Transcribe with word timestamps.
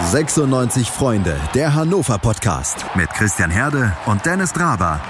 96 0.00 0.90
Freunde, 0.90 1.38
der 1.54 1.74
Hannover 1.74 2.18
Podcast 2.18 2.86
mit 2.94 3.10
Christian 3.10 3.50
Herde 3.50 3.96
und 4.06 4.24
Dennis 4.24 4.52
Draber. 4.52 5.00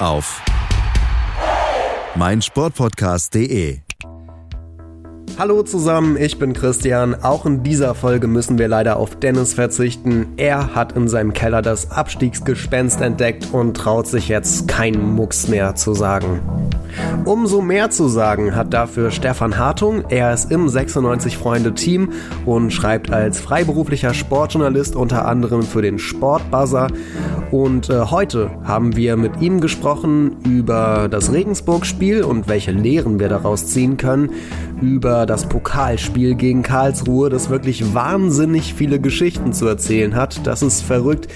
Auf 0.00 0.42
meinsportpodcast.de. 2.16 3.85
Hallo 5.38 5.62
zusammen, 5.62 6.16
ich 6.16 6.38
bin 6.38 6.54
Christian. 6.54 7.14
Auch 7.22 7.44
in 7.44 7.62
dieser 7.62 7.94
Folge 7.94 8.26
müssen 8.26 8.56
wir 8.56 8.68
leider 8.68 8.96
auf 8.96 9.16
Dennis 9.16 9.52
verzichten. 9.52 10.28
Er 10.38 10.74
hat 10.74 10.92
in 10.92 11.08
seinem 11.08 11.34
Keller 11.34 11.60
das 11.60 11.90
Abstiegsgespenst 11.90 13.02
entdeckt 13.02 13.48
und 13.52 13.76
traut 13.76 14.06
sich 14.06 14.28
jetzt 14.28 14.66
keinen 14.66 15.14
Mucks 15.14 15.46
mehr 15.46 15.74
zu 15.74 15.92
sagen. 15.92 16.40
Umso 17.26 17.60
mehr 17.60 17.90
zu 17.90 18.08
sagen 18.08 18.54
hat 18.54 18.72
dafür 18.72 19.10
Stefan 19.10 19.58
Hartung. 19.58 20.04
Er 20.08 20.32
ist 20.32 20.50
im 20.50 20.70
96 20.70 21.36
Freunde 21.36 21.74
Team 21.74 22.12
und 22.46 22.72
schreibt 22.72 23.12
als 23.12 23.38
freiberuflicher 23.38 24.14
Sportjournalist 24.14 24.96
unter 24.96 25.26
anderem 25.26 25.62
für 25.62 25.82
den 25.82 25.98
Sportbuzzer. 25.98 26.88
Und 27.50 27.90
äh, 27.90 28.00
heute 28.10 28.50
haben 28.64 28.96
wir 28.96 29.16
mit 29.16 29.40
ihm 29.40 29.60
gesprochen 29.60 30.36
über 30.44 31.08
das 31.08 31.32
Regensburg-Spiel 31.32 32.24
und 32.24 32.48
welche 32.48 32.72
Lehren 32.72 33.20
wir 33.20 33.28
daraus 33.28 33.66
ziehen 33.66 33.96
können, 33.96 34.30
über 34.82 35.26
das 35.26 35.48
Pokalspiel 35.48 36.34
gegen 36.34 36.62
Karlsruhe, 36.62 37.30
das 37.30 37.48
wirklich 37.48 37.94
wahnsinnig 37.94 38.74
viele 38.74 39.00
Geschichten 39.00 39.52
zu 39.52 39.66
erzählen 39.66 40.16
hat. 40.16 40.46
Das 40.46 40.62
ist 40.62 40.82
verrückt, 40.82 41.28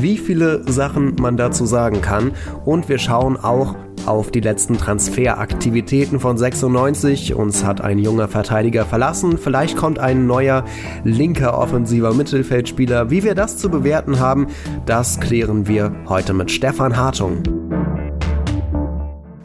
wie 0.00 0.18
viele 0.18 0.70
Sachen 0.70 1.16
man 1.20 1.36
dazu 1.36 1.64
sagen 1.66 2.02
kann. 2.02 2.32
Und 2.64 2.88
wir 2.88 2.98
schauen 2.98 3.36
auch 3.36 3.74
auf 4.06 4.30
die 4.30 4.40
letzten 4.40 4.78
Transferaktivitäten 4.78 6.20
von 6.20 6.38
96. 6.38 7.34
Uns 7.34 7.64
hat 7.64 7.80
ein 7.80 7.98
junger 7.98 8.28
Verteidiger 8.28 8.84
verlassen. 8.84 9.38
Vielleicht 9.38 9.76
kommt 9.76 9.98
ein 9.98 10.26
neuer 10.26 10.64
linker 11.04 11.58
offensiver 11.58 12.14
Mittelfeldspieler. 12.14 13.10
Wie 13.10 13.24
wir 13.24 13.34
das 13.34 13.56
zu 13.56 13.70
bewerten 13.70 14.18
haben, 14.20 14.46
das 14.86 15.20
klären 15.20 15.66
wir 15.66 15.92
heute 16.08 16.34
mit 16.34 16.50
Stefan 16.50 16.96
Hartung. 16.96 17.42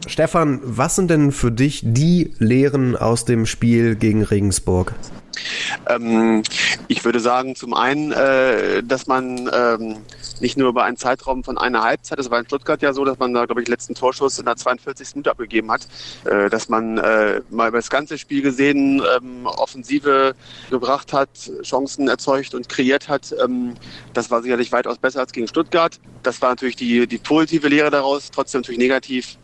Stefan, 0.06 0.60
was 0.62 0.96
sind 0.96 1.10
denn 1.10 1.32
für 1.32 1.50
dich 1.50 1.82
die 1.84 2.34
Lehren 2.38 2.94
aus 2.94 3.24
dem 3.24 3.46
Spiel 3.46 3.96
gegen 3.96 4.22
Regensburg? 4.22 4.94
Ähm, 5.88 6.42
ich 6.88 7.04
würde 7.04 7.20
sagen, 7.20 7.56
zum 7.56 7.74
einen, 7.74 8.12
äh, 8.12 8.82
dass 8.82 9.06
man 9.06 9.50
ähm, 9.52 9.96
nicht 10.40 10.56
nur 10.56 10.68
über 10.68 10.84
einen 10.84 10.96
Zeitraum 10.96 11.44
von 11.44 11.58
einer 11.58 11.82
Halbzeit, 11.82 12.18
das 12.18 12.30
war 12.30 12.38
in 12.38 12.46
Stuttgart 12.46 12.82
ja 12.82 12.92
so, 12.92 13.04
dass 13.04 13.18
man 13.18 13.32
da, 13.32 13.46
glaube 13.46 13.62
ich, 13.62 13.68
letzten 13.68 13.94
Torschuss 13.94 14.38
in 14.38 14.44
der 14.44 14.56
42. 14.56 15.14
Minute 15.14 15.30
abgegeben 15.30 15.70
hat, 15.70 15.86
äh, 16.24 16.50
dass 16.50 16.68
man 16.68 16.98
äh, 16.98 17.40
mal 17.50 17.68
über 17.68 17.78
das 17.78 17.90
ganze 17.90 18.18
Spiel 18.18 18.42
gesehen 18.42 19.02
ähm, 19.16 19.46
Offensive 19.46 20.34
gebracht 20.70 21.12
hat, 21.12 21.28
Chancen 21.62 22.08
erzeugt 22.08 22.54
und 22.54 22.68
kreiert 22.68 23.08
hat. 23.08 23.34
Ähm, 23.42 23.74
das 24.12 24.30
war 24.30 24.42
sicherlich 24.42 24.72
weitaus 24.72 24.98
besser 24.98 25.20
als 25.20 25.32
gegen 25.32 25.48
Stuttgart. 25.48 25.98
Das 26.22 26.40
war 26.42 26.50
natürlich 26.50 26.76
die, 26.76 27.06
die 27.06 27.18
positive 27.18 27.68
Lehre 27.68 27.90
daraus, 27.90 28.30
trotzdem 28.30 28.60
natürlich 28.60 28.78
negativ. 28.78 29.36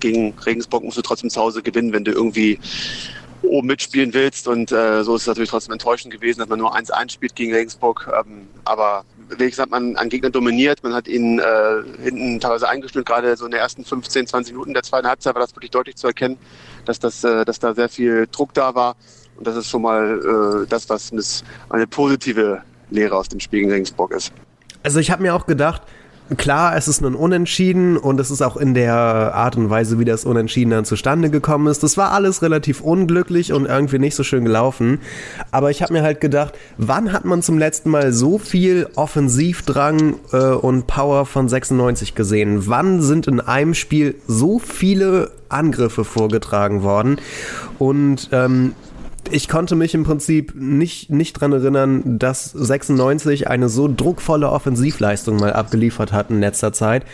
Gegen 0.00 0.34
Regensburg 0.44 0.84
musst 0.84 0.98
du 0.98 1.02
trotzdem 1.02 1.30
zu 1.30 1.40
Hause 1.40 1.62
gewinnen, 1.62 1.92
wenn 1.92 2.04
du 2.04 2.12
irgendwie 2.12 2.58
oben 3.42 3.66
mitspielen 3.66 4.12
willst. 4.14 4.48
Und 4.48 4.72
äh, 4.72 5.02
so 5.02 5.14
ist 5.16 5.22
es 5.22 5.28
natürlich 5.28 5.50
trotzdem 5.50 5.72
enttäuschend 5.72 6.12
gewesen, 6.12 6.40
dass 6.40 6.48
man 6.48 6.58
nur 6.58 6.76
1-1 6.76 7.12
spielt 7.12 7.34
gegen 7.34 7.52
Regensburg. 7.52 8.10
Ähm, 8.18 8.48
aber 8.64 9.04
wie 9.28 9.48
gesagt, 9.50 9.70
man 9.70 9.96
an 9.96 10.08
Gegner 10.08 10.30
dominiert, 10.30 10.82
man 10.82 10.94
hat 10.94 11.08
ihn 11.08 11.38
äh, 11.38 12.02
hinten 12.02 12.40
teilweise 12.40 12.68
eingestellt, 12.68 13.06
gerade 13.06 13.36
so 13.36 13.44
in 13.44 13.50
den 13.50 13.60
ersten 13.60 13.84
15, 13.84 14.26
20 14.26 14.54
Minuten 14.54 14.72
der 14.72 14.82
zweiten 14.82 15.08
Halbzeit 15.08 15.34
war 15.34 15.42
das 15.42 15.54
wirklich 15.54 15.70
deutlich 15.70 15.96
zu 15.96 16.06
erkennen, 16.06 16.38
dass, 16.84 16.98
das, 16.98 17.24
äh, 17.24 17.44
dass 17.44 17.58
da 17.58 17.74
sehr 17.74 17.88
viel 17.88 18.28
Druck 18.30 18.54
da 18.54 18.74
war. 18.74 18.96
Und 19.36 19.46
das 19.46 19.56
ist 19.56 19.68
schon 19.68 19.82
mal 19.82 20.62
äh, 20.64 20.66
das, 20.68 20.88
was 20.88 21.12
eine 21.68 21.86
positive 21.86 22.62
Lehre 22.90 23.16
aus 23.16 23.28
dem 23.28 23.40
Spiel 23.40 23.60
gegen 23.60 23.72
Regensburg 23.72 24.12
ist. 24.12 24.32
Also 24.82 25.00
ich 25.00 25.10
habe 25.10 25.22
mir 25.22 25.34
auch 25.34 25.46
gedacht, 25.46 25.82
Klar, 26.36 26.74
es 26.76 26.88
ist 26.88 27.02
ein 27.02 27.14
Unentschieden 27.14 27.96
und 27.96 28.18
es 28.18 28.32
ist 28.32 28.42
auch 28.42 28.56
in 28.56 28.74
der 28.74 28.94
Art 28.94 29.56
und 29.56 29.70
Weise, 29.70 30.00
wie 30.00 30.04
das 30.04 30.24
Unentschieden 30.24 30.70
dann 30.70 30.84
zustande 30.84 31.30
gekommen 31.30 31.68
ist. 31.68 31.84
Das 31.84 31.96
war 31.96 32.10
alles 32.10 32.42
relativ 32.42 32.80
unglücklich 32.80 33.52
und 33.52 33.66
irgendwie 33.66 34.00
nicht 34.00 34.16
so 34.16 34.24
schön 34.24 34.44
gelaufen. 34.44 34.98
Aber 35.52 35.70
ich 35.70 35.82
habe 35.82 35.92
mir 35.92 36.02
halt 36.02 36.20
gedacht, 36.20 36.54
wann 36.78 37.12
hat 37.12 37.24
man 37.24 37.42
zum 37.42 37.58
letzten 37.58 37.90
Mal 37.90 38.12
so 38.12 38.38
viel 38.38 38.88
Offensivdrang 38.96 40.16
äh, 40.32 40.36
und 40.48 40.88
Power 40.88 41.26
von 41.26 41.48
96 41.48 42.16
gesehen? 42.16 42.66
Wann 42.66 43.02
sind 43.02 43.28
in 43.28 43.38
einem 43.38 43.74
Spiel 43.74 44.16
so 44.26 44.58
viele 44.58 45.30
Angriffe 45.48 46.04
vorgetragen 46.04 46.82
worden? 46.82 47.18
Und 47.78 48.30
ähm, 48.32 48.74
ich 49.30 49.48
konnte 49.48 49.76
mich 49.76 49.94
im 49.94 50.04
Prinzip 50.04 50.54
nicht, 50.54 51.10
nicht 51.10 51.34
dran 51.34 51.52
erinnern, 51.52 52.18
dass 52.18 52.50
96 52.52 53.48
eine 53.48 53.68
so 53.68 53.88
druckvolle 53.88 54.50
Offensivleistung 54.50 55.36
mal 55.36 55.52
abgeliefert 55.52 56.12
hat 56.12 56.30
in 56.30 56.40
letzter 56.40 56.72
Zeit. 56.72 57.04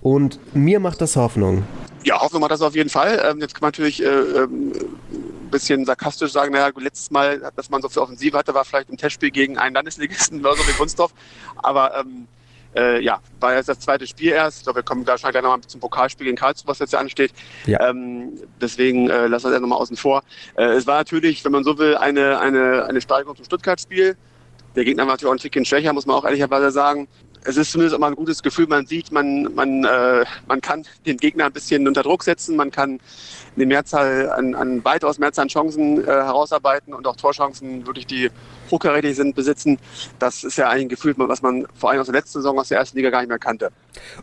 Und 0.00 0.38
mir 0.54 0.80
macht 0.80 1.00
das 1.00 1.16
Hoffnung. 1.16 1.64
Ja, 2.04 2.20
Hoffnung 2.20 2.40
macht 2.40 2.52
das 2.52 2.62
auf 2.62 2.74
jeden 2.74 2.90
Fall. 2.90 3.20
Ähm, 3.28 3.40
jetzt 3.40 3.54
kann 3.54 3.62
man 3.62 3.68
natürlich 3.68 4.02
äh, 4.02 4.06
ähm, 4.06 4.72
ein 4.72 5.50
bisschen 5.50 5.84
sarkastisch 5.84 6.32
sagen, 6.32 6.52
naja, 6.52 6.70
letztes 6.78 7.10
Mal, 7.10 7.40
dass 7.56 7.70
man 7.70 7.82
so 7.82 7.88
viel 7.88 8.02
Offensive 8.02 8.38
hatte, 8.38 8.54
war 8.54 8.64
vielleicht 8.64 8.90
im 8.90 8.96
Testspiel 8.96 9.30
gegen 9.30 9.58
einen 9.58 9.74
Landesligisten 9.74 10.42
so 10.42 10.48
wie 10.48 10.78
Gunstdorf. 10.78 11.12
Aber 11.56 11.98
ähm, 11.98 12.28
äh, 12.76 13.00
ja, 13.00 13.20
war 13.40 13.54
jetzt 13.54 13.68
das 13.68 13.80
zweite 13.80 14.06
Spiel 14.06 14.32
erst. 14.32 14.58
Ich 14.58 14.64
glaube, 14.64 14.78
wir 14.78 14.82
kommen 14.82 15.04
gleich 15.04 15.22
nochmal 15.22 15.60
zum 15.66 15.80
Pokalspiel 15.80 16.26
gegen 16.26 16.36
Karlsruhe, 16.36 16.68
was 16.68 16.78
jetzt 16.78 16.92
ja 16.92 16.98
ansteht. 16.98 17.32
Ja. 17.66 17.88
Ähm, 17.88 18.32
deswegen 18.60 19.08
äh, 19.08 19.26
lassen 19.26 19.46
wir 19.46 19.52
das 19.52 19.60
nochmal 19.60 19.78
außen 19.78 19.96
vor. 19.96 20.22
Äh, 20.56 20.64
es 20.74 20.86
war 20.86 20.98
natürlich, 20.98 21.44
wenn 21.44 21.52
man 21.52 21.64
so 21.64 21.78
will, 21.78 21.96
eine, 21.96 22.38
eine, 22.40 22.84
eine 22.84 23.00
Steigerung 23.00 23.36
zum 23.36 23.44
Stuttgart-Spiel. 23.44 24.16
Der 24.76 24.84
Gegner 24.84 25.04
war 25.04 25.14
natürlich 25.14 25.30
auch 25.30 25.34
ein 25.34 25.38
Tickchen 25.38 25.64
schwächer, 25.64 25.92
muss 25.94 26.04
man 26.04 26.16
auch 26.16 26.24
ehrlicherweise 26.24 26.70
sagen. 26.70 27.08
Es 27.46 27.56
ist 27.56 27.72
zumindest 27.72 27.98
mal 27.98 28.08
ein 28.08 28.16
gutes 28.16 28.42
Gefühl, 28.42 28.66
man 28.66 28.86
sieht, 28.86 29.12
man, 29.12 29.54
man, 29.54 29.84
äh, 29.84 30.24
man 30.46 30.60
kann 30.60 30.84
den 31.06 31.16
Gegner 31.16 31.46
ein 31.46 31.52
bisschen 31.52 31.86
unter 31.86 32.02
Druck 32.02 32.24
setzen, 32.24 32.56
man 32.56 32.70
kann 32.70 33.00
eine 33.54 33.66
Mehrzahl 33.66 34.30
an, 34.30 34.54
an 34.54 34.84
weitaus 34.84 35.18
Mehrzahl 35.18 35.44
an 35.44 35.48
Chancen 35.48 36.02
äh, 36.02 36.06
herausarbeiten 36.06 36.92
und 36.92 37.06
auch 37.06 37.16
Torchancen 37.16 37.86
wirklich, 37.86 38.06
die 38.06 38.30
hochkarätig 38.70 39.16
sind, 39.16 39.34
besitzen. 39.34 39.78
Das 40.18 40.44
ist 40.44 40.56
ja 40.56 40.68
ein 40.68 40.88
Gefühl, 40.88 41.14
was 41.16 41.40
man 41.40 41.66
vor 41.74 41.90
allem 41.90 42.00
aus 42.00 42.06
der 42.06 42.14
letzten 42.14 42.38
Saison 42.40 42.58
aus 42.58 42.68
der 42.68 42.78
ersten 42.78 42.96
Liga 42.96 43.10
gar 43.10 43.20
nicht 43.20 43.28
mehr 43.28 43.38
kannte. 43.38 43.70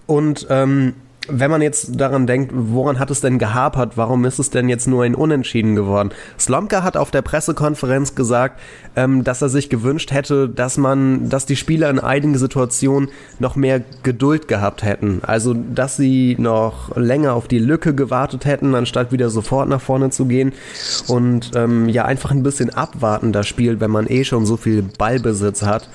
Und 0.06 0.46
ähm, 0.50 0.96
wenn 1.28 1.52
man 1.52 1.62
jetzt 1.62 2.00
daran 2.00 2.28
denkt, 2.28 2.52
woran 2.54 3.00
hat 3.00 3.10
es 3.10 3.22
denn 3.22 3.40
gehapert? 3.40 3.94
Warum 3.96 4.26
ist 4.26 4.40
es 4.40 4.50
denn 4.50 4.68
jetzt 4.68 4.88
nur 4.88 5.04
ein 5.04 5.16
Unentschieden 5.16 5.76
geworden? 5.76 6.10
Slomka 6.40 6.84
hat 6.84 6.98
auf 6.98 7.12
der 7.12 7.22
Pressekonferenz 7.22 8.16
gesagt, 8.16 8.60
ähm, 8.96 9.24
dass 9.24 9.42
er 9.42 9.50
sich 9.50 9.70
gewünscht 9.70 10.12
hätte, 10.12 10.50
dass 10.50 10.78
man, 10.78 11.30
dass 11.30 11.46
die 11.46 11.56
Spieler 11.56 11.90
in 11.90 12.00
einigen 12.00 12.38
Situationen 12.38 13.10
noch 13.40 13.56
mehr 13.56 13.82
Geduld 14.04 14.48
gehabt 14.48 14.84
hätten. 14.84 15.22
Also, 15.24 15.54
dass 15.54 15.96
sie 15.96 16.36
noch 16.38 16.96
länger 16.96 17.34
auf 17.34 17.48
die 17.48 17.60
Lücke 17.60 17.96
gewartet 17.96 18.46
hätten, 18.46 18.76
anstatt 18.76 19.12
wieder 19.12 19.30
sofort 19.30 19.70
nach 19.70 19.82
vorne 19.82 20.10
zu 20.10 20.26
gehen. 20.26 20.54
Und 21.08 21.52
ähm, 21.56 21.88
ja, 21.90 22.06
einfach 22.06 22.32
ein 22.32 22.44
bisschen 22.44 22.70
abwarten 22.70 23.32
das 23.32 23.48
Spiel, 23.48 23.80
wenn 23.80 23.92
man 23.92 24.08
eh 24.08 24.24
schon 24.24 24.46
so 24.46 24.58
viel 24.58 24.84
Ballbesitz 24.98 25.62
hat. 25.62 25.90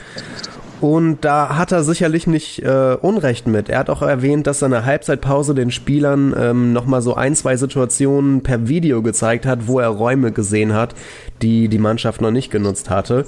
Und 0.81 1.25
da 1.25 1.57
hat 1.57 1.73
er 1.73 1.83
sicherlich 1.83 2.27
nicht 2.27 2.63
äh, 2.63 2.97
Unrecht 3.01 3.47
mit. 3.49 3.69
Er 3.69 3.81
hat 3.81 3.91
auch 3.91 4.03
erwähnt, 4.03 4.47
dass 4.47 4.63
er 4.63 4.67
in 4.67 4.73
der 4.73 4.85
Halbzeitpause 4.85 5.55
den 5.55 5.73
Spielern 5.73 6.35
ähm, 6.39 6.73
nochmal 6.73 7.03
so 7.03 7.15
ein, 7.15 7.35
zwei 7.35 7.57
Situationen 7.57 8.43
per 8.43 8.69
Video 8.69 9.03
gezeigt 9.03 9.45
hat, 9.45 9.67
wo 9.67 9.81
er 9.81 9.89
Räume 9.89 10.31
gesehen 10.31 10.75
hat, 10.75 10.95
die 11.43 11.69
die 11.69 11.79
Mannschaft 11.79 12.21
noch 12.21 12.31
nicht 12.31 12.51
genutzt 12.51 12.91
hatte. 12.91 13.25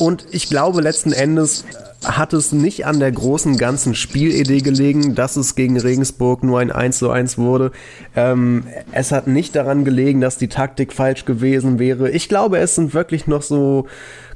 Und 0.00 0.26
ich 0.32 0.48
glaube, 0.48 0.80
letzten 0.80 1.12
Endes 1.12 1.64
hat 2.04 2.32
es 2.32 2.52
nicht 2.52 2.86
an 2.86 3.00
der 3.00 3.10
großen 3.10 3.56
ganzen 3.56 3.94
Spielidee 3.94 4.60
gelegen, 4.60 5.14
dass 5.14 5.36
es 5.36 5.56
gegen 5.56 5.78
Regensburg 5.78 6.44
nur 6.44 6.60
ein 6.60 6.70
1 6.70 6.98
zu 6.98 7.10
1 7.10 7.38
wurde. 7.38 7.72
Ähm, 8.14 8.64
es 8.92 9.10
hat 9.10 9.26
nicht 9.26 9.56
daran 9.56 9.84
gelegen, 9.84 10.20
dass 10.20 10.38
die 10.38 10.48
Taktik 10.48 10.92
falsch 10.92 11.24
gewesen 11.24 11.78
wäre. 11.78 12.10
Ich 12.10 12.28
glaube, 12.28 12.58
es 12.58 12.76
sind 12.76 12.94
wirklich 12.94 13.26
noch 13.26 13.42
so 13.42 13.86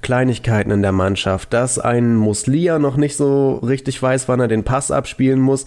Kleinigkeiten 0.00 0.72
in 0.72 0.82
der 0.82 0.92
Mannschaft, 0.92 1.52
dass 1.52 1.78
ein 1.78 2.16
Muslia 2.16 2.80
noch 2.80 2.96
nicht 2.96 3.16
so 3.16 3.54
richtig 3.56 4.02
weiß, 4.02 4.28
wann 4.28 4.40
er 4.40 4.48
den 4.48 4.64
Pass 4.64 4.90
abspielen 4.90 5.40
muss, 5.40 5.66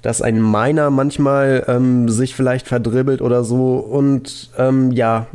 dass 0.00 0.22
ein 0.22 0.40
Miner 0.40 0.90
manchmal 0.90 1.64
ähm, 1.68 2.08
sich 2.08 2.34
vielleicht 2.34 2.66
verdribbelt 2.66 3.20
oder 3.20 3.44
so 3.44 3.76
und 3.76 4.50
ähm, 4.56 4.92
ja, 4.92 5.26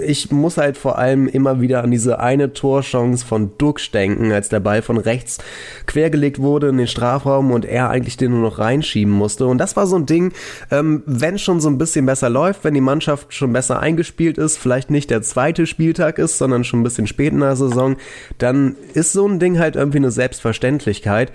ich 0.00 0.30
muss 0.30 0.56
halt 0.56 0.76
vor 0.76 0.98
allem 0.98 1.26
immer 1.28 1.60
wieder 1.60 1.82
an 1.82 1.90
diese 1.90 2.20
eine 2.20 2.52
Torchance 2.52 3.24
von 3.24 3.52
Dux 3.58 3.90
denken, 3.90 4.32
als 4.32 4.48
der 4.48 4.60
Ball 4.60 4.82
von 4.82 4.96
rechts 4.96 5.38
quergelegt 5.86 6.38
wurde 6.38 6.68
in 6.68 6.78
den 6.78 6.86
Strafraum 6.86 7.50
und 7.50 7.64
er 7.64 7.90
eigentlich 7.90 8.16
den 8.16 8.32
nur 8.32 8.40
noch 8.40 8.58
reinschieben 8.58 9.12
musste. 9.12 9.46
Und 9.46 9.58
das 9.58 9.76
war 9.76 9.86
so 9.86 9.96
ein 9.96 10.06
Ding, 10.06 10.32
ähm, 10.70 11.02
wenn 11.06 11.38
schon 11.38 11.60
so 11.60 11.68
ein 11.68 11.78
bisschen 11.78 12.06
besser 12.06 12.30
läuft, 12.30 12.64
wenn 12.64 12.74
die 12.74 12.80
Mannschaft 12.80 13.32
schon 13.34 13.52
besser 13.52 13.80
eingespielt 13.80 14.38
ist, 14.38 14.58
vielleicht 14.58 14.90
nicht 14.90 15.10
der 15.10 15.22
zweite 15.22 15.66
Spieltag 15.66 16.18
ist, 16.18 16.38
sondern 16.38 16.64
schon 16.64 16.80
ein 16.80 16.84
bisschen 16.84 17.06
spät 17.06 17.32
in 17.32 17.40
der 17.40 17.56
Saison, 17.56 17.96
dann 18.38 18.76
ist 18.94 19.12
so 19.12 19.26
ein 19.26 19.38
Ding 19.38 19.58
halt 19.58 19.76
irgendwie 19.76 19.98
eine 19.98 20.10
Selbstverständlichkeit. 20.10 21.32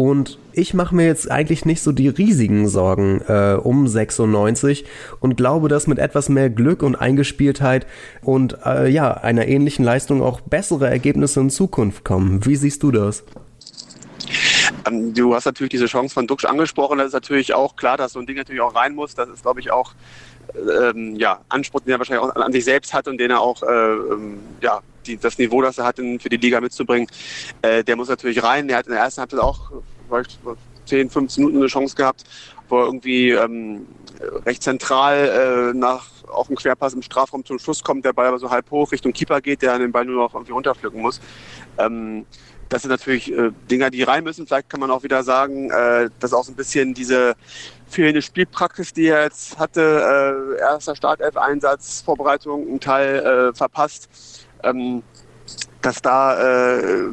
Und 0.00 0.38
ich 0.54 0.72
mache 0.72 0.94
mir 0.94 1.04
jetzt 1.04 1.30
eigentlich 1.30 1.66
nicht 1.66 1.82
so 1.82 1.92
die 1.92 2.08
riesigen 2.08 2.68
Sorgen 2.68 3.20
äh, 3.28 3.58
um 3.62 3.86
96 3.86 4.86
und 5.20 5.36
glaube, 5.36 5.68
dass 5.68 5.86
mit 5.86 5.98
etwas 5.98 6.30
mehr 6.30 6.48
Glück 6.48 6.82
und 6.82 6.96
Eingespieltheit 6.96 7.86
und 8.22 8.56
äh, 8.64 8.88
ja, 8.88 9.12
einer 9.12 9.46
ähnlichen 9.46 9.84
Leistung 9.84 10.22
auch 10.22 10.40
bessere 10.40 10.88
Ergebnisse 10.88 11.40
in 11.40 11.50
Zukunft 11.50 12.02
kommen. 12.02 12.46
Wie 12.46 12.56
siehst 12.56 12.82
du 12.82 12.92
das? 12.92 13.24
Ähm, 14.88 15.12
du 15.12 15.34
hast 15.34 15.44
natürlich 15.44 15.72
diese 15.72 15.84
Chance 15.84 16.14
von 16.14 16.26
Duxch 16.26 16.46
angesprochen. 16.46 16.96
Das 16.96 17.08
ist 17.08 17.12
natürlich 17.12 17.52
auch 17.52 17.76
klar, 17.76 17.98
dass 17.98 18.14
so 18.14 18.20
ein 18.20 18.26
Ding 18.26 18.38
natürlich 18.38 18.62
auch 18.62 18.74
rein 18.74 18.94
muss. 18.94 19.14
Das 19.14 19.28
ist, 19.28 19.42
glaube 19.42 19.60
ich, 19.60 19.70
auch 19.70 19.92
ähm, 20.88 21.16
ja, 21.16 21.40
Anspruch, 21.50 21.80
den 21.80 21.92
er 21.92 21.98
wahrscheinlich 21.98 22.24
auch 22.24 22.34
an 22.36 22.52
sich 22.52 22.64
selbst 22.64 22.94
hat 22.94 23.06
und 23.06 23.18
den 23.18 23.32
er 23.32 23.42
auch 23.42 23.62
äh, 23.62 23.66
ähm, 23.66 24.38
ja, 24.62 24.80
die, 25.06 25.16
das 25.16 25.38
Niveau, 25.38 25.62
das 25.62 25.78
er 25.78 25.84
hat, 25.84 25.98
in, 25.98 26.20
für 26.20 26.28
die 26.28 26.36
Liga 26.36 26.60
mitzubringen, 26.60 27.08
äh, 27.62 27.84
der 27.84 27.96
muss 27.96 28.08
natürlich 28.08 28.42
rein. 28.42 28.68
Er 28.68 28.78
hat 28.78 28.86
in 28.86 28.92
der 28.92 29.02
ersten 29.02 29.20
Halbzeit 29.20 29.40
auch 29.40 29.70
vielleicht 30.10 30.38
10, 30.86 31.10
15 31.10 31.44
Minuten 31.44 31.62
eine 31.62 31.68
Chance 31.68 31.96
gehabt, 31.96 32.24
wo 32.68 32.80
er 32.80 32.86
irgendwie 32.86 33.30
ähm, 33.30 33.86
recht 34.44 34.62
zentral 34.62 35.72
äh, 35.72 35.78
nach 35.78 36.06
auf 36.28 36.46
den 36.46 36.56
Querpass 36.56 36.94
im 36.94 37.02
Strafraum 37.02 37.44
zum 37.44 37.58
Schuss 37.58 37.82
kommt, 37.82 38.04
der 38.04 38.12
Ball 38.12 38.26
aber 38.26 38.38
so 38.38 38.50
halb 38.50 38.70
hoch 38.70 38.92
Richtung 38.92 39.12
Keeper 39.12 39.40
geht, 39.40 39.62
der 39.62 39.78
den 39.78 39.92
Ball 39.92 40.04
nur 40.04 40.16
noch 40.16 40.34
irgendwie 40.34 40.52
runterpflücken 40.52 41.00
muss. 41.00 41.20
Ähm, 41.78 42.24
das 42.70 42.82
sind 42.82 42.90
natürlich 42.92 43.32
äh, 43.32 43.50
Dinger, 43.68 43.90
die 43.90 44.04
rein 44.04 44.22
müssen. 44.22 44.46
Vielleicht 44.46 44.70
kann 44.70 44.78
man 44.78 44.92
auch 44.92 45.02
wieder 45.02 45.24
sagen, 45.24 45.70
äh, 45.70 46.08
dass 46.20 46.32
auch 46.32 46.44
so 46.44 46.52
ein 46.52 46.56
bisschen 46.56 46.94
diese 46.94 47.34
fehlende 47.88 48.22
Spielpraxis, 48.22 48.92
die 48.92 49.08
er 49.08 49.24
jetzt 49.24 49.58
hatte, 49.58 50.54
äh, 50.56 50.60
erster 50.60 50.94
Startelf-Einsatz, 50.94 52.02
Vorbereitung, 52.02 52.72
ein 52.72 52.78
Teil 52.78 53.50
äh, 53.50 53.54
verpasst, 53.54 54.08
ähm, 54.62 55.02
dass 55.82 56.00
da, 56.00 56.68
äh, 56.68 57.08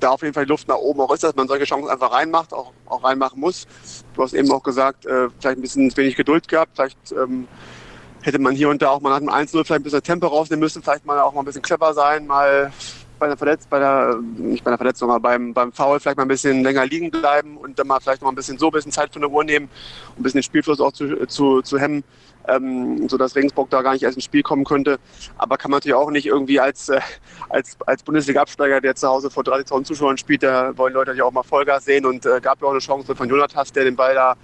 da 0.00 0.10
auf 0.10 0.22
jeden 0.22 0.34
Fall 0.34 0.44
die 0.44 0.50
Luft 0.50 0.68
nach 0.68 0.76
oben 0.76 1.00
auch 1.00 1.12
ist, 1.12 1.22
dass 1.22 1.34
man 1.34 1.48
solche 1.48 1.64
Chancen 1.64 1.88
einfach 1.88 2.12
reinmacht, 2.12 2.52
auch, 2.52 2.72
auch 2.86 3.04
reinmachen 3.04 3.40
muss. 3.40 3.66
Du 4.14 4.22
hast 4.22 4.34
eben 4.34 4.50
auch 4.50 4.62
gesagt, 4.62 5.06
äh, 5.06 5.28
vielleicht 5.38 5.58
ein 5.58 5.62
bisschen 5.62 5.96
wenig 5.96 6.16
Geduld 6.16 6.48
gehabt, 6.48 6.72
vielleicht 6.74 7.12
ähm, 7.12 7.48
hätte 8.22 8.38
man 8.38 8.54
hier 8.54 8.68
und 8.68 8.82
da 8.82 8.90
auch 8.90 9.00
mal 9.00 9.10
nach 9.10 9.18
dem 9.18 9.30
1-0 9.30 9.50
vielleicht 9.50 9.70
ein 9.72 9.82
bisschen 9.82 10.02
Tempo 10.02 10.26
rausnehmen 10.26 10.60
müssen, 10.60 10.82
vielleicht 10.82 11.06
mal 11.06 11.20
auch 11.20 11.32
mal 11.34 11.40
ein 11.42 11.46
bisschen 11.46 11.62
clever 11.62 11.94
sein, 11.94 12.26
mal 12.26 12.72
bei 13.18 13.26
einer 13.26 13.36
Verletzung, 13.36 13.68
bei 13.70 13.78
der, 13.78 14.20
nicht 14.36 14.64
bei 14.64 14.70
einer 14.70 14.78
Verletzung, 14.78 15.10
aber 15.10 15.20
beim, 15.20 15.52
beim 15.52 15.72
Foul 15.72 16.00
vielleicht 16.00 16.16
mal 16.16 16.24
ein 16.24 16.28
bisschen 16.28 16.62
länger 16.62 16.86
liegen 16.86 17.10
bleiben 17.10 17.56
und 17.56 17.78
dann 17.78 17.86
mal 17.86 18.00
vielleicht 18.00 18.22
noch 18.22 18.28
ein 18.28 18.34
bisschen 18.34 18.58
so 18.58 18.66
ein 18.66 18.72
bisschen 18.72 18.92
Zeit 18.92 19.12
von 19.12 19.22
der 19.22 19.30
Uhr 19.30 19.44
nehmen, 19.44 19.68
um 20.16 20.20
ein 20.20 20.22
bisschen 20.22 20.38
den 20.38 20.44
Spielfluss 20.44 20.80
auch 20.80 20.92
zu, 20.92 21.26
zu, 21.26 21.62
zu 21.62 21.78
hemmen, 21.78 22.04
ähm, 22.46 23.08
sodass 23.08 23.36
Regensburg 23.36 23.70
da 23.70 23.82
gar 23.82 23.92
nicht 23.92 24.02
erst 24.02 24.16
ins 24.16 24.24
Spiel 24.24 24.42
kommen 24.42 24.64
könnte. 24.64 24.98
Aber 25.36 25.56
kann 25.56 25.70
man 25.70 25.78
natürlich 25.78 25.94
auch 25.94 26.10
nicht 26.10 26.26
irgendwie 26.26 26.60
als, 26.60 26.88
äh, 26.88 27.00
als, 27.48 27.76
als 27.86 28.02
Bundesliga-Absteiger, 28.02 28.80
der 28.80 28.94
zu 28.94 29.08
Hause 29.08 29.30
vor 29.30 29.42
30.000 29.42 29.84
Zuschauern 29.84 30.18
spielt, 30.18 30.42
da 30.42 30.76
wollen 30.76 30.94
Leute 30.94 31.10
natürlich 31.10 31.22
auch 31.22 31.32
mal 31.32 31.42
Vollgas 31.42 31.84
sehen 31.84 32.06
und 32.06 32.24
äh, 32.26 32.40
gab 32.40 32.60
ja 32.60 32.68
auch 32.68 32.72
eine 32.72 32.80
Chance 32.80 33.14
von 33.14 33.28
Jonathas, 33.28 33.72
der 33.72 33.84
den 33.84 33.96
Ball 33.96 34.14
da 34.14 34.36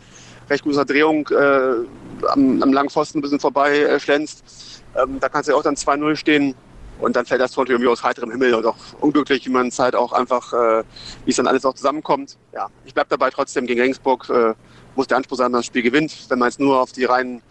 recht 0.51 0.65
guter 0.65 0.85
Drehung 0.85 1.29
äh, 1.29 2.27
am, 2.29 2.63
am 2.63 2.73
langen 2.73 2.91
Pfosten 2.91 3.19
ein 3.19 3.23
bisschen 3.23 3.41
vorbei 3.41 3.79
äh, 3.79 4.01
schlänzt. 4.01 4.83
Ähm, 4.97 5.19
da 5.21 5.29
kannst 5.29 5.49
du 5.49 5.53
ja 5.53 5.59
auch 5.59 5.63
dann 5.63 5.75
2-0 5.75 6.17
stehen. 6.17 6.55
Und 7.01 7.17
dann 7.17 7.27
fällt 7.27 7.41
das 7.41 7.53
Tor 7.53 7.69
irgendwie 7.69 7.89
aus 7.89 8.03
heiterem 8.03 8.31
Himmel 8.31 8.55
und 8.55 8.67
auch 8.67 8.77
unglücklich, 9.01 9.45
wie 9.47 9.51
man 9.51 9.69
es 9.69 9.79
halt 9.79 9.95
auch 9.95 10.13
einfach, 10.13 10.53
äh, 10.53 10.85
wie 11.25 11.31
es 11.31 11.37
dann 11.37 11.47
alles 11.47 11.65
auch 11.65 11.75
zusammenkommt. 11.75 12.37
Ja, 12.53 12.69
ich 12.85 12.95
bleibe 12.95 13.09
dabei 13.11 13.31
trotzdem 13.31 13.67
gegen 13.67 13.81
Regensburg, 13.81 14.29
äh, 14.31 14.55
muss 14.95 15.09
der 15.09 15.17
Anspruch 15.17 15.37
sein, 15.37 15.53
dass 15.53 15.61
das 15.61 15.67
Spiel 15.67 15.83
gewinnt. 15.83 16.15
Wenn 16.29 16.39
man 16.39 16.49
jetzt 16.49 16.61
nur 16.61 16.81
auf 16.81 16.93
die 16.93 17.05
rein, 17.05 17.43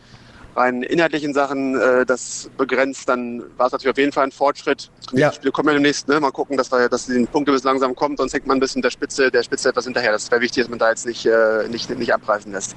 rein 0.56 0.82
inhaltlichen 0.82 1.34
Sachen 1.34 1.76
äh, 1.80 2.06
das 2.06 2.50
begrenzt, 2.58 3.10
dann 3.10 3.44
war 3.58 3.68
es 3.68 3.74
natürlich 3.74 3.92
auf 3.92 3.98
jeden 3.98 4.12
Fall 4.14 4.26
ein 4.26 4.32
Fortschritt. 4.32 4.90
Ja. 5.12 5.30
Die 5.30 5.36
Spiele 5.36 5.52
kommen 5.52 5.68
ja 5.68 5.74
demnächst, 5.74 6.08
ne? 6.08 6.20
mal 6.20 6.32
gucken, 6.32 6.58
dass, 6.58 6.72
wir, 6.72 6.88
dass 6.88 7.08
die 7.08 7.26
Punkte 7.26 7.52
bis 7.52 7.64
langsam 7.64 7.96
kommen, 7.96 8.16
sonst 8.16 8.34
hängt 8.34 8.48
man 8.48 8.58
ein 8.58 8.62
bisschen 8.62 8.82
der 8.82 8.92
Spitze, 8.92 9.30
der 9.30 9.44
Spitze 9.44 9.70
etwas 9.70 9.86
hinterher. 9.86 10.14
Das 10.14 10.32
wäre 10.32 10.42
wichtig, 10.42 10.64
dass 10.64 10.70
man 10.70 10.80
da 10.80 10.90
jetzt 10.90 11.06
nicht, 11.06 11.26
äh, 11.26 11.68
nicht, 11.68 11.90
nicht 11.90 12.14
abreißen 12.14 12.52
lässt. 12.52 12.76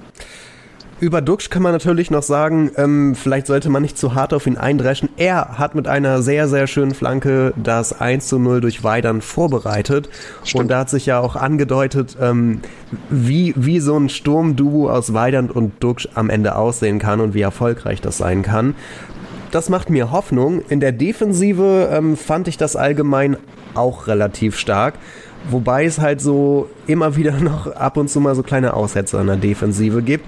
Über 0.98 1.20
Duxch 1.20 1.50
kann 1.50 1.62
man 1.62 1.72
natürlich 1.72 2.10
noch 2.10 2.22
sagen, 2.22 2.70
ähm, 2.76 3.14
vielleicht 3.14 3.46
sollte 3.46 3.69
man 3.69 3.82
nicht 3.82 3.98
zu 3.98 4.14
hart 4.14 4.32
auf 4.32 4.46
ihn 4.46 4.56
eindreschen. 4.56 5.10
Er 5.19 5.58
hat 5.58 5.75
mit 5.75 5.87
einer 5.87 6.22
sehr, 6.22 6.48
sehr 6.48 6.66
schönen 6.66 6.94
Flanke 6.94 7.52
das 7.54 8.00
1 8.00 8.26
zu 8.26 8.38
0 8.38 8.62
durch 8.62 8.82
Weidern 8.82 9.20
vorbereitet. 9.20 10.08
Stimmt. 10.43 10.62
Und 10.62 10.69
da 10.69 10.78
hat 10.81 10.90
sich 10.90 11.04
ja 11.04 11.20
auch 11.20 11.37
angedeutet, 11.37 12.16
ähm, 12.19 12.62
wie, 13.10 13.52
wie 13.56 13.81
so 13.81 13.94
ein 13.94 14.08
Sturmduo 14.08 14.88
aus 14.88 15.12
Weidern 15.12 15.50
und 15.50 15.84
Duxch 15.84 16.08
am 16.14 16.31
Ende 16.31 16.56
aussehen 16.56 16.99
kann 16.99 17.20
und 17.20 17.34
wie 17.34 17.42
erfolgreich 17.42 18.00
das 18.00 18.16
sein 18.16 18.40
kann. 18.40 18.75
Das 19.50 19.69
macht 19.69 19.90
mir 19.90 20.12
Hoffnung. 20.12 20.62
In 20.70 20.81
der 20.81 20.92
Defensive 20.92 21.90
ähm, 21.92 22.16
fand 22.16 22.49
ich 22.49 22.56
das 22.56 22.75
allgemein 22.75 23.37
auch 23.75 24.06
relativ 24.06 24.58
stark. 24.58 24.94
Wobei 25.50 25.84
es 25.84 26.00
halt 26.00 26.22
so 26.22 26.70
immer 26.87 27.16
wieder 27.16 27.32
noch 27.40 27.66
ab 27.66 27.99
und 27.99 28.08
zu 28.08 28.19
mal 28.19 28.34
so 28.34 28.42
kleine 28.42 28.72
Aussätze 28.72 29.19
in 29.19 29.26
der 29.26 29.37
Defensive 29.37 30.00
gibt. 30.00 30.25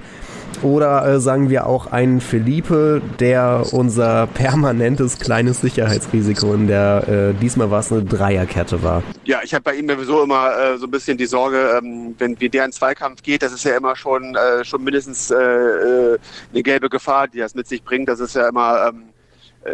Oder 0.62 1.06
äh, 1.06 1.20
sagen 1.20 1.50
wir 1.50 1.66
auch 1.66 1.86
einen 1.86 2.20
Felipe, 2.20 3.00
der 3.20 3.64
unser 3.72 4.26
permanentes 4.26 5.18
kleines 5.18 5.60
Sicherheitsrisiko 5.60 6.54
in 6.54 6.66
der, 6.66 7.08
äh, 7.08 7.34
diesmal 7.40 7.70
war 7.70 7.80
es 7.80 7.92
eine 7.92 8.02
Dreierkette 8.02 8.82
war. 8.82 9.02
Ja, 9.24 9.40
ich 9.42 9.54
habe 9.54 9.62
bei 9.62 9.74
ihm 9.74 9.88
sowieso 9.88 10.22
immer 10.22 10.50
äh, 10.56 10.78
so 10.78 10.86
ein 10.86 10.90
bisschen 10.90 11.16
die 11.16 11.26
Sorge, 11.26 11.78
ähm, 11.78 12.14
wenn 12.18 12.38
wie 12.40 12.48
der 12.48 12.64
in 12.64 12.72
Zweikampf 12.72 13.22
geht, 13.22 13.42
das 13.42 13.52
ist 13.52 13.64
ja 13.64 13.76
immer 13.76 13.94
schon, 13.96 14.34
äh, 14.34 14.64
schon 14.64 14.82
mindestens 14.82 15.30
äh, 15.30 15.36
äh, 15.36 16.18
eine 16.52 16.62
gelbe 16.62 16.88
Gefahr, 16.88 17.28
die 17.28 17.38
das 17.38 17.54
mit 17.54 17.68
sich 17.68 17.82
bringt. 17.82 18.08
Das 18.08 18.20
ist 18.20 18.34
ja 18.34 18.48
immer... 18.48 18.88
Ähm, 18.88 19.02
äh, 19.02 19.07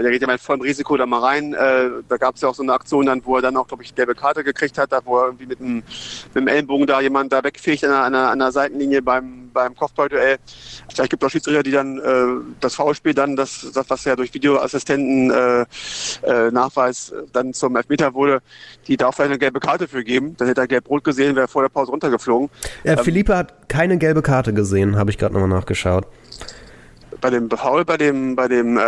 der 0.02 0.10
geht 0.10 0.22
ja 0.22 0.28
mit 0.28 0.40
vollem 0.40 0.62
Risiko 0.62 0.96
da 0.96 1.06
mal 1.06 1.20
rein. 1.20 1.54
Äh, 1.54 1.90
da 2.08 2.16
gab 2.16 2.36
es 2.36 2.40
ja 2.40 2.48
auch 2.48 2.54
so 2.54 2.62
eine 2.62 2.72
Aktion 2.72 3.06
dann, 3.06 3.24
wo 3.24 3.36
er 3.36 3.42
dann 3.42 3.56
auch, 3.56 3.66
glaube 3.66 3.82
ich, 3.82 3.94
gelbe 3.94 4.14
Karte 4.14 4.44
gekriegt 4.44 4.78
hat, 4.78 4.92
da 4.92 5.00
wo 5.04 5.18
er 5.18 5.26
irgendwie 5.26 5.46
mit 5.46 5.60
dem, 5.60 5.76
mit 5.76 6.34
dem 6.34 6.48
Ellenbogen 6.48 6.86
da 6.86 7.00
jemand 7.00 7.32
da 7.32 7.42
wegfegt 7.42 7.84
an 7.84 8.12
der, 8.12 8.28
an 8.30 8.38
der 8.38 8.52
Seitenlinie 8.52 9.02
beim, 9.02 9.50
beim 9.52 9.74
Kopfballduell. 9.74 10.38
Vielleicht 10.92 11.10
gibt 11.10 11.22
es 11.22 11.26
auch 11.26 11.30
Schiedsrichter, 11.30 11.62
die 11.62 11.70
dann 11.70 11.98
äh, 11.98 12.44
das 12.60 12.74
Foulspiel 12.74 13.14
dann, 13.14 13.36
das, 13.36 13.70
das, 13.72 13.88
was 13.88 14.04
ja 14.04 14.16
durch 14.16 14.32
Videoassistenten 14.34 15.30
äh, 15.30 15.64
äh, 16.22 16.50
Nachweis 16.50 17.12
dann 17.32 17.52
zum 17.54 17.76
Elfmeter 17.76 18.14
wurde, 18.14 18.40
die 18.86 18.96
da 18.96 19.08
auch 19.08 19.14
vielleicht 19.14 19.30
eine 19.30 19.38
gelbe 19.38 19.60
Karte 19.60 19.88
für 19.88 20.04
geben. 20.04 20.36
Dann 20.36 20.48
hätte 20.48 20.60
er 20.60 20.68
gelb-rot 20.68 21.04
gesehen, 21.04 21.36
wäre 21.36 21.48
vor 21.48 21.62
der 21.62 21.68
Pause 21.68 21.90
runtergeflogen. 21.90 22.50
Äh, 22.82 22.92
ähm, 22.92 22.98
Philippe 22.98 23.36
hat 23.36 23.68
keine 23.68 23.98
gelbe 23.98 24.22
Karte 24.22 24.52
gesehen, 24.52 24.96
habe 24.96 25.10
ich 25.10 25.18
gerade 25.18 25.34
nochmal 25.34 25.48
nachgeschaut 25.50 26.06
bei 27.24 27.30
dem 27.30 27.48
Foul, 27.48 27.86
bei 27.86 27.96
dem, 27.96 28.36
bei 28.36 28.48
dem 28.48 28.76
äh, 28.76 28.82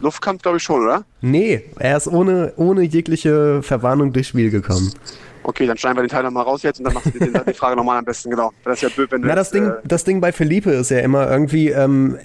Luftkampf, 0.00 0.40
glaube 0.40 0.56
ich 0.56 0.62
schon, 0.62 0.82
oder? 0.82 1.04
Nee, 1.20 1.62
er 1.78 1.98
ist 1.98 2.08
ohne, 2.08 2.54
ohne 2.56 2.80
jegliche 2.80 3.62
Verwarnung 3.62 4.14
durchs 4.14 4.30
Spiel 4.30 4.50
gekommen. 4.50 4.94
Okay, 5.42 5.66
dann 5.66 5.76
schneiden 5.76 5.98
wir 5.98 6.02
den 6.02 6.08
Teil 6.08 6.22
nochmal 6.22 6.44
raus 6.44 6.62
jetzt 6.62 6.78
und 6.78 6.84
dann 6.84 6.94
machst 6.94 7.14
du 7.14 7.18
die, 7.18 7.30
die 7.30 7.52
Frage 7.52 7.76
nochmal 7.76 7.98
am 7.98 8.04
besten, 8.06 8.30
genau. 8.30 8.50
Das 8.64 8.76
ist 8.76 8.82
ja 8.82 8.88
blöd, 8.88 9.12
wenn 9.12 9.20
du 9.20 9.28
Na, 9.28 9.34
das, 9.34 9.50
Ding, 9.50 9.66
äh, 9.66 9.74
das 9.84 10.04
Ding 10.04 10.22
bei 10.22 10.32
Felipe 10.32 10.70
ist 10.70 10.90
ja 10.90 11.00
immer 11.00 11.30
irgendwie, 11.30 11.68
ähm, 11.68 12.16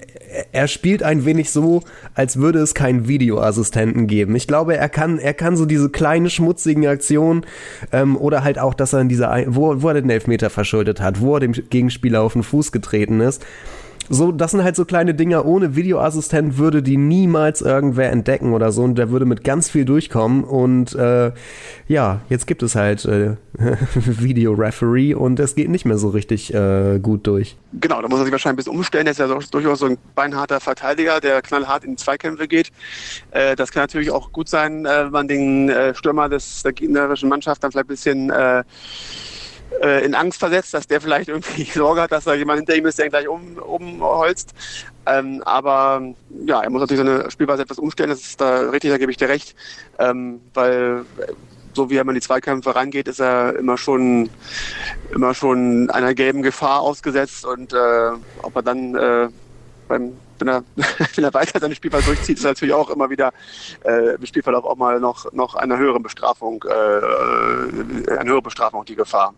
er 0.52 0.68
spielt 0.68 1.02
ein 1.02 1.26
wenig 1.26 1.50
so, 1.50 1.82
als 2.14 2.38
würde 2.38 2.60
es 2.60 2.74
keinen 2.74 3.06
Videoassistenten 3.06 4.06
geben. 4.06 4.36
Ich 4.36 4.46
glaube, 4.46 4.78
er 4.78 4.88
kann, 4.88 5.18
er 5.18 5.34
kann 5.34 5.58
so 5.58 5.66
diese 5.66 5.90
kleinen 5.90 6.30
schmutzigen 6.30 6.86
Aktionen 6.86 7.44
ähm, 7.92 8.16
oder 8.16 8.42
halt 8.42 8.58
auch, 8.58 8.72
dass 8.72 8.94
er 8.94 9.02
in 9.02 9.10
dieser, 9.10 9.44
wo, 9.48 9.82
wo 9.82 9.88
er 9.88 9.94
den 10.00 10.08
Elfmeter 10.08 10.48
verschuldet 10.48 11.02
hat, 11.02 11.20
wo 11.20 11.34
er 11.34 11.40
dem 11.40 11.52
Gegenspieler 11.52 12.22
auf 12.22 12.32
den 12.32 12.42
Fuß 12.42 12.72
getreten 12.72 13.20
ist 13.20 13.44
so, 14.08 14.32
das 14.32 14.52
sind 14.52 14.62
halt 14.62 14.76
so 14.76 14.84
kleine 14.84 15.14
Dinger. 15.14 15.44
Ohne 15.44 15.76
Videoassistent 15.76 16.58
würde 16.58 16.82
die 16.82 16.96
niemals 16.96 17.62
irgendwer 17.62 18.10
entdecken 18.10 18.52
oder 18.52 18.72
so. 18.72 18.82
Und 18.82 18.96
der 18.96 19.10
würde 19.10 19.26
mit 19.26 19.44
ganz 19.44 19.68
viel 19.68 19.84
durchkommen. 19.84 20.44
Und 20.44 20.94
äh, 20.94 21.32
ja, 21.88 22.20
jetzt 22.28 22.46
gibt 22.46 22.62
es 22.62 22.74
halt 22.74 23.04
äh, 23.04 23.36
Videoreferee 23.94 25.14
und 25.14 25.40
es 25.40 25.54
geht 25.54 25.68
nicht 25.68 25.84
mehr 25.84 25.98
so 25.98 26.08
richtig 26.08 26.52
äh, 26.52 26.98
gut 27.00 27.26
durch. 27.26 27.56
Genau, 27.74 28.00
da 28.02 28.08
muss 28.08 28.20
er 28.20 28.24
sich 28.24 28.32
wahrscheinlich 28.32 28.54
ein 28.54 28.56
bisschen 28.56 28.76
umstellen. 28.76 29.06
Er 29.06 29.12
ist 29.12 29.18
ja 29.18 29.38
durchaus 29.50 29.78
so 29.78 29.86
ein 29.86 29.98
beinharter 30.14 30.60
Verteidiger, 30.60 31.20
der 31.20 31.42
knallhart 31.42 31.84
in 31.84 31.96
Zweikämpfe 31.96 32.48
geht. 32.48 32.70
Äh, 33.30 33.56
das 33.56 33.70
kann 33.72 33.82
natürlich 33.82 34.10
auch 34.10 34.32
gut 34.32 34.48
sein, 34.48 34.86
äh, 34.86 35.04
wenn 35.04 35.12
man 35.12 35.28
den 35.28 35.68
äh, 35.68 35.94
Stürmer 35.94 36.28
des, 36.28 36.62
der 36.62 36.72
gegnerischen 36.72 37.28
Mannschaft 37.28 37.62
dann 37.62 37.72
vielleicht 37.72 37.86
ein 37.86 37.88
bisschen 37.88 38.32
äh, 39.82 40.04
in 40.04 40.14
Angst 40.14 40.38
versetzt, 40.38 40.74
dass 40.74 40.86
der 40.86 41.00
vielleicht 41.00 41.28
irgendwie 41.28 41.64
Sorge 41.74 42.02
hat, 42.02 42.12
dass 42.12 42.24
da 42.24 42.34
jemand 42.34 42.58
hinter 42.58 42.76
ihm 42.76 42.86
ist, 42.86 42.98
der 42.98 43.06
ihn 43.06 43.10
gleich 43.10 43.28
um, 43.28 43.58
umholzt. 43.58 44.54
Ähm, 45.06 45.42
aber 45.44 46.02
ja, 46.46 46.62
er 46.62 46.70
muss 46.70 46.80
natürlich 46.80 47.04
seine 47.04 47.30
Spielweise 47.30 47.62
etwas 47.62 47.78
umstellen, 47.78 48.10
das 48.10 48.20
ist 48.20 48.40
da 48.40 48.70
richtig, 48.70 48.90
da 48.90 48.98
gebe 48.98 49.10
ich 49.10 49.16
dir 49.16 49.28
recht. 49.28 49.54
Ähm, 49.98 50.40
weil 50.54 51.04
so 51.74 51.90
wie 51.90 51.96
er 51.96 52.08
in 52.08 52.14
die 52.14 52.20
Zweikämpfe 52.20 52.74
rangeht, 52.74 53.06
ist 53.06 53.20
er 53.20 53.54
immer 53.56 53.76
schon 53.76 54.30
immer 55.12 55.34
schon 55.34 55.90
einer 55.90 56.14
gelben 56.14 56.42
Gefahr 56.42 56.80
ausgesetzt 56.80 57.44
und 57.44 57.72
äh, 57.72 58.10
ob 58.42 58.56
er 58.56 58.62
dann 58.62 58.94
äh, 58.94 59.28
beim 59.86 60.12
wenn 60.38 60.48
er, 60.48 60.64
wenn 61.14 61.24
er 61.24 61.34
weiter 61.34 61.60
seine 61.60 61.74
Spielweise 61.74 62.06
durchzieht, 62.06 62.38
ist 62.38 62.44
er 62.44 62.50
natürlich 62.50 62.74
auch 62.74 62.90
immer 62.90 63.10
wieder 63.10 63.32
äh, 63.84 64.14
im 64.14 64.26
Spielverlauf 64.26 64.64
auch 64.64 64.76
mal 64.76 65.00
noch, 65.00 65.32
noch 65.32 65.54
einer 65.54 65.78
höheren 65.78 66.02
Bestrafung, 66.02 66.62
äh 66.64 68.12
eine 68.12 68.30
höhere 68.30 68.42
Bestrafung 68.42 68.84
die 68.84 68.96
Gefahr. 68.96 69.34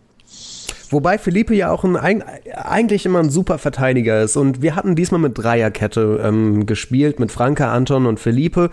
Wobei 0.89 1.17
Felipe 1.17 1.53
ja 1.53 1.71
auch 1.71 1.83
ein, 1.83 2.23
eigentlich 2.55 3.05
immer 3.05 3.19
ein 3.19 3.29
super 3.29 3.57
Verteidiger 3.57 4.21
ist. 4.21 4.37
Und 4.37 4.61
wir 4.61 4.75
hatten 4.75 4.95
diesmal 4.95 5.21
mit 5.21 5.37
Dreierkette 5.37 6.21
ähm, 6.23 6.65
gespielt, 6.65 7.19
mit 7.19 7.31
Franka, 7.31 7.71
Anton 7.71 8.05
und 8.05 8.19
Felipe. 8.19 8.71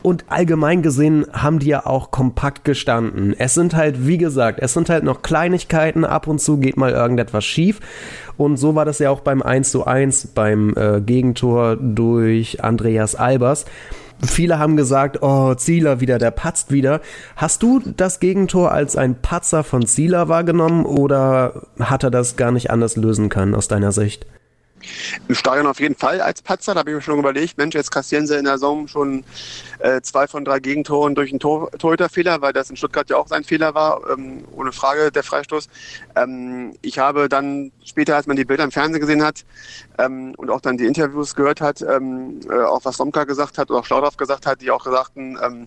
Und 0.00 0.24
allgemein 0.28 0.82
gesehen 0.82 1.26
haben 1.32 1.58
die 1.58 1.66
ja 1.66 1.84
auch 1.84 2.10
kompakt 2.10 2.64
gestanden. 2.64 3.34
Es 3.36 3.54
sind 3.54 3.74
halt, 3.74 4.06
wie 4.06 4.16
gesagt, 4.16 4.60
es 4.62 4.72
sind 4.72 4.88
halt 4.88 5.04
noch 5.04 5.22
Kleinigkeiten. 5.22 6.04
Ab 6.04 6.28
und 6.28 6.40
zu 6.40 6.58
geht 6.58 6.76
mal 6.76 6.92
irgendetwas 6.92 7.44
schief. 7.44 7.80
Und 8.36 8.56
so 8.56 8.74
war 8.74 8.84
das 8.84 9.00
ja 9.00 9.10
auch 9.10 9.20
beim 9.20 9.42
1 9.42 9.70
zu 9.70 9.86
1 9.86 10.28
beim 10.28 10.74
äh, 10.76 11.00
Gegentor 11.00 11.76
durch 11.76 12.62
Andreas 12.62 13.16
Albers. 13.16 13.66
Viele 14.26 14.58
haben 14.58 14.76
gesagt, 14.76 15.22
oh, 15.22 15.54
Zieler 15.54 16.00
wieder, 16.00 16.18
der 16.18 16.32
patzt 16.32 16.72
wieder. 16.72 17.00
Hast 17.36 17.62
du 17.62 17.80
das 17.80 18.18
Gegentor 18.18 18.72
als 18.72 18.96
ein 18.96 19.20
Patzer 19.20 19.62
von 19.62 19.86
Zieler 19.86 20.28
wahrgenommen 20.28 20.86
oder 20.86 21.62
hat 21.78 22.02
er 22.02 22.10
das 22.10 22.36
gar 22.36 22.50
nicht 22.50 22.70
anders 22.70 22.96
lösen 22.96 23.28
können 23.28 23.54
aus 23.54 23.68
deiner 23.68 23.92
Sicht? 23.92 24.26
Im 25.28 25.34
Stadion 25.34 25.66
auf 25.66 25.80
jeden 25.80 25.96
Fall 25.96 26.20
als 26.20 26.42
Patzer. 26.42 26.74
Da 26.74 26.80
habe 26.80 26.90
ich 26.90 26.96
mir 26.96 27.02
schon 27.02 27.18
überlegt, 27.18 27.58
Mensch, 27.58 27.74
jetzt 27.74 27.90
kassieren 27.90 28.26
sie 28.26 28.36
in 28.36 28.44
der 28.44 28.54
Saison 28.54 28.88
schon 28.88 29.24
äh, 29.80 30.00
zwei 30.02 30.26
von 30.26 30.44
drei 30.44 30.60
Gegentoren 30.60 31.14
durch 31.14 31.30
einen 31.30 31.40
Tor 31.40 31.70
Torhüterfehler, 31.72 32.40
weil 32.40 32.52
das 32.52 32.70
in 32.70 32.76
Stuttgart 32.76 33.08
ja 33.10 33.16
auch 33.16 33.28
sein 33.28 33.44
Fehler 33.44 33.74
war, 33.74 34.00
ähm, 34.10 34.44
ohne 34.54 34.72
Frage 34.72 35.10
der 35.10 35.22
Freistoß. 35.22 35.68
Ähm, 36.16 36.74
ich 36.82 36.98
habe 36.98 37.28
dann 37.28 37.72
später, 37.84 38.16
als 38.16 38.26
man 38.26 38.36
die 38.36 38.44
Bilder 38.44 38.64
im 38.64 38.70
Fernsehen 38.70 39.00
gesehen 39.00 39.24
hat 39.24 39.44
ähm, 39.98 40.34
und 40.36 40.50
auch 40.50 40.60
dann 40.60 40.76
die 40.76 40.86
Interviews 40.86 41.34
gehört 41.34 41.60
hat, 41.60 41.82
ähm, 41.82 42.40
äh, 42.48 42.62
auch 42.62 42.84
was 42.84 42.96
Somka 42.96 43.24
gesagt 43.24 43.58
hat 43.58 43.70
oder 43.70 43.80
auch 43.80 43.84
Schlaudorf 43.84 44.16
gesagt 44.16 44.46
hat, 44.46 44.60
die 44.60 44.70
auch 44.70 44.84
sagten, 44.84 45.36
ähm, 45.44 45.64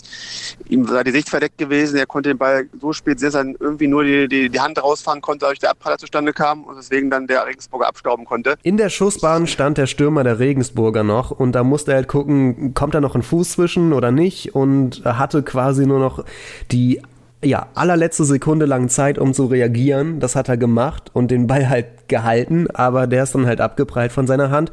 ihm 0.68 0.86
sei 0.86 1.04
die 1.04 1.12
Sicht 1.12 1.30
verdeckt 1.30 1.58
gewesen, 1.58 1.98
er 1.98 2.06
konnte 2.06 2.30
den 2.30 2.38
Ball 2.38 2.68
so 2.80 2.94
spät 2.94 3.20
sehen, 3.20 3.32
dass 3.32 3.36
er 3.36 3.54
irgendwie 3.60 3.88
nur 3.88 4.04
die, 4.04 4.28
die, 4.28 4.50
die 4.50 4.60
Hand 4.60 4.82
rausfahren 4.82 5.22
konnte, 5.22 5.42
dadurch 5.42 5.60
der 5.60 5.72
Abpraller 5.72 5.98
zustande 5.98 6.34
kam 6.34 6.64
und 6.64 6.78
deswegen 6.78 7.10
dann 7.10 7.28
der 7.28 7.46
Regensburger 7.46 7.88
abstauben 7.88 8.26
konnte. 8.26 8.56
In 8.64 8.78
der 8.78 8.90
Schussbahn 8.90 9.48
stand 9.48 9.78
der 9.78 9.88
Stürmer 9.88 10.24
der 10.24 10.40
Regensburger 10.40 11.04
noch 11.04 11.32
und 11.32 11.54
da 11.54 11.64
musste 11.64 11.92
er 11.92 11.98
halt 11.98 12.08
gucken, 12.08 12.74
kommt 12.74 12.96
da 12.96 13.02
noch 13.02 13.16
ein 13.16 13.24
Fuß 13.24 13.52
zwischen 13.52 13.94
oder 13.94 14.12
nicht 14.12 14.56
und 14.56 15.04
hatte 15.06 15.44
quasi 15.44 15.86
nur 15.86 16.00
noch 16.00 16.24
die 16.72 17.02
ja, 17.44 17.68
allerletzte 17.74 18.24
Sekunde 18.24 18.66
lang 18.66 18.90
Zeit, 18.90 19.18
um 19.18 19.34
zu 19.34 19.46
reagieren. 19.46 20.20
Das 20.20 20.36
hat 20.36 20.50
er 20.50 20.58
gemacht 20.58 21.10
und 21.14 21.32
den 21.32 21.48
Ball 21.48 21.70
halt 21.70 21.88
gehalten, 22.12 22.68
aber 22.72 23.08
der 23.08 23.24
ist 23.24 23.34
dann 23.34 23.48
halt 23.48 23.60
abgeprallt 23.60 24.12
von 24.12 24.28
seiner 24.28 24.52
Hand 24.52 24.72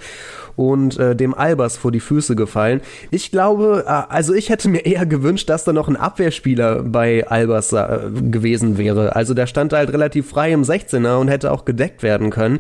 und 0.59 0.99
äh, 0.99 1.15
dem 1.15 1.35
Albers 1.35 1.77
vor 1.77 1.93
die 1.93 2.01
Füße 2.01 2.35
gefallen. 2.35 2.81
Ich 3.13 3.31
glaube, 3.31 3.85
äh, 3.87 3.91
also 4.13 4.35
ich 4.35 4.49
hätte 4.51 4.69
mir 4.69 4.85
eher 4.85 5.07
gewünscht, 5.07 5.49
dass 5.49 5.63
da 5.63 5.73
noch 5.73 5.89
ein 5.89 5.97
Abwehrspieler 5.97 6.83
bei 6.83 7.27
Albers 7.29 7.73
äh, 7.73 8.11
gewesen 8.31 8.77
wäre. 8.77 9.15
Also 9.15 9.35
der 9.35 9.47
stand 9.47 9.73
halt 9.73 9.93
relativ 9.93 10.29
frei 10.29 10.53
im 10.53 10.65
16er 10.65 11.19
und 11.19 11.29
hätte 11.29 11.53
auch 11.53 11.65
gedeckt 11.65 12.03
werden 12.03 12.31
können. 12.31 12.59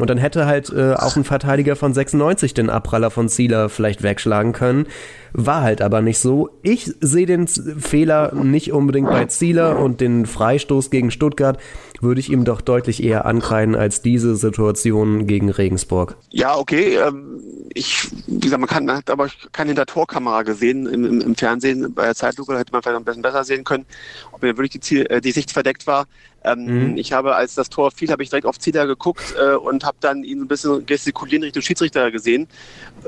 Und 0.00 0.08
dann 0.08 0.16
hätte 0.16 0.46
halt 0.46 0.72
äh, 0.72 0.94
auch 0.94 1.16
ein 1.16 1.24
Verteidiger 1.24 1.76
von 1.76 1.92
96 1.92 2.54
den 2.54 2.70
Abpraller 2.70 3.10
von 3.10 3.28
Zieler 3.28 3.68
vielleicht 3.68 4.02
wegschlagen 4.02 4.52
können. 4.52 4.86
War 5.34 5.60
halt 5.60 5.82
aber 5.82 6.00
nicht 6.00 6.18
so. 6.18 6.48
Ich 6.62 6.90
sehe 7.02 7.26
den 7.26 7.46
Fehler 7.46 8.32
nicht 8.34 8.72
unbedingt 8.72 9.10
bei 9.10 9.26
Zieler 9.26 9.78
und 9.78 10.00
den 10.00 10.24
Freistoß 10.24 10.88
gegen 10.88 11.10
Stuttgart 11.10 11.58
würde 12.02 12.20
ich 12.20 12.30
ihm 12.30 12.44
doch 12.44 12.60
deutlich 12.60 13.02
eher 13.02 13.26
ankreiden 13.26 13.74
als 13.74 14.02
diese 14.02 14.36
Situation 14.36 15.26
gegen 15.26 15.50
Regensburg. 15.50 16.16
Ja, 16.30 16.56
okay. 16.56 16.96
Ähm, 16.96 17.40
ich, 17.74 18.08
wie 18.26 18.40
gesagt, 18.40 18.60
man 18.60 18.68
kann, 18.68 18.90
hat 18.90 19.10
aber 19.10 19.28
keine 19.52 19.68
Hintertorkamera 19.68 20.42
gesehen 20.42 20.86
im, 20.86 21.04
im, 21.04 21.20
im, 21.20 21.34
Fernsehen. 21.34 21.94
Bei 21.94 22.04
der 22.04 22.14
Zeitlupe 22.14 22.58
hätte 22.58 22.72
man 22.72 22.82
vielleicht 22.82 22.98
ein 22.98 23.04
bisschen 23.04 23.22
besser 23.22 23.44
sehen 23.44 23.64
können, 23.64 23.86
ob 24.32 24.42
mir 24.42 24.56
wirklich 24.56 24.70
die, 24.70 24.80
Ziel, 24.80 25.06
äh, 25.10 25.20
die 25.20 25.32
Sicht 25.32 25.52
verdeckt 25.52 25.86
war. 25.86 26.06
Ähm, 26.44 26.90
mhm. 26.92 26.96
Ich 26.96 27.12
habe, 27.12 27.34
als 27.34 27.54
das 27.54 27.68
Tor 27.68 27.90
fiel, 27.90 28.10
habe 28.10 28.22
ich 28.22 28.30
direkt 28.30 28.46
auf 28.46 28.58
Zieler 28.58 28.86
geguckt 28.86 29.34
äh, 29.38 29.54
und 29.54 29.84
habe 29.84 29.96
dann 30.00 30.22
ihn 30.22 30.42
ein 30.42 30.48
bisschen 30.48 30.86
gestikulieren 30.86 31.42
Richtung 31.42 31.62
Schiedsrichter 31.62 32.10
gesehen. 32.10 32.46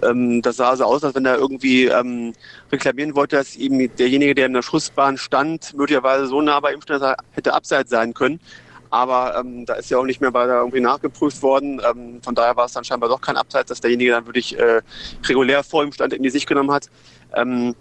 Ähm, 0.02 0.42
das 0.42 0.56
sah 0.56 0.76
so 0.76 0.84
aus, 0.84 1.04
als 1.04 1.14
wenn 1.14 1.24
er 1.24 1.36
irgendwie 1.36 1.86
ähm, 1.86 2.32
reklamieren 2.72 3.14
wollte, 3.14 3.36
dass 3.36 3.56
ihm 3.56 3.90
derjenige, 3.96 4.34
der 4.34 4.46
in 4.46 4.54
der 4.54 4.62
Schussbahn 4.62 5.16
stand, 5.18 5.74
möglicherweise 5.76 6.26
so 6.26 6.40
nah 6.40 6.58
bei 6.58 6.72
ihm 6.72 6.82
stand, 6.82 7.00
dass 7.00 7.12
er 7.12 7.16
hätte 7.30 7.54
abseits 7.54 7.90
sein 7.90 8.12
können. 8.12 8.40
Aber 8.90 9.36
ähm, 9.38 9.66
da 9.66 9.74
ist 9.74 9.90
ja 9.90 9.98
auch 9.98 10.04
nicht 10.04 10.20
mehr 10.20 10.32
weiter 10.32 10.58
irgendwie 10.58 10.80
nachgeprüft 10.80 11.42
worden. 11.42 11.80
Ähm, 11.88 12.20
von 12.22 12.34
daher 12.34 12.56
war 12.56 12.66
es 12.66 12.72
dann 12.72 12.84
scheinbar 12.84 13.08
doch 13.08 13.20
kein 13.20 13.36
Abseits, 13.36 13.68
dass 13.68 13.80
derjenige 13.80 14.12
dann 14.12 14.26
wirklich 14.26 14.58
äh, 14.58 14.80
regulär 15.26 15.62
vor 15.62 15.84
ihm 15.84 15.92
stand, 15.92 16.12
in 16.12 16.22
die 16.22 16.30
Sicht 16.30 16.46
genommen 16.46 16.70
hat. 16.70 16.88
Ähm, 17.34 17.74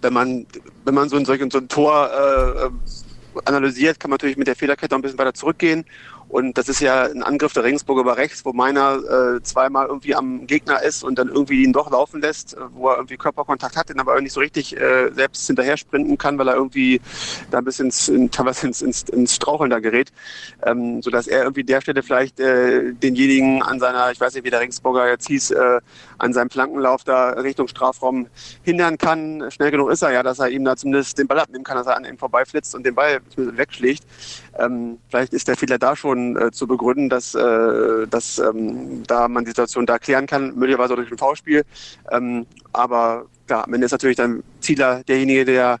wenn 0.00 0.12
man, 0.12 0.46
wenn 0.84 0.94
man 0.94 1.08
so 1.08 1.16
ein, 1.16 1.24
so 1.24 1.32
ein 1.32 1.68
Tor 1.68 2.10
äh, 2.10 2.66
äh 2.66 2.70
analysiert, 3.44 4.00
kann 4.00 4.10
man 4.10 4.16
natürlich 4.16 4.36
mit 4.36 4.48
der 4.48 4.56
Fehlerkette 4.56 4.92
ein 4.94 5.02
bisschen 5.02 5.18
weiter 5.18 5.32
zurückgehen 5.34 5.84
und 6.30 6.56
das 6.56 6.68
ist 6.68 6.80
ja 6.80 7.02
ein 7.02 7.24
Angriff 7.24 7.52
der 7.54 7.64
Regensburg 7.64 7.98
über 7.98 8.16
rechts, 8.16 8.44
wo 8.44 8.52
meiner 8.52 9.36
äh, 9.36 9.42
zweimal 9.42 9.88
irgendwie 9.88 10.14
am 10.14 10.46
Gegner 10.46 10.80
ist 10.80 11.02
und 11.02 11.18
dann 11.18 11.28
irgendwie 11.28 11.64
ihn 11.64 11.72
doch 11.72 11.90
laufen 11.90 12.20
lässt, 12.20 12.54
äh, 12.54 12.60
wo 12.72 12.88
er 12.88 12.96
irgendwie 12.96 13.16
Körperkontakt 13.16 13.76
hat, 13.76 13.88
den 13.88 13.98
aber 13.98 14.20
nicht 14.20 14.32
so 14.32 14.38
richtig 14.38 14.76
äh, 14.76 15.10
selbst 15.12 15.44
hinterher 15.48 15.76
sprinten 15.76 16.18
kann, 16.18 16.38
weil 16.38 16.46
er 16.46 16.54
irgendwie 16.54 17.00
da 17.50 17.58
ein 17.58 17.64
bisschen 17.64 17.86
ins, 17.86 18.08
in, 18.08 18.30
teilweise 18.30 18.68
ins, 18.68 18.80
ins, 18.80 19.02
ins 19.02 19.34
Straucheln 19.34 19.70
da 19.70 19.80
gerät. 19.80 20.12
Ähm, 20.62 21.02
sodass 21.02 21.26
er 21.26 21.42
irgendwie 21.42 21.64
der 21.64 21.80
Stelle 21.80 22.02
vielleicht 22.04 22.38
äh, 22.38 22.92
denjenigen 22.92 23.62
an 23.62 23.80
seiner, 23.80 24.12
ich 24.12 24.20
weiß 24.20 24.34
nicht, 24.34 24.44
wie 24.44 24.50
der 24.50 24.60
Regensburger 24.60 25.08
jetzt 25.08 25.26
hieß, 25.26 25.50
äh, 25.50 25.80
an 26.18 26.32
seinem 26.32 26.50
Flankenlauf 26.50 27.02
da 27.02 27.30
Richtung 27.30 27.66
Strafraum 27.66 28.28
hindern 28.62 28.98
kann. 28.98 29.50
Schnell 29.50 29.72
genug 29.72 29.90
ist 29.90 30.02
er 30.02 30.12
ja, 30.12 30.22
dass 30.22 30.38
er 30.38 30.48
ihm 30.48 30.64
da 30.64 30.76
zumindest 30.76 31.18
den 31.18 31.26
Ball 31.26 31.40
abnehmen 31.40 31.64
kann, 31.64 31.76
dass 31.76 31.88
er 31.88 31.96
an 31.96 32.04
ihm 32.04 32.18
vorbeiflitzt 32.18 32.76
und 32.76 32.86
den 32.86 32.94
Ball 32.94 33.20
wegschlägt. 33.36 34.04
Ähm, 34.58 34.98
vielleicht 35.08 35.32
ist 35.32 35.48
der 35.48 35.56
Fehler 35.56 35.78
da 35.78 35.96
schon 35.96 36.36
äh, 36.36 36.50
zu 36.50 36.66
begründen, 36.66 37.08
dass, 37.08 37.34
äh, 37.34 38.06
dass 38.08 38.38
ähm, 38.38 39.02
da 39.06 39.28
man 39.28 39.44
die 39.44 39.50
Situation 39.50 39.86
da 39.86 39.98
klären 39.98 40.26
kann, 40.26 40.54
möglicherweise 40.56 40.96
durch 40.96 41.10
ein 41.10 41.18
V-Spiel. 41.18 41.64
Ähm, 42.10 42.46
aber 42.72 43.26
klar, 43.46 43.64
am 43.64 43.74
Ende 43.74 43.86
ist 43.86 43.92
natürlich 43.92 44.16
dann 44.16 44.42
Zieler 44.60 45.02
derjenige, 45.04 45.44
der 45.44 45.78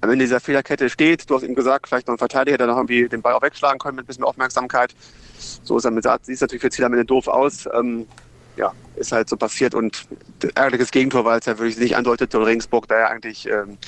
am 0.00 0.10
Ende 0.10 0.24
dieser 0.24 0.40
Fehlerkette 0.40 0.90
steht. 0.90 1.28
Du 1.28 1.34
hast 1.34 1.42
ihm 1.42 1.54
gesagt, 1.54 1.88
vielleicht 1.88 2.06
noch 2.06 2.14
ein 2.14 2.18
Verteidiger, 2.18 2.58
der 2.58 2.66
noch 2.66 2.76
irgendwie 2.76 3.08
den 3.08 3.22
Ball 3.22 3.34
auch 3.34 3.42
wegschlagen 3.42 3.78
kann 3.78 3.94
mit 3.94 4.04
ein 4.04 4.06
bisschen 4.06 4.24
Aufmerksamkeit. 4.24 4.94
So 5.62 5.76
ist 5.78 5.84
er 5.84 5.90
mit 5.90 6.04
sieht 6.22 6.40
natürlich 6.40 6.62
für 6.62 6.70
Zieler 6.70 6.86
am 6.86 6.92
Ende 6.94 7.04
doof 7.04 7.28
aus. 7.28 7.68
Ähm, 7.72 8.06
ja, 8.58 8.72
ist 8.96 9.12
halt 9.12 9.28
so 9.28 9.36
passiert 9.36 9.74
und 9.74 10.06
ärgerliches 10.54 10.90
Gegentor, 10.90 11.24
weil 11.24 11.38
es 11.38 11.46
ja 11.46 11.58
wirklich 11.58 11.78
nicht 11.78 11.96
andeutete 11.96 12.38
und 12.38 12.44
Regensburg 12.44 12.88
da 12.88 12.98
ja 12.98 13.06
eigentlich 13.06 13.48
ähm, 13.48 13.78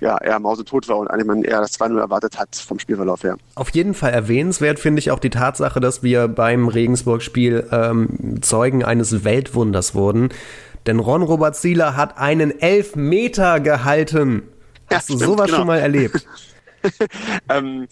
ja, 0.00 0.18
eher 0.18 0.38
mausetot 0.38 0.88
war 0.88 0.98
und 0.98 1.08
eigentlich 1.08 1.26
man 1.26 1.42
eher 1.42 1.60
das 1.60 1.78
2-0 1.80 1.98
erwartet 1.98 2.38
hat 2.38 2.54
vom 2.56 2.78
Spielverlauf 2.78 3.24
her. 3.24 3.36
Auf 3.54 3.70
jeden 3.70 3.94
Fall 3.94 4.12
erwähnenswert 4.12 4.78
finde 4.78 5.00
ich 5.00 5.10
auch 5.10 5.18
die 5.18 5.30
Tatsache, 5.30 5.80
dass 5.80 6.02
wir 6.02 6.28
beim 6.28 6.68
Regensburg-Spiel 6.68 7.68
ähm, 7.72 8.40
Zeugen 8.42 8.84
eines 8.84 9.24
Weltwunders 9.24 9.94
wurden. 9.94 10.28
Denn 10.86 11.00
Ron 11.00 11.22
Robert 11.22 11.56
Zieler 11.56 11.96
hat 11.96 12.18
einen 12.18 12.60
Elfmeter 12.60 13.60
gehalten. 13.60 14.42
Hast 14.90 15.10
ja, 15.10 15.16
du 15.16 15.24
sowas 15.24 15.46
genau. 15.46 15.58
schon 15.58 15.66
mal 15.66 15.78
erlebt? 15.78 16.26
ähm, 17.48 17.88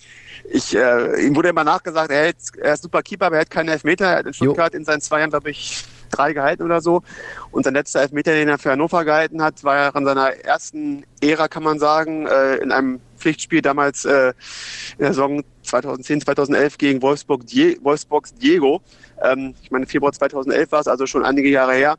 ich, 0.51 0.77
äh, 0.77 1.27
ihm 1.27 1.35
wurde 1.35 1.49
immer 1.49 1.65
nachgesagt, 1.65 2.11
er, 2.11 2.25
hält, 2.25 2.37
er 2.59 2.75
ist 2.75 2.83
super 2.83 3.03
Keeper, 3.03 3.27
aber 3.27 3.37
er 3.37 3.41
hat 3.43 3.51
keinen 3.51 3.69
Elfmeter. 3.69 4.07
Er 4.07 4.19
hat 4.19 4.27
in 4.27 4.35
Stuttgart 4.35 4.73
jo. 4.73 4.79
in 4.79 4.85
seinen 4.85 5.01
zwei 5.01 5.21
Jahren, 5.21 5.31
glaube 5.31 5.51
ich, 5.51 5.85
drei 6.11 6.33
gehalten 6.33 6.63
oder 6.63 6.81
so. 6.81 7.03
Und 7.51 7.65
sein 7.65 7.75
letzter 7.75 8.01
Elfmeter, 8.03 8.33
den 8.33 8.49
er 8.49 8.59
für 8.59 8.71
Hannover 8.71 9.05
gehalten 9.05 9.43
hat, 9.43 9.63
war 9.65 9.77
ja 9.77 9.89
in 9.89 10.05
seiner 10.05 10.33
ersten 10.45 11.05
Ära, 11.21 11.49
kann 11.49 11.63
man 11.63 11.79
sagen, 11.79 12.27
äh, 12.27 12.57
in 12.57 12.73
einem 12.73 13.01
Pflichtspiel 13.17 13.63
damals 13.63 14.05
äh, 14.05 14.29
in 14.93 14.99
der 15.01 15.09
Saison 15.09 15.43
2010, 15.63 16.21
2011 16.23 16.79
gegen 16.79 17.03
Wolfsburg, 17.03 17.47
Die 17.47 17.79
Wolfsburgs 17.83 18.35
Diego. 18.35 18.81
Ähm, 19.23 19.55
ich 19.63 19.71
meine, 19.71 19.87
Februar 19.87 20.13
2011 20.13 20.73
war 20.73 20.81
es, 20.81 20.89
also 20.89 21.07
schon 21.07 21.25
einige 21.25 21.49
Jahre 21.49 21.75
her. 21.75 21.97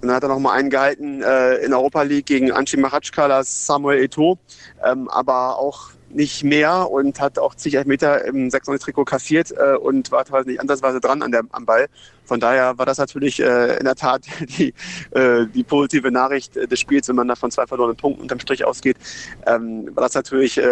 Und 0.00 0.08
dann 0.08 0.16
hat 0.16 0.22
er 0.22 0.28
noch 0.28 0.38
mal 0.38 0.52
einen 0.52 0.70
gehalten 0.70 1.22
äh, 1.22 1.56
in 1.56 1.74
Europa 1.74 2.02
League 2.02 2.26
gegen 2.26 2.52
Anchi 2.52 2.76
Machatschka, 2.76 3.26
das 3.26 3.66
Samuel 3.66 4.04
Eto'o. 4.04 4.38
Ähm, 4.84 5.08
aber 5.08 5.58
auch 5.58 5.90
nicht 6.10 6.44
mehr 6.44 6.90
und 6.90 7.20
hat 7.20 7.38
auch 7.38 7.54
zig 7.54 7.76
Meter 7.84 8.24
im 8.24 8.48
96-Trikot 8.48 9.04
kassiert 9.04 9.52
äh, 9.52 9.76
und 9.76 10.10
war 10.10 10.24
teilweise 10.24 10.48
nicht 10.48 10.60
ansatzweise 10.60 11.00
dran 11.00 11.22
an 11.22 11.32
der, 11.32 11.42
am 11.52 11.66
Ball. 11.66 11.88
Von 12.28 12.40
daher 12.40 12.76
war 12.76 12.84
das 12.84 12.98
natürlich 12.98 13.40
äh, 13.40 13.78
in 13.78 13.84
der 13.84 13.94
Tat 13.94 14.22
die, 14.58 14.74
äh, 15.12 15.46
die 15.46 15.64
positive 15.64 16.10
Nachricht 16.10 16.56
des 16.56 16.78
Spiels, 16.78 17.08
wenn 17.08 17.16
man 17.16 17.26
da 17.26 17.34
von 17.34 17.50
zwei 17.50 17.66
verlorenen 17.66 17.96
Punkten 17.96 18.20
unterm 18.22 18.38
Strich 18.38 18.66
ausgeht. 18.66 18.98
Ähm, 19.46 19.88
war 19.94 20.04
das 20.04 20.14
natürlich 20.14 20.58
äh, 20.58 20.62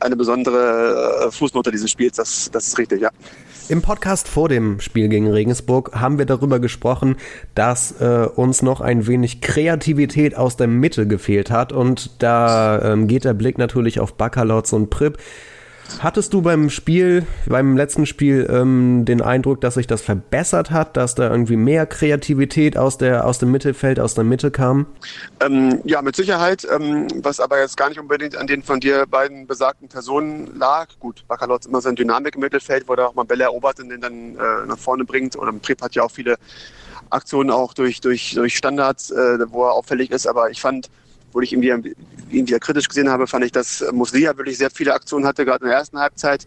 eine 0.00 0.14
besondere 0.14 1.26
äh, 1.26 1.30
Fußnote 1.30 1.70
dieses 1.70 1.90
Spiels, 1.90 2.16
das, 2.16 2.50
das 2.52 2.68
ist 2.68 2.78
richtig, 2.78 3.00
ja. 3.00 3.10
Im 3.68 3.82
Podcast 3.82 4.28
vor 4.28 4.48
dem 4.48 4.78
Spiel 4.78 5.08
gegen 5.08 5.28
Regensburg 5.28 5.92
haben 5.94 6.18
wir 6.18 6.26
darüber 6.26 6.60
gesprochen, 6.60 7.16
dass 7.54 8.00
äh, 8.00 8.28
uns 8.36 8.62
noch 8.62 8.80
ein 8.80 9.06
wenig 9.06 9.40
Kreativität 9.40 10.36
aus 10.36 10.56
der 10.56 10.68
Mitte 10.68 11.06
gefehlt 11.08 11.50
hat 11.50 11.72
und 11.72 12.22
da 12.22 12.92
ähm, 12.92 13.08
geht 13.08 13.24
der 13.24 13.34
Blick 13.34 13.58
natürlich 13.58 13.98
auf 13.98 14.14
Bakalotz 14.14 14.72
und 14.72 14.90
Prip. 14.90 15.18
Hattest 16.00 16.34
du 16.34 16.42
beim 16.42 16.68
Spiel, 16.68 17.26
beim 17.46 17.76
letzten 17.76 18.06
Spiel, 18.06 18.46
ähm, 18.50 19.04
den 19.04 19.22
Eindruck, 19.22 19.60
dass 19.60 19.74
sich 19.74 19.86
das 19.86 20.02
verbessert 20.02 20.70
hat, 20.70 20.96
dass 20.96 21.14
da 21.14 21.30
irgendwie 21.30 21.56
mehr 21.56 21.86
Kreativität 21.86 22.76
aus, 22.76 22.98
der, 22.98 23.26
aus 23.26 23.38
dem 23.38 23.50
Mittelfeld, 23.50 23.98
aus 23.98 24.14
der 24.14 24.24
Mitte 24.24 24.50
kam? 24.50 24.86
Ähm, 25.40 25.80
ja, 25.84 26.02
mit 26.02 26.14
Sicherheit, 26.14 26.66
ähm, 26.70 27.06
was 27.22 27.40
aber 27.40 27.58
jetzt 27.60 27.76
gar 27.76 27.88
nicht 27.88 27.98
unbedingt 27.98 28.36
an 28.36 28.46
den 28.46 28.62
von 28.62 28.80
dir 28.80 29.06
beiden 29.06 29.46
besagten 29.46 29.88
Personen 29.88 30.56
lag. 30.58 30.88
Gut, 31.00 31.24
Bakalotz 31.28 31.66
immer 31.66 31.80
seine 31.80 31.96
Dynamik 31.96 32.34
im 32.34 32.42
Mittelfeld, 32.42 32.86
wo 32.88 32.94
er 32.94 33.08
auch 33.08 33.14
mal 33.14 33.24
Bälle 33.24 33.44
erobert 33.44 33.80
und 33.80 33.88
den 33.88 34.00
dann 34.00 34.36
äh, 34.36 34.66
nach 34.66 34.78
vorne 34.78 35.04
bringt. 35.04 35.36
Oder 35.36 35.52
Prep 35.52 35.80
hat 35.82 35.94
ja 35.94 36.02
auch 36.02 36.10
viele 36.10 36.36
Aktionen 37.10 37.50
auch 37.50 37.72
durch, 37.72 38.00
durch, 38.00 38.34
durch 38.34 38.56
Standards, 38.56 39.10
äh, 39.10 39.38
wo 39.50 39.64
er 39.64 39.72
auffällig 39.72 40.10
ist. 40.10 40.26
Aber 40.26 40.50
ich 40.50 40.60
fand, 40.60 40.90
wo 41.36 41.42
ich 41.42 41.52
irgendwie, 41.52 41.94
irgendwie 42.30 42.58
kritisch 42.58 42.88
gesehen 42.88 43.10
habe, 43.10 43.26
fand 43.26 43.44
ich, 43.44 43.52
dass 43.52 43.84
Muslia 43.92 44.34
wirklich 44.38 44.56
sehr 44.56 44.70
viele 44.70 44.94
Aktionen 44.94 45.26
hatte, 45.26 45.44
gerade 45.44 45.64
in 45.64 45.68
der 45.68 45.78
ersten 45.78 45.98
Halbzeit. 45.98 46.46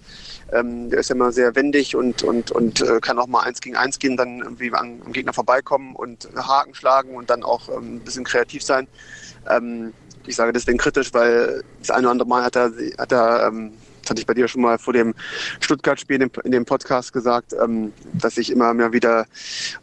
Ähm, 0.51 0.89
der 0.89 1.00
ist 1.00 1.10
ja 1.10 1.15
immer 1.15 1.31
sehr 1.31 1.55
wendig 1.55 1.96
und, 1.96 2.24
und, 2.24 2.50
und 2.50 2.81
äh, 2.81 3.00
kann 3.00 3.19
auch 3.19 3.27
mal 3.27 3.41
eins 3.41 3.62
gegen 3.62 3.75
eins 3.75 4.00
gehen, 4.00 4.17
dann 4.17 4.39
irgendwie 4.39 4.74
an, 4.74 5.00
am 5.05 5.13
Gegner 5.13 5.31
vorbeikommen 5.31 5.96
und 5.96 6.27
Haken 6.36 6.74
schlagen 6.74 7.15
und 7.15 7.29
dann 7.29 7.43
auch 7.43 7.69
ähm, 7.69 7.98
ein 7.98 8.00
bisschen 8.00 8.24
kreativ 8.24 8.63
sein. 8.63 8.88
Ähm, 9.48 9.93
ich 10.25 10.36
sage 10.36 10.53
deswegen 10.53 10.79
kritisch, 10.79 11.13
weil 11.13 11.63
das 11.81 11.91
eine 11.91 12.08
oder 12.08 12.12
andere 12.12 12.27
Mal 12.27 12.43
hat 12.43 12.55
er, 12.55 12.72
hat 12.98 13.12
er 13.12 13.48
ähm, 13.48 13.74
das 14.01 14.10
hatte 14.10 14.22
ich 14.22 14.25
bei 14.25 14.34
dir 14.34 14.48
schon 14.48 14.63
mal 14.63 14.79
vor 14.79 14.93
dem 14.93 15.13
Stuttgart-Spiel 15.60 16.19
in, 16.19 16.31
in 16.43 16.51
dem, 16.51 16.65
Podcast 16.65 17.13
gesagt, 17.13 17.53
ähm, 17.53 17.93
dass 18.13 18.38
ich 18.38 18.51
immer 18.51 18.74
mehr 18.74 18.91
wieder 18.91 19.27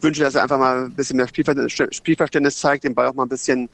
wünsche, 0.01 0.23
dass 0.23 0.35
er 0.35 0.43
einfach 0.43 0.59
mal 0.59 0.87
ein 0.87 0.95
bisschen 0.95 1.17
mehr 1.17 1.29
Spielverständnis 1.29 2.59
zeigt, 2.59 2.83
den 2.83 2.95
Ball 2.97 3.07
auch 3.07 3.15
mal 3.15 3.25
ein 3.25 3.29
bisschen 3.29 3.69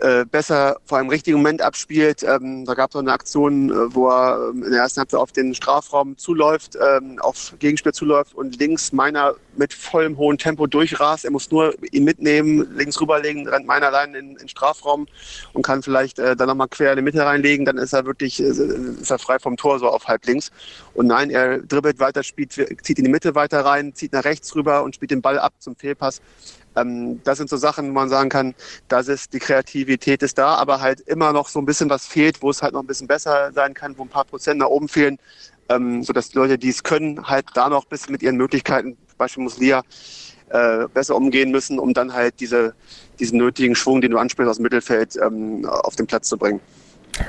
äh, 0.00 0.24
besser 0.24 0.76
vor 0.84 0.98
einem 0.98 1.08
richtigen 1.08 1.38
Moment 1.38 1.62
abspielt. 1.62 2.22
Ähm, 2.22 2.64
da 2.64 2.74
gab 2.74 2.90
es 2.90 2.96
auch 2.96 3.00
eine 3.00 3.12
Aktion, 3.12 3.70
äh, 3.70 3.94
wo 3.94 4.08
er 4.08 4.50
ähm, 4.50 4.62
in 4.64 4.70
der 4.70 4.80
ersten 4.80 5.00
Halbzeit 5.00 5.20
auf 5.20 5.32
den 5.32 5.54
Strafraum 5.54 6.16
zuläuft, 6.16 6.76
ähm, 6.76 7.18
auf 7.20 7.54
Gegenspiel 7.58 7.92
zuläuft 7.92 8.34
und 8.34 8.58
links 8.58 8.92
meiner 8.92 9.34
mit 9.56 9.72
vollem 9.72 10.18
hohen 10.18 10.38
Tempo 10.38 10.66
durchrast. 10.66 11.24
Er 11.24 11.30
muss 11.30 11.50
nur 11.50 11.74
ihn 11.92 12.04
mitnehmen, 12.04 12.68
links 12.76 13.00
rüberlegen, 13.00 13.48
rennt 13.48 13.66
meiner 13.66 13.86
allein 13.86 14.14
in 14.14 14.36
den 14.36 14.48
Strafraum 14.48 15.06
und 15.52 15.62
kann 15.62 15.82
vielleicht 15.82 16.18
äh, 16.18 16.36
dann 16.36 16.48
nochmal 16.48 16.68
quer 16.68 16.92
in 16.92 16.96
die 16.96 17.02
Mitte 17.02 17.24
reinlegen. 17.24 17.64
Dann 17.64 17.78
ist 17.78 17.92
er 17.92 18.04
wirklich 18.06 18.40
äh, 18.40 18.48
ist 18.48 19.10
er 19.10 19.18
frei 19.18 19.38
vom 19.38 19.56
Tor, 19.56 19.78
so 19.78 19.88
auf 19.88 20.06
halb 20.06 20.26
links. 20.26 20.50
Und 20.94 21.06
nein, 21.06 21.30
er 21.30 21.58
dribbelt 21.58 21.98
weiter, 21.98 22.22
spielt, 22.22 22.52
zieht 22.52 22.98
in 22.98 23.04
die 23.04 23.10
Mitte 23.10 23.34
weiter 23.34 23.64
rein, 23.64 23.94
zieht 23.94 24.12
nach 24.12 24.24
rechts 24.24 24.54
rüber 24.54 24.82
und 24.82 24.94
spielt 24.94 25.10
den 25.10 25.22
Ball 25.22 25.38
ab 25.38 25.54
zum 25.58 25.76
Fehlpass. 25.76 26.20
Ähm, 26.76 27.20
das 27.24 27.38
sind 27.38 27.48
so 27.50 27.56
Sachen, 27.56 27.88
wo 27.88 27.92
man 27.92 28.08
sagen 28.08 28.28
kann, 28.28 28.54
das 28.88 29.08
ist 29.08 29.32
die 29.32 29.38
Kreativität 29.38 30.22
ist 30.22 30.38
da, 30.38 30.54
aber 30.54 30.80
halt 30.80 31.00
immer 31.00 31.32
noch 31.32 31.48
so 31.48 31.58
ein 31.58 31.66
bisschen 31.66 31.90
was 31.90 32.06
fehlt, 32.06 32.42
wo 32.42 32.50
es 32.50 32.62
halt 32.62 32.74
noch 32.74 32.82
ein 32.82 32.86
bisschen 32.86 33.06
besser 33.06 33.52
sein 33.52 33.74
kann, 33.74 33.96
wo 33.98 34.02
ein 34.02 34.08
paar 34.08 34.24
Prozent 34.24 34.60
nach 34.60 34.68
oben 34.68 34.88
fehlen, 34.88 35.18
ähm, 35.68 36.02
sodass 36.02 36.28
die 36.28 36.38
Leute, 36.38 36.58
die 36.58 36.68
es 36.68 36.82
können, 36.82 37.26
halt 37.26 37.46
da 37.54 37.68
noch 37.68 37.84
ein 37.84 37.88
bisschen 37.88 38.12
mit 38.12 38.22
ihren 38.22 38.36
Möglichkeiten, 38.36 38.96
Beispiel 39.18 39.44
Muslia, 39.44 39.82
äh, 40.50 40.86
besser 40.92 41.16
umgehen 41.16 41.50
müssen, 41.50 41.78
um 41.78 41.94
dann 41.94 42.12
halt 42.12 42.38
diese, 42.40 42.74
diesen 43.18 43.38
nötigen 43.38 43.74
Schwung, 43.74 44.00
den 44.00 44.12
du 44.12 44.18
ansprichst 44.18 44.50
aus 44.50 44.56
dem 44.56 44.64
Mittelfeld, 44.64 45.16
ähm, 45.16 45.64
auf 45.66 45.96
den 45.96 46.06
Platz 46.06 46.28
zu 46.28 46.36
bringen. 46.36 46.60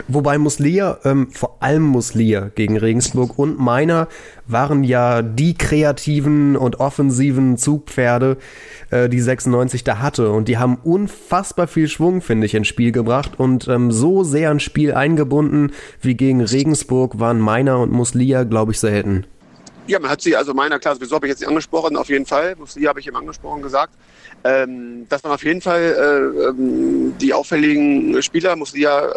Wobei 0.07 0.37
Muslia, 0.37 0.99
ähm, 1.03 1.29
vor 1.31 1.57
allem 1.61 1.83
Muslia 1.83 2.49
gegen 2.53 2.77
Regensburg 2.77 3.37
und 3.37 3.59
Meiner 3.59 4.07
waren 4.45 4.83
ja 4.83 5.21
die 5.21 5.53
kreativen 5.53 6.55
und 6.55 6.79
offensiven 6.79 7.57
Zugpferde, 7.57 8.37
äh, 8.89 9.09
die 9.09 9.19
96 9.19 9.83
da 9.83 9.99
hatte. 9.99 10.31
Und 10.31 10.47
die 10.47 10.57
haben 10.57 10.77
unfassbar 10.83 11.67
viel 11.67 11.87
Schwung, 11.87 12.21
finde 12.21 12.45
ich, 12.45 12.55
ins 12.55 12.67
Spiel 12.67 12.91
gebracht 12.91 13.33
und 13.37 13.67
ähm, 13.67 13.91
so 13.91 14.23
sehr 14.23 14.51
ins 14.51 14.63
Spiel 14.63 14.93
eingebunden 14.93 15.71
wie 16.01 16.15
gegen 16.15 16.41
Regensburg 16.41 17.19
waren 17.19 17.39
Meiner 17.39 17.79
und 17.79 17.91
Muslia, 17.91 18.43
glaube 18.43 18.71
ich, 18.71 18.79
selten. 18.79 19.25
Ja, 19.87 19.99
man 19.99 20.11
hat 20.11 20.21
sie, 20.21 20.35
also 20.35 20.53
Meiner, 20.53 20.79
klar, 20.79 20.95
sowieso 20.95 21.15
habe 21.15 21.27
ich 21.27 21.29
jetzt 21.31 21.39
nicht 21.39 21.47
angesprochen, 21.47 21.95
auf 21.95 22.09
jeden 22.09 22.25
Fall. 22.25 22.57
Muslia 22.57 22.89
habe 22.89 22.99
ich 22.99 23.07
eben 23.07 23.15
angesprochen 23.15 23.61
gesagt. 23.61 23.93
Ähm, 24.43 25.05
das 25.07 25.23
waren 25.23 25.31
auf 25.31 25.45
jeden 25.45 25.61
Fall 25.61 25.81
äh, 25.81 26.49
ähm, 26.49 27.17
die 27.19 27.33
auffälligen 27.33 28.21
Spieler, 28.21 28.57
muss 28.57 28.75
ja 28.75 29.13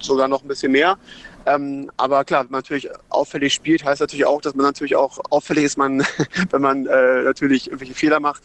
sogar 0.00 0.26
noch 0.26 0.42
ein 0.42 0.48
bisschen 0.48 0.72
mehr. 0.72 0.96
Ähm, 1.44 1.90
aber 1.98 2.24
klar, 2.24 2.44
wenn 2.44 2.50
man 2.50 2.60
natürlich 2.60 2.88
auffällig 3.10 3.52
spielt, 3.52 3.84
heißt 3.84 4.00
natürlich 4.00 4.24
auch, 4.24 4.40
dass 4.40 4.54
man 4.54 4.64
natürlich 4.64 4.96
auch 4.96 5.18
auffällig 5.28 5.64
ist, 5.64 5.76
man, 5.76 6.02
wenn 6.50 6.62
man 6.62 6.86
äh, 6.86 7.22
natürlich 7.22 7.66
irgendwelche 7.66 7.94
Fehler 7.94 8.20
macht 8.20 8.42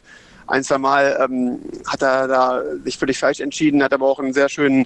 ein, 0.47 0.63
zwei 0.63 0.77
Mal 0.77 1.17
ähm, 1.21 1.59
hat 1.87 2.01
er 2.01 2.27
da 2.27 2.63
sich 2.83 2.97
völlig 2.97 3.17
falsch 3.17 3.39
entschieden, 3.39 3.83
hat 3.83 3.93
aber 3.93 4.07
auch 4.07 4.19
einen 4.19 4.33
sehr 4.33 4.49
schönen 4.49 4.85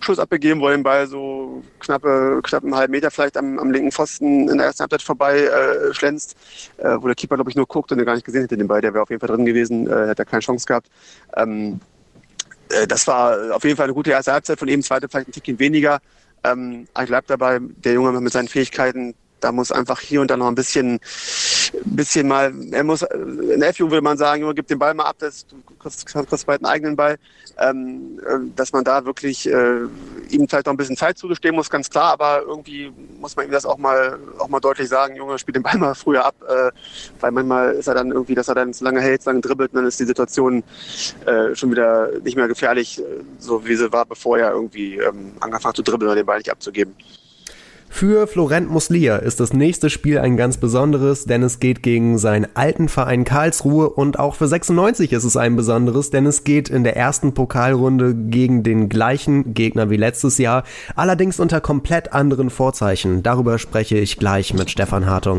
Schuss 0.00 0.18
abgegeben, 0.18 0.60
wo 0.60 0.68
er 0.68 0.76
den 0.76 0.82
Ball 0.82 1.06
so 1.06 1.62
knappe, 1.78 2.40
knapp 2.42 2.64
einen 2.64 2.74
halben 2.74 2.92
Meter 2.92 3.10
vielleicht 3.10 3.36
am, 3.36 3.58
am 3.58 3.70
linken 3.70 3.92
Pfosten 3.92 4.48
in 4.48 4.58
der 4.58 4.66
ersten 4.66 4.80
Halbzeit 4.80 5.02
vorbei 5.02 5.40
äh, 5.40 5.94
schlänzt, 5.94 6.36
äh, 6.78 6.96
wo 6.98 7.06
der 7.06 7.14
Keeper, 7.14 7.36
glaube 7.36 7.50
ich, 7.50 7.56
nur 7.56 7.66
guckt 7.66 7.92
und 7.92 7.98
er 7.98 8.04
gar 8.04 8.14
nicht 8.14 8.24
gesehen 8.24 8.42
hätte 8.42 8.56
den 8.56 8.68
Ball. 8.68 8.80
Der 8.80 8.94
wäre 8.94 9.02
auf 9.02 9.10
jeden 9.10 9.20
Fall 9.20 9.28
drin 9.28 9.46
gewesen, 9.46 9.86
äh, 9.86 10.08
hätte 10.08 10.22
er 10.22 10.26
keine 10.26 10.40
Chance 10.40 10.66
gehabt. 10.66 10.88
Ähm, 11.36 11.80
äh, 12.70 12.86
das 12.86 13.06
war 13.06 13.54
auf 13.54 13.64
jeden 13.64 13.76
Fall 13.76 13.84
eine 13.84 13.94
gute 13.94 14.10
erste 14.10 14.32
Halbzeit 14.32 14.58
von 14.58 14.68
ihm, 14.68 14.82
zweite 14.82 15.08
vielleicht 15.08 15.28
ein 15.28 15.32
Tickchen 15.32 15.58
weniger. 15.58 16.00
Ähm, 16.44 16.86
ich 16.98 17.06
bleibe 17.06 17.26
dabei, 17.26 17.58
der 17.60 17.92
Junge 17.92 18.18
mit 18.20 18.32
seinen 18.32 18.48
Fähigkeiten, 18.48 19.14
da 19.40 19.52
muss 19.52 19.72
einfach 19.72 20.00
hier 20.00 20.20
und 20.20 20.30
da 20.30 20.36
noch 20.36 20.48
ein 20.48 20.54
bisschen, 20.54 21.00
bisschen 21.84 22.28
mal, 22.28 22.52
er 22.72 22.84
muss, 22.84 23.02
in 23.02 23.60
der 23.60 23.74
FU 23.74 23.90
würde 23.90 24.02
man 24.02 24.16
sagen, 24.18 24.42
Junge, 24.42 24.54
gib 24.54 24.66
den 24.66 24.78
Ball 24.78 24.94
mal 24.94 25.04
ab, 25.04 25.16
das, 25.18 25.46
du 25.46 25.56
kriegst, 25.78 26.06
kriegst 26.06 26.46
bald 26.46 26.64
einen 26.64 26.72
eigenen 26.72 26.96
Ball, 26.96 27.18
ähm, 27.58 28.20
äh, 28.26 28.38
dass 28.56 28.72
man 28.72 28.84
da 28.84 29.04
wirklich 29.04 29.48
äh, 29.48 29.82
ihm 30.30 30.48
vielleicht 30.48 30.66
noch 30.66 30.74
ein 30.74 30.76
bisschen 30.76 30.96
Zeit 30.96 31.18
zugestehen 31.18 31.54
muss, 31.54 31.70
ganz 31.70 31.90
klar, 31.90 32.12
aber 32.12 32.42
irgendwie 32.42 32.92
muss 33.18 33.36
man 33.36 33.46
ihm 33.46 33.52
das 33.52 33.66
auch 33.66 33.78
mal, 33.78 34.18
auch 34.38 34.48
mal 34.48 34.60
deutlich 34.60 34.88
sagen, 34.88 35.16
Junge, 35.16 35.38
spiel 35.38 35.52
den 35.52 35.62
Ball 35.62 35.78
mal 35.78 35.94
früher 35.94 36.24
ab, 36.24 36.34
äh, 36.48 36.70
weil 37.20 37.30
manchmal 37.30 37.72
ist 37.72 37.86
er 37.86 37.94
dann 37.94 38.10
irgendwie, 38.10 38.34
dass 38.34 38.48
er 38.48 38.54
dann 38.54 38.72
zu 38.72 38.84
lange 38.84 39.00
hält, 39.00 39.22
zu 39.22 39.30
lange 39.30 39.40
dribbelt 39.40 39.72
und 39.72 39.76
dann 39.76 39.86
ist 39.86 40.00
die 40.00 40.04
Situation 40.04 40.62
äh, 41.26 41.54
schon 41.54 41.70
wieder 41.70 42.10
nicht 42.22 42.36
mehr 42.36 42.48
gefährlich, 42.48 42.98
äh, 42.98 43.02
so 43.38 43.66
wie 43.66 43.76
sie 43.76 43.92
war, 43.92 44.06
bevor 44.06 44.38
er 44.38 44.52
irgendwie 44.52 44.96
ähm, 44.96 45.32
angefangen 45.40 45.74
zu 45.74 45.82
dribbeln 45.82 46.10
oder 46.10 46.20
den 46.20 46.26
Ball 46.26 46.38
nicht 46.38 46.50
abzugeben. 46.50 46.94
Für 47.92 48.26
Florent 48.26 48.70
Muslia 48.70 49.16
ist 49.16 49.40
das 49.40 49.52
nächste 49.52 49.90
Spiel 49.90 50.18
ein 50.20 50.38
ganz 50.38 50.56
besonderes, 50.56 51.24
denn 51.26 51.42
es 51.42 51.60
geht 51.60 51.82
gegen 51.82 52.16
seinen 52.16 52.46
alten 52.54 52.88
Verein 52.88 53.24
Karlsruhe 53.24 53.90
und 53.90 54.18
auch 54.18 54.36
für 54.36 54.48
96 54.48 55.12
ist 55.12 55.24
es 55.24 55.36
ein 55.36 55.56
besonderes, 55.56 56.08
denn 56.08 56.24
es 56.24 56.44
geht 56.44 56.70
in 56.70 56.84
der 56.84 56.96
ersten 56.96 57.34
Pokalrunde 57.34 58.14
gegen 58.14 58.62
den 58.62 58.88
gleichen 58.88 59.52
Gegner 59.52 59.90
wie 59.90 59.96
letztes 59.96 60.38
Jahr, 60.38 60.64
allerdings 60.94 61.40
unter 61.40 61.60
komplett 61.60 62.14
anderen 62.14 62.48
Vorzeichen. 62.48 63.22
Darüber 63.22 63.58
spreche 63.58 63.98
ich 63.98 64.16
gleich 64.16 64.54
mit 64.54 64.70
Stefan 64.70 65.04
Hartung. 65.06 65.38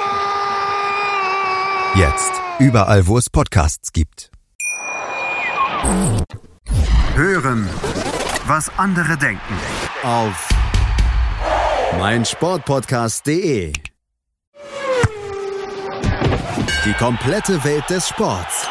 Jetzt. 1.95 2.31
Überall, 2.59 3.05
wo 3.05 3.17
es 3.17 3.29
Podcasts 3.29 3.91
gibt. 3.91 4.31
Hören, 7.15 7.67
was 8.45 8.71
andere 8.77 9.17
denken. 9.17 9.55
Auf 10.03 10.47
meinsportpodcast.de. 11.99 13.73
Die 16.85 16.93
komplette 16.93 17.61
Welt 17.65 17.89
des 17.89 18.07
Sports. 18.07 18.67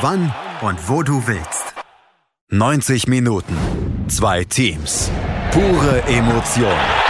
Wann 0.00 0.32
und 0.60 0.88
wo 0.88 1.02
du 1.02 1.26
willst. 1.26 1.74
90 2.50 3.08
Minuten. 3.08 3.56
Zwei 4.06 4.44
Teams. 4.44 5.10
Pure 5.50 6.02
Emotion. 6.04 7.09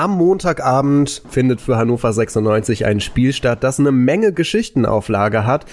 Am 0.00 0.12
Montagabend 0.12 1.20
findet 1.28 1.60
für 1.60 1.76
Hannover 1.76 2.10
96 2.10 2.86
ein 2.86 3.00
Spiel 3.00 3.34
statt, 3.34 3.62
das 3.62 3.78
eine 3.78 3.92
Menge 3.92 4.32
Geschichtenauflage 4.32 5.44
hat. 5.44 5.66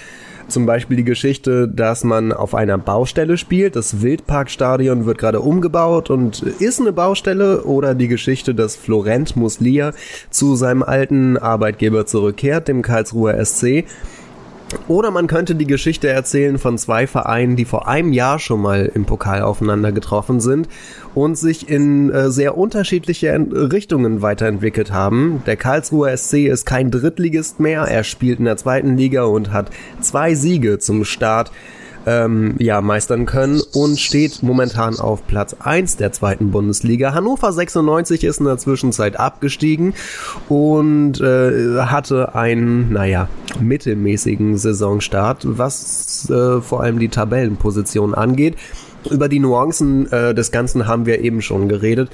Zum 0.48 0.66
Beispiel 0.66 0.98
die 0.98 1.04
Geschichte, 1.04 1.66
dass 1.66 2.04
man 2.04 2.32
auf 2.34 2.54
einer 2.54 2.76
Baustelle 2.76 3.38
spielt. 3.38 3.74
Das 3.74 4.02
Wildparkstadion 4.02 5.06
wird 5.06 5.16
gerade 5.16 5.40
umgebaut 5.40 6.10
und 6.10 6.42
ist 6.42 6.78
eine 6.78 6.92
Baustelle. 6.92 7.64
Oder 7.64 7.94
die 7.94 8.08
Geschichte, 8.08 8.54
dass 8.54 8.76
Florent 8.76 9.34
Muslia 9.34 9.94
zu 10.28 10.56
seinem 10.56 10.82
alten 10.82 11.38
Arbeitgeber 11.38 12.04
zurückkehrt, 12.04 12.68
dem 12.68 12.82
Karlsruher 12.82 13.42
SC. 13.42 13.86
Oder 14.86 15.10
man 15.10 15.26
könnte 15.26 15.54
die 15.54 15.66
Geschichte 15.66 16.08
erzählen 16.08 16.58
von 16.58 16.78
zwei 16.78 17.06
Vereinen, 17.06 17.56
die 17.56 17.64
vor 17.64 17.88
einem 17.88 18.12
Jahr 18.12 18.38
schon 18.38 18.60
mal 18.60 18.90
im 18.94 19.04
Pokal 19.04 19.42
aufeinander 19.42 19.92
getroffen 19.92 20.40
sind 20.40 20.68
und 21.14 21.36
sich 21.36 21.68
in 21.68 22.10
äh, 22.10 22.30
sehr 22.30 22.56
unterschiedliche 22.56 23.34
Richtungen 23.34 24.22
weiterentwickelt 24.22 24.92
haben. 24.92 25.42
Der 25.46 25.56
Karlsruher 25.56 26.16
SC 26.16 26.46
ist 26.46 26.66
kein 26.66 26.90
Drittligist 26.90 27.60
mehr, 27.60 27.82
er 27.82 28.04
spielt 28.04 28.38
in 28.38 28.44
der 28.44 28.56
zweiten 28.56 28.96
Liga 28.96 29.24
und 29.24 29.52
hat 29.52 29.70
zwei 30.00 30.34
Siege 30.34 30.78
zum 30.78 31.04
Start 31.04 31.50
ähm, 32.08 32.54
ja, 32.58 32.80
meistern 32.80 33.26
können 33.26 33.60
und 33.74 34.00
steht 34.00 34.42
momentan 34.42 34.98
auf 34.98 35.26
Platz 35.26 35.54
1 35.58 35.96
der 35.98 36.10
zweiten 36.10 36.50
Bundesliga. 36.50 37.12
Hannover 37.12 37.52
96 37.52 38.24
ist 38.24 38.40
in 38.40 38.46
der 38.46 38.56
Zwischenzeit 38.56 39.20
abgestiegen 39.20 39.92
und 40.48 41.20
äh, 41.20 41.80
hatte 41.80 42.34
einen, 42.34 42.94
naja, 42.94 43.28
mittelmäßigen 43.60 44.56
Saisonstart, 44.56 45.42
was 45.46 46.30
äh, 46.30 46.62
vor 46.62 46.82
allem 46.82 46.98
die 46.98 47.08
Tabellenposition 47.08 48.14
angeht. 48.14 48.56
Über 49.10 49.28
die 49.28 49.38
Nuancen 49.38 50.10
äh, 50.10 50.34
des 50.34 50.50
Ganzen 50.50 50.86
haben 50.86 51.04
wir 51.04 51.20
eben 51.20 51.42
schon 51.42 51.68
geredet. 51.68 52.10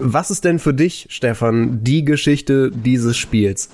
Was 0.00 0.30
ist 0.30 0.44
denn 0.44 0.58
für 0.58 0.74
dich, 0.74 1.06
Stefan, 1.10 1.84
die 1.84 2.04
Geschichte 2.04 2.70
dieses 2.70 3.16
Spiels? 3.16 3.68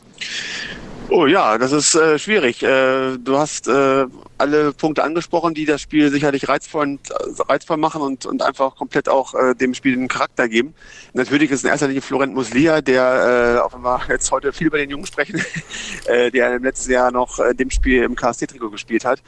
Oh 1.12 1.26
ja, 1.26 1.58
das 1.58 1.72
ist 1.72 1.96
äh, 1.96 2.20
schwierig. 2.20 2.62
Äh, 2.62 3.18
du 3.18 3.36
hast 3.36 3.66
äh, 3.66 4.06
alle 4.38 4.72
Punkte 4.72 5.02
angesprochen, 5.02 5.54
die 5.54 5.64
das 5.64 5.80
Spiel 5.80 6.08
sicherlich 6.08 6.48
reizvoll, 6.48 7.00
reizvoll 7.48 7.78
machen 7.78 8.00
und, 8.00 8.26
und 8.26 8.42
einfach 8.42 8.76
komplett 8.76 9.08
auch 9.08 9.34
äh, 9.34 9.56
dem 9.56 9.74
Spiel 9.74 9.96
den 9.96 10.06
Charakter 10.06 10.48
geben. 10.48 10.72
Natürlich 11.12 11.50
ist 11.50 11.64
in 11.64 11.70
erster 11.70 11.88
Linie 11.88 12.00
Florent 12.00 12.32
Muslia, 12.32 12.80
der, 12.80 13.56
äh, 13.56 13.58
auch 13.58 13.74
wenn 13.74 13.82
wir 13.82 14.00
jetzt 14.08 14.30
heute 14.30 14.52
viel 14.52 14.68
über 14.68 14.78
den 14.78 14.88
Jungen 14.88 15.04
sprechen, 15.04 15.44
äh, 16.06 16.30
der 16.30 16.54
im 16.54 16.62
letzten 16.62 16.92
Jahr 16.92 17.10
noch 17.10 17.40
äh, 17.40 17.54
dem 17.56 17.70
Spiel 17.70 18.04
im 18.04 18.14
KST-Trikot 18.14 18.70
gespielt 18.70 19.04
hat. 19.04 19.20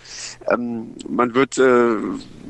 Ähm, 0.52 0.94
man 1.08 1.34
wird 1.34 1.58
äh, 1.58 1.96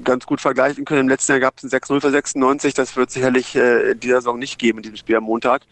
ganz 0.05 0.27
gut 0.27 0.43
vergleichen 0.43 0.85
können. 0.85 1.01
Im 1.01 1.09
letzten 1.09 1.33
Jahr 1.33 1.41
gab 1.41 1.55
es 1.57 1.65
ein 1.65 1.71
6-0 1.71 2.03
für 2.03 2.11
96. 2.11 2.75
Das 2.75 2.97
wird 2.97 3.11
sicherlich 3.11 3.57
äh, 3.57 3.93
in 3.93 4.01
dieser 4.01 4.17
Saison 4.17 4.39
nicht 4.39 4.59
geben, 4.59 4.81
in 4.81 4.83
diesem 4.83 4.97
Spiel 4.99 5.17
am 5.17 5.25
Montag. 5.25 5.63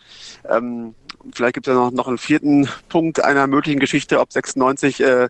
Ähm, 0.48 0.94
vielleicht 1.32 1.54
gibt 1.54 1.66
es 1.66 1.72
ja 1.72 1.78
noch, 1.78 1.90
noch 1.90 2.08
einen 2.08 2.18
vierten 2.18 2.68
Punkt 2.88 3.22
einer 3.22 3.46
möglichen 3.46 3.80
Geschichte, 3.80 4.20
ob 4.20 4.32
96 4.32 5.00
äh, 5.00 5.28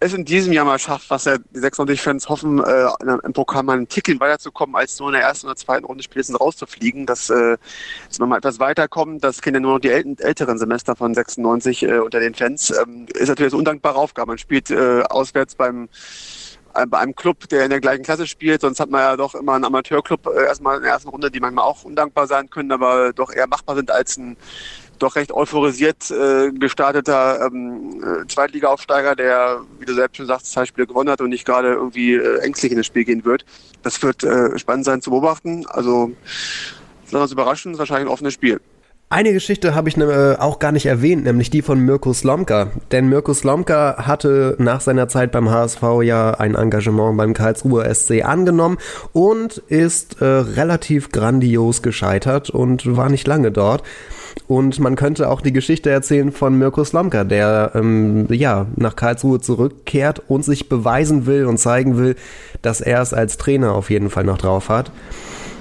es 0.00 0.14
in 0.14 0.24
diesem 0.24 0.52
Jahr 0.52 0.64
mal 0.64 0.78
schafft, 0.78 1.10
was 1.10 1.24
ja 1.24 1.38
die 1.38 1.60
96-Fans 1.60 2.28
hoffen, 2.28 2.62
äh, 2.62 2.88
im 3.24 3.32
Pokal 3.32 3.62
mal 3.62 3.78
ein 3.78 3.88
Ticken 3.88 4.20
weiterzukommen, 4.20 4.76
als 4.76 4.98
nur 4.98 5.08
in 5.08 5.14
der 5.14 5.22
ersten 5.22 5.46
oder 5.46 5.56
zweiten 5.56 5.84
Runde 5.84 6.02
spätestens 6.02 6.40
rauszufliegen, 6.40 7.06
dass, 7.06 7.30
äh, 7.30 7.56
dass 8.08 8.18
man 8.18 8.28
mal 8.28 8.38
etwas 8.38 8.58
weiterkommt. 8.58 9.24
Das 9.24 9.40
kennen 9.40 9.56
ja 9.56 9.60
nur 9.60 9.74
noch 9.74 9.80
die 9.80 9.90
äl 9.90 10.16
älteren 10.18 10.58
Semester 10.58 10.96
von 10.96 11.14
96 11.14 11.82
äh, 11.82 11.98
unter 11.98 12.20
den 12.20 12.34
Fans. 12.34 12.70
Ähm, 12.70 13.06
ist 13.14 13.28
natürlich 13.28 13.52
eine 13.52 13.58
undankbare 13.58 13.98
Aufgabe. 13.98 14.28
Man 14.28 14.38
spielt 14.38 14.70
äh, 14.70 15.02
auswärts 15.02 15.54
beim 15.54 15.88
äh, 16.76 16.86
bei 16.86 16.98
einem 16.98 17.14
Club, 17.14 17.48
der 17.48 17.64
in 17.64 17.70
der 17.70 17.80
gleichen 17.80 18.02
Klasse 18.04 18.26
spielt. 18.26 18.60
Sonst 18.60 18.80
hat 18.80 18.90
man 18.90 19.00
ja 19.00 19.16
doch 19.16 19.34
immer 19.34 19.54
einen 19.54 19.64
Amateurclub 19.64 20.26
äh, 20.26 20.44
erstmal 20.44 20.76
in 20.76 20.82
der 20.82 20.92
ersten 20.92 21.08
Runde, 21.08 21.30
die 21.30 21.40
manchmal 21.40 21.64
auch 21.64 21.84
undankbar 21.84 22.26
sein 22.26 22.50
können, 22.50 22.72
aber 22.72 23.12
doch 23.12 23.32
eher 23.32 23.46
machbar 23.46 23.76
sind 23.76 23.90
als 23.90 24.16
ein 24.16 24.36
doch 24.98 25.16
recht 25.16 25.32
euphorisiert 25.32 26.10
äh, 26.10 26.50
gestarteter 26.52 27.46
ähm, 27.46 28.02
äh, 28.02 28.26
Zweitliga-Aufsteiger, 28.26 29.14
der, 29.14 29.60
wie 29.78 29.84
du 29.84 29.94
selbst 29.94 30.16
schon 30.16 30.26
sagst, 30.26 30.52
zwei 30.52 30.64
Spiele 30.64 30.86
gewonnen 30.86 31.10
hat 31.10 31.20
und 31.20 31.30
nicht 31.30 31.44
gerade 31.44 31.72
irgendwie 31.74 32.14
äh, 32.14 32.38
ängstlich 32.38 32.72
in 32.72 32.78
das 32.78 32.86
Spiel 32.86 33.04
gehen 33.04 33.24
wird. 33.24 33.44
Das 33.82 34.02
wird 34.02 34.24
äh, 34.24 34.58
spannend 34.58 34.84
sein 34.84 35.02
zu 35.02 35.10
beobachten. 35.10 35.66
Also, 35.68 36.12
lass 37.10 37.22
uns 37.22 37.32
überraschen, 37.32 37.78
wahrscheinlich 37.78 38.08
ein 38.08 38.12
offenes 38.12 38.34
Spiel. 38.34 38.60
Eine 39.08 39.32
Geschichte 39.32 39.76
habe 39.76 39.88
ich 39.88 39.96
ne, 39.96 40.36
auch 40.40 40.58
gar 40.58 40.72
nicht 40.72 40.86
erwähnt, 40.86 41.22
nämlich 41.22 41.48
die 41.48 41.62
von 41.62 41.78
Mirko 41.78 42.12
Slomka. 42.12 42.72
Denn 42.90 43.08
Mirko 43.08 43.34
Slomka 43.34 44.04
hatte 44.04 44.56
nach 44.58 44.80
seiner 44.80 45.06
Zeit 45.06 45.30
beim 45.30 45.48
HSV 45.48 45.80
ja 46.02 46.32
ein 46.32 46.56
Engagement 46.56 47.16
beim 47.16 47.32
Karlsruher 47.32 47.94
SC 47.94 48.24
angenommen 48.24 48.78
und 49.12 49.58
ist 49.68 50.20
äh, 50.20 50.24
relativ 50.24 51.12
grandios 51.12 51.82
gescheitert 51.82 52.50
und 52.50 52.96
war 52.96 53.08
nicht 53.08 53.28
lange 53.28 53.52
dort. 53.52 53.84
Und 54.48 54.78
man 54.78 54.96
könnte 54.96 55.28
auch 55.28 55.40
die 55.40 55.52
Geschichte 55.52 55.90
erzählen 55.90 56.30
von 56.30 56.56
Mirko 56.56 56.84
Slomka, 56.84 57.24
der 57.24 57.72
ähm, 57.74 58.26
ja 58.30 58.66
nach 58.76 58.94
Karlsruhe 58.94 59.40
zurückkehrt 59.40 60.22
und 60.28 60.44
sich 60.44 60.68
beweisen 60.68 61.26
will 61.26 61.46
und 61.46 61.58
zeigen 61.58 61.96
will, 61.96 62.16
dass 62.62 62.80
er 62.80 63.02
es 63.02 63.12
als 63.12 63.38
Trainer 63.38 63.72
auf 63.72 63.90
jeden 63.90 64.10
Fall 64.10 64.24
noch 64.24 64.38
drauf 64.38 64.68
hat 64.68 64.92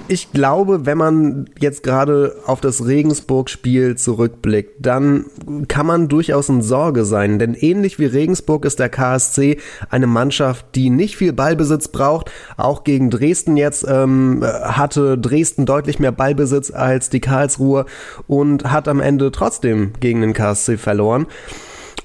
ich 0.07 0.31
glaube, 0.31 0.85
wenn 0.85 0.97
man 0.97 1.49
jetzt 1.59 1.83
gerade 1.83 2.35
auf 2.45 2.61
das 2.61 2.85
Regensburg-Spiel 2.85 3.95
zurückblickt, 3.95 4.73
dann 4.79 5.25
kann 5.67 5.85
man 5.85 6.07
durchaus 6.07 6.49
in 6.49 6.61
Sorge 6.61 7.05
sein. 7.05 7.39
Denn 7.39 7.53
ähnlich 7.53 7.97
wie 7.97 8.05
Regensburg 8.05 8.65
ist 8.65 8.79
der 8.79 8.89
KSC 8.89 9.57
eine 9.89 10.07
Mannschaft, 10.07 10.67
die 10.75 10.89
nicht 10.89 11.17
viel 11.17 11.33
Ballbesitz 11.33 11.87
braucht. 11.87 12.31
Auch 12.57 12.83
gegen 12.83 13.09
Dresden 13.09 13.57
jetzt 13.57 13.85
ähm, 13.87 14.43
hatte 14.43 15.17
Dresden 15.17 15.65
deutlich 15.65 15.99
mehr 15.99 16.11
Ballbesitz 16.11 16.71
als 16.71 17.09
die 17.09 17.21
Karlsruhe 17.21 17.85
und 18.27 18.71
hat 18.71 18.87
am 18.87 18.99
Ende 18.99 19.31
trotzdem 19.31 19.93
gegen 19.99 20.21
den 20.21 20.33
KSC 20.33 20.77
verloren. 20.77 21.27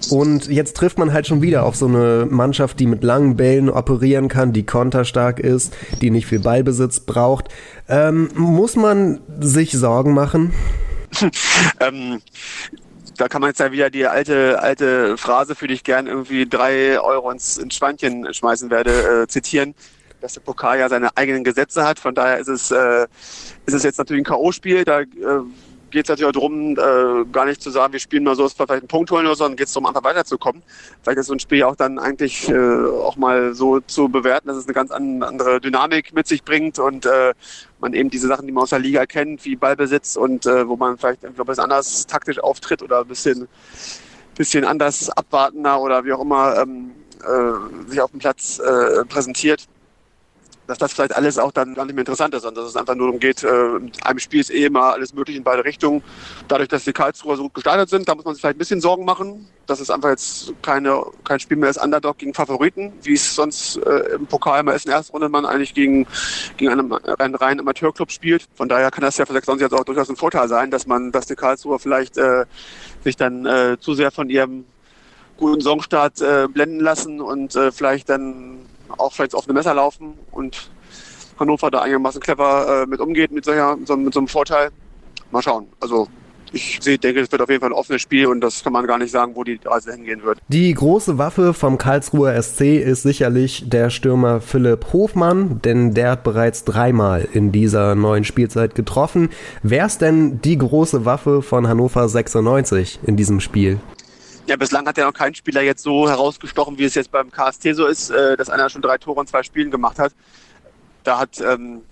Und 0.08 0.48
jetzt 0.48 0.76
trifft 0.76 0.98
man 0.98 1.12
halt 1.12 1.26
schon 1.26 1.42
wieder 1.42 1.64
auf 1.64 1.76
so 1.76 1.86
eine 1.86 2.26
Mannschaft, 2.30 2.80
die 2.80 2.86
mit 2.86 3.04
langen 3.04 3.36
Bällen 3.36 3.68
operieren 3.68 4.28
kann, 4.28 4.52
die 4.52 4.64
konterstark 4.64 5.38
ist, 5.38 5.76
die 6.00 6.10
nicht 6.10 6.26
viel 6.26 6.40
Ballbesitz 6.40 7.00
braucht. 7.00 7.48
Ähm, 7.88 8.30
muss 8.34 8.76
man 8.76 9.20
sich 9.40 9.72
Sorgen 9.72 10.14
machen? 10.14 10.52
ähm, 11.80 12.22
da 13.16 13.28
kann 13.28 13.42
man 13.42 13.50
jetzt 13.50 13.60
ja 13.60 13.72
wieder 13.72 13.90
die 13.90 14.06
alte, 14.06 14.62
alte 14.62 15.18
Phrase, 15.18 15.54
für 15.54 15.66
die 15.66 15.74
ich 15.74 15.84
gern 15.84 16.06
irgendwie 16.06 16.48
drei 16.48 16.98
Euro 16.98 17.30
ins, 17.30 17.58
ins 17.58 17.74
Schweinchen 17.74 18.32
schmeißen 18.32 18.70
werde, 18.70 19.22
äh, 19.22 19.26
zitieren 19.28 19.74
dass 20.20 20.34
der 20.34 20.40
Pokal 20.40 20.78
ja 20.78 20.88
seine 20.88 21.16
eigenen 21.16 21.44
Gesetze 21.44 21.84
hat. 21.84 21.98
Von 21.98 22.14
daher 22.14 22.38
ist 22.38 22.48
es, 22.48 22.70
äh, 22.70 23.06
ist 23.66 23.74
es 23.74 23.82
jetzt 23.82 23.98
natürlich 23.98 24.20
ein 24.20 24.24
K.O.-Spiel. 24.24 24.84
Da 24.84 25.00
äh, 25.00 25.06
geht 25.90 26.04
es 26.04 26.08
natürlich 26.08 26.32
darum, 26.32 26.72
äh, 26.72 27.24
gar 27.30 27.46
nicht 27.46 27.62
zu 27.62 27.70
sagen, 27.70 27.92
wir 27.92 28.00
spielen 28.00 28.24
mal 28.24 28.36
so, 28.36 28.44
dass 28.44 28.58
wir 28.58 28.66
vielleicht 28.66 28.82
einen 28.82 28.88
Punkt 28.88 29.10
holen 29.10 29.26
oder 29.26 29.34
so, 29.34 29.44
sondern 29.44 29.56
geht 29.56 29.66
es 29.66 29.72
darum, 29.72 29.86
einfach 29.86 30.04
weiterzukommen. 30.04 30.62
Vielleicht 31.02 31.18
ist 31.18 31.26
so 31.26 31.34
ein 31.34 31.40
Spiel 31.40 31.62
auch 31.64 31.76
dann 31.76 31.98
eigentlich 31.98 32.48
äh, 32.48 32.54
auch 32.54 33.16
mal 33.16 33.54
so 33.54 33.80
zu 33.80 34.08
bewerten, 34.08 34.48
dass 34.48 34.56
es 34.56 34.66
eine 34.66 34.74
ganz 34.74 34.90
andere 34.90 35.60
Dynamik 35.60 36.14
mit 36.14 36.26
sich 36.26 36.44
bringt 36.44 36.78
und 36.78 37.06
äh, 37.06 37.34
man 37.80 37.94
eben 37.94 38.10
diese 38.10 38.28
Sachen, 38.28 38.46
die 38.46 38.52
man 38.52 38.62
aus 38.62 38.70
der 38.70 38.78
Liga 38.78 39.06
kennt, 39.06 39.44
wie 39.44 39.56
Ballbesitz 39.56 40.16
und 40.16 40.46
äh, 40.46 40.68
wo 40.68 40.76
man 40.76 40.98
vielleicht 40.98 41.24
ein 41.24 41.34
bisschen 41.34 41.64
anders 41.64 42.06
taktisch 42.06 42.38
auftritt 42.38 42.82
oder 42.82 43.00
ein 43.00 43.08
bisschen, 43.08 43.48
bisschen 44.36 44.64
anders 44.64 45.10
abwartender 45.10 45.80
oder 45.80 46.04
wie 46.04 46.12
auch 46.12 46.20
immer 46.20 46.56
ähm, 46.58 46.92
äh, 47.22 47.90
sich 47.90 48.00
auf 48.00 48.10
dem 48.10 48.20
Platz 48.20 48.58
äh, 48.58 49.04
präsentiert 49.04 49.66
dass 50.70 50.78
das 50.78 50.92
vielleicht 50.92 51.16
alles 51.16 51.36
auch 51.36 51.50
dann 51.50 51.74
gar 51.74 51.84
nicht 51.84 51.96
mehr 51.96 52.02
interessant 52.02 52.32
ist, 52.32 52.42
sondern 52.42 52.62
dass 52.62 52.70
es 52.70 52.76
einfach 52.76 52.94
nur 52.94 53.08
darum 53.08 53.18
geht, 53.18 53.42
äh, 53.42 53.48
in 53.48 53.90
einem 54.04 54.20
Spiel 54.20 54.38
ist 54.38 54.52
eh 54.52 54.66
immer 54.66 54.92
alles 54.92 55.12
möglich 55.12 55.36
in 55.36 55.42
beide 55.42 55.64
Richtungen. 55.64 56.00
Dadurch, 56.46 56.68
dass 56.68 56.84
die 56.84 56.92
Karlsruher 56.92 57.36
so 57.36 57.42
gut 57.42 57.54
gestartet 57.54 57.90
sind, 57.90 58.08
da 58.08 58.14
muss 58.14 58.24
man 58.24 58.34
sich 58.34 58.40
vielleicht 58.40 58.54
ein 58.54 58.58
bisschen 58.58 58.80
Sorgen 58.80 59.04
machen. 59.04 59.48
Das 59.66 59.80
ist 59.80 59.90
einfach 59.90 60.10
jetzt 60.10 60.52
keine, 60.62 61.02
kein 61.24 61.40
Spiel 61.40 61.56
mehr 61.56 61.66
als 61.66 61.76
Underdog 61.76 62.18
gegen 62.18 62.34
Favoriten, 62.34 62.92
wie 63.02 63.14
es 63.14 63.34
sonst 63.34 63.78
äh, 63.78 64.14
im 64.14 64.28
Pokal 64.28 64.60
immer 64.60 64.72
ist 64.72 64.84
in 64.84 64.90
der 64.90 64.98
ersten 64.98 65.10
Runde 65.12 65.28
man 65.28 65.44
eigentlich 65.44 65.74
gegen, 65.74 66.06
gegen 66.56 66.70
einen, 66.70 66.92
einen 66.92 67.34
reinen 67.34 67.58
Amateurclub 67.58 68.12
spielt. 68.12 68.46
Von 68.54 68.68
daher 68.68 68.92
kann 68.92 69.02
das 69.02 69.18
ja 69.18 69.26
für 69.26 69.32
96 69.32 69.68
jetzt 69.68 69.76
auch 69.76 69.84
durchaus 69.84 70.08
ein 70.08 70.14
Vorteil 70.14 70.46
sein, 70.46 70.70
dass 70.70 70.86
man, 70.86 71.10
dass 71.10 71.26
die 71.26 71.34
Karlsruher 71.34 71.80
vielleicht 71.80 72.16
äh, 72.16 72.44
sich 73.02 73.16
dann 73.16 73.44
äh, 73.44 73.76
zu 73.80 73.94
sehr 73.94 74.12
von 74.12 74.30
ihrem 74.30 74.66
guten 75.36 75.62
Songstart 75.62 76.20
äh, 76.20 76.46
blenden 76.46 76.78
lassen 76.78 77.20
und 77.20 77.56
äh, 77.56 77.72
vielleicht 77.72 78.08
dann 78.08 78.60
auch 78.98 79.12
vielleicht 79.12 79.34
auf 79.34 79.44
eine 79.44 79.54
Messer 79.54 79.74
laufen 79.74 80.18
und 80.30 80.70
Hannover 81.38 81.70
da 81.70 81.82
einigermaßen 81.82 82.20
clever 82.20 82.82
äh, 82.82 82.86
mit 82.86 83.00
umgeht, 83.00 83.32
mit, 83.32 83.44
solcher, 83.44 83.76
mit, 83.76 83.88
so, 83.88 83.96
mit 83.96 84.12
so 84.12 84.20
einem 84.20 84.28
Vorteil. 84.28 84.70
Mal 85.30 85.42
schauen. 85.42 85.68
Also 85.80 86.08
ich 86.52 86.80
denke, 86.80 87.20
es 87.20 87.30
wird 87.30 87.42
auf 87.42 87.48
jeden 87.48 87.60
Fall 87.60 87.70
ein 87.70 87.74
offenes 87.74 88.02
Spiel 88.02 88.26
und 88.26 88.40
das 88.40 88.64
kann 88.64 88.72
man 88.72 88.86
gar 88.86 88.98
nicht 88.98 89.10
sagen, 89.10 89.36
wo 89.36 89.44
die 89.44 89.60
Reise 89.64 89.92
hingehen 89.92 90.22
wird. 90.22 90.38
Die 90.48 90.74
große 90.74 91.18
Waffe 91.18 91.54
vom 91.54 91.78
Karlsruher 91.78 92.40
SC 92.42 92.76
ist 92.78 93.02
sicherlich 93.02 93.68
der 93.68 93.90
Stürmer 93.90 94.40
Philipp 94.40 94.92
Hofmann, 94.92 95.60
denn 95.62 95.94
der 95.94 96.12
hat 96.12 96.24
bereits 96.24 96.64
dreimal 96.64 97.28
in 97.32 97.52
dieser 97.52 97.94
neuen 97.94 98.24
Spielzeit 98.24 98.74
getroffen. 98.74 99.30
Wer 99.62 99.86
ist 99.86 100.00
denn 100.00 100.40
die 100.42 100.58
große 100.58 101.04
Waffe 101.04 101.42
von 101.42 101.68
Hannover 101.68 102.08
96 102.08 103.00
in 103.04 103.16
diesem 103.16 103.40
Spiel? 103.40 103.78
Ja, 104.50 104.56
bislang 104.56 104.84
hat 104.88 104.98
ja 104.98 105.04
noch 105.04 105.14
kein 105.14 105.32
Spieler 105.32 105.62
jetzt 105.62 105.84
so 105.84 106.08
herausgestochen, 106.08 106.76
wie 106.76 106.82
es 106.82 106.96
jetzt 106.96 107.12
beim 107.12 107.30
KST 107.30 107.68
so 107.72 107.86
ist, 107.86 108.10
äh, 108.10 108.36
dass 108.36 108.50
einer 108.50 108.68
schon 108.68 108.82
drei 108.82 108.98
Tore 108.98 109.20
in 109.20 109.28
zwei 109.28 109.44
Spielen 109.44 109.70
gemacht 109.70 110.00
hat. 110.00 110.12
Da 111.04 111.20
hat 111.20 111.40
ähm, 111.40 111.82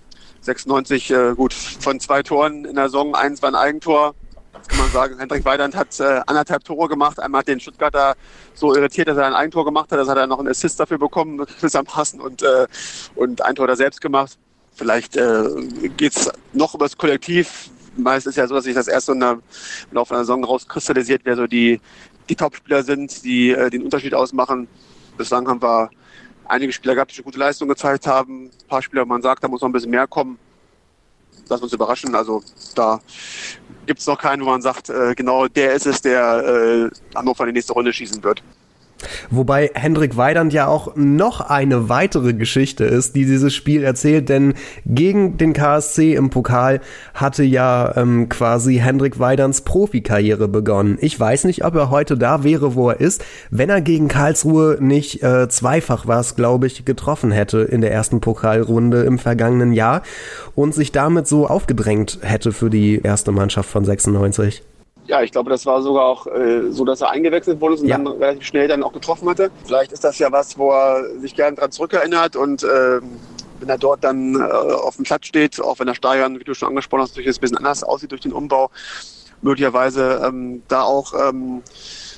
96 0.41 1.09
äh, 1.09 1.35
gut 1.35 1.53
von 1.53 2.01
zwei 2.01 2.21
Toren 2.21 2.65
in 2.65 2.75
der 2.75 2.89
Saison, 2.89 3.15
eins 3.15 3.41
war 3.41 3.47
ein 3.47 3.55
Eigentor. 3.55 4.13
Das 4.51 4.67
kann 4.67 4.77
man 4.77 4.91
sagen. 4.91 5.17
Hendrik 5.17 5.45
Weidand 5.45 5.73
hat 5.73 5.97
äh, 6.01 6.19
anderthalb 6.27 6.65
Tore 6.65 6.89
gemacht. 6.89 7.17
Einmal 7.21 7.39
hat 7.39 7.47
den 7.47 7.61
Stuttgarter 7.61 8.17
so 8.55 8.75
irritiert, 8.75 9.07
dass 9.07 9.15
er 9.15 9.27
ein 9.27 9.35
Eigentor 9.35 9.63
gemacht 9.63 9.89
hat. 9.93 9.97
Das 9.97 10.09
hat 10.09 10.17
er 10.17 10.27
noch 10.27 10.39
einen 10.39 10.49
Assist 10.49 10.81
dafür 10.81 10.97
bekommen, 10.97 11.37
gewissermaßen, 11.61 12.19
und, 12.19 12.41
äh, 12.41 12.67
und 13.15 13.41
ein 13.41 13.55
Tor 13.55 13.67
da 13.67 13.77
selbst 13.77 14.01
gemacht. 14.01 14.37
Vielleicht 14.75 15.15
äh, 15.15 15.45
geht 15.95 16.13
es 16.13 16.29
noch 16.51 16.75
über 16.75 16.83
das 16.83 16.97
Kollektiv. 16.97 17.69
Meist 17.95 18.27
ist 18.27 18.35
ja 18.35 18.47
so, 18.47 18.55
dass 18.55 18.63
sich 18.63 18.75
das 18.75 18.87
erst 18.87 19.07
so 19.07 19.13
im 19.13 19.41
Laufe 19.91 20.13
einer 20.13 20.23
Saison 20.23 20.43
rauskristallisiert, 20.43 21.21
wer 21.23 21.35
so 21.35 21.47
die, 21.47 21.81
die 22.29 22.35
Topspieler 22.35 22.83
sind, 22.83 23.23
die 23.23 23.51
äh, 23.51 23.69
den 23.69 23.83
Unterschied 23.83 24.13
ausmachen. 24.13 24.67
bislang 25.17 25.47
haben 25.47 25.61
wir 25.61 25.89
einige 26.45 26.71
Spieler 26.71 26.95
gehabt, 26.95 27.11
die 27.11 27.15
schon 27.15 27.25
gute 27.25 27.39
Leistungen 27.39 27.69
gezeigt 27.69 28.07
haben. 28.07 28.45
Ein 28.45 28.67
paar 28.67 28.81
Spieler, 28.81 29.05
man 29.05 29.21
sagt, 29.21 29.43
da 29.43 29.47
muss 29.47 29.61
noch 29.61 29.69
ein 29.69 29.73
bisschen 29.73 29.91
mehr 29.91 30.07
kommen. 30.07 30.37
Lass 31.47 31.61
uns 31.61 31.73
überraschen. 31.73 32.13
Also 32.15 32.43
da 32.75 33.01
gibt 33.85 33.99
es 33.99 34.07
noch 34.07 34.19
keinen, 34.19 34.43
wo 34.43 34.49
man 34.49 34.61
sagt, 34.61 34.89
äh, 34.89 35.15
genau 35.15 35.47
der 35.47 35.73
ist 35.73 35.87
es, 35.87 36.01
der 36.01 36.91
äh, 36.93 37.15
Hannover 37.15 37.43
in 37.43 37.49
die 37.49 37.53
nächste 37.53 37.73
Runde 37.73 37.91
schießen 37.91 38.23
wird. 38.23 38.43
Wobei 39.29 39.71
Hendrik 39.73 40.17
Weidand 40.17 40.53
ja 40.53 40.67
auch 40.67 40.95
noch 40.95 41.41
eine 41.41 41.89
weitere 41.89 42.33
Geschichte 42.33 42.85
ist, 42.85 43.15
die 43.15 43.25
dieses 43.25 43.53
Spiel 43.53 43.83
erzählt, 43.83 44.29
denn 44.29 44.53
gegen 44.85 45.37
den 45.37 45.53
KSC 45.53 46.15
im 46.15 46.29
Pokal 46.29 46.81
hatte 47.13 47.43
ja 47.43 47.95
ähm, 47.95 48.29
quasi 48.29 48.75
Hendrik 48.77 49.19
Weidands 49.19 49.61
Profikarriere 49.61 50.47
begonnen. 50.47 50.97
Ich 51.01 51.19
weiß 51.19 51.45
nicht, 51.45 51.63
ob 51.63 51.75
er 51.75 51.89
heute 51.89 52.17
da 52.17 52.43
wäre, 52.43 52.75
wo 52.75 52.89
er 52.89 52.99
ist, 52.99 53.23
wenn 53.49 53.69
er 53.69 53.81
gegen 53.81 54.07
Karlsruhe 54.07 54.77
nicht 54.79 55.23
äh, 55.23 55.47
zweifach 55.49 56.07
war 56.07 56.19
es, 56.19 56.35
glaube 56.35 56.67
ich, 56.67 56.85
getroffen 56.85 57.31
hätte 57.31 57.59
in 57.59 57.81
der 57.81 57.91
ersten 57.91 58.21
Pokalrunde 58.21 59.03
im 59.03 59.19
vergangenen 59.19 59.73
Jahr 59.73 60.01
und 60.55 60.73
sich 60.73 60.91
damit 60.91 61.27
so 61.27 61.47
aufgedrängt 61.47 62.19
hätte 62.21 62.51
für 62.51 62.69
die 62.69 63.01
erste 63.01 63.31
Mannschaft 63.31 63.69
von 63.69 63.85
96 63.85 64.63
ja, 65.09 65.23
ich 65.23 65.31
glaube, 65.31 65.49
das 65.49 65.65
war 65.65 65.81
sogar 65.81 66.05
auch 66.05 66.27
äh, 66.27 66.69
so, 66.69 66.85
dass 66.85 67.01
er 67.01 67.09
eingewechselt 67.09 67.59
wurde 67.59 67.77
und 67.77 67.87
ja. 67.87 67.97
dann 67.97 68.07
relativ 68.07 68.43
schnell 68.43 68.67
dann 68.67 68.83
auch 68.83 68.93
getroffen 68.93 69.27
hatte. 69.27 69.49
Vielleicht 69.65 69.91
ist 69.91 70.03
das 70.03 70.19
ja 70.19 70.31
was, 70.31 70.57
wo 70.57 70.71
er 70.71 71.19
sich 71.19 71.35
gerne 71.35 71.57
dran 71.57 71.71
zurückerinnert 71.71 72.35
und 72.35 72.63
äh, 72.63 73.01
wenn 73.59 73.69
er 73.69 73.79
dort 73.79 74.03
dann 74.03 74.35
äh, 74.35 74.43
auf 74.43 74.97
dem 74.97 75.05
Platz 75.05 75.25
steht, 75.25 75.59
auch 75.59 75.79
wenn 75.79 75.87
der 75.87 75.95
Stadion, 75.95 76.39
wie 76.39 76.43
du 76.43 76.53
schon 76.53 76.69
angesprochen 76.69 77.01
hast, 77.01 77.11
natürlich 77.17 77.35
ein 77.35 77.41
bisschen 77.41 77.57
anders 77.57 77.83
aussieht 77.83 78.11
durch 78.11 78.21
den 78.21 78.33
Umbau, 78.33 78.69
möglicherweise 79.41 80.21
ähm, 80.23 80.61
da 80.67 80.83
auch 80.83 81.13
ähm, 81.27 81.63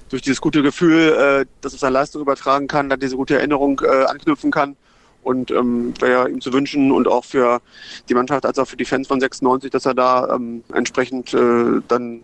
durch 0.10 0.22
dieses 0.22 0.42
gute 0.42 0.62
Gefühl, 0.62 1.14
äh, 1.14 1.46
dass 1.62 1.74
es 1.74 1.80
seine 1.80 1.94
Leistung 1.94 2.22
übertragen 2.22 2.68
kann, 2.68 2.90
dann 2.90 3.00
diese 3.00 3.16
gute 3.16 3.38
Erinnerung 3.38 3.82
äh, 3.86 4.04
anknüpfen 4.04 4.52
kann. 4.52 4.76
Und 5.24 5.52
ähm, 5.52 5.94
wäre 6.00 6.30
ihm 6.30 6.42
zu 6.42 6.52
wünschen 6.52 6.92
und 6.92 7.08
auch 7.08 7.24
für 7.24 7.62
die 8.10 8.16
Mannschaft 8.16 8.44
als 8.44 8.58
auch 8.58 8.68
für 8.68 8.76
die 8.76 8.86
Fans 8.86 9.08
von 9.08 9.20
96, 9.20 9.70
dass 9.70 9.86
er 9.86 9.94
da 9.94 10.36
ähm, 10.36 10.64
entsprechend 10.74 11.32
äh, 11.36 11.80
dann 11.88 12.22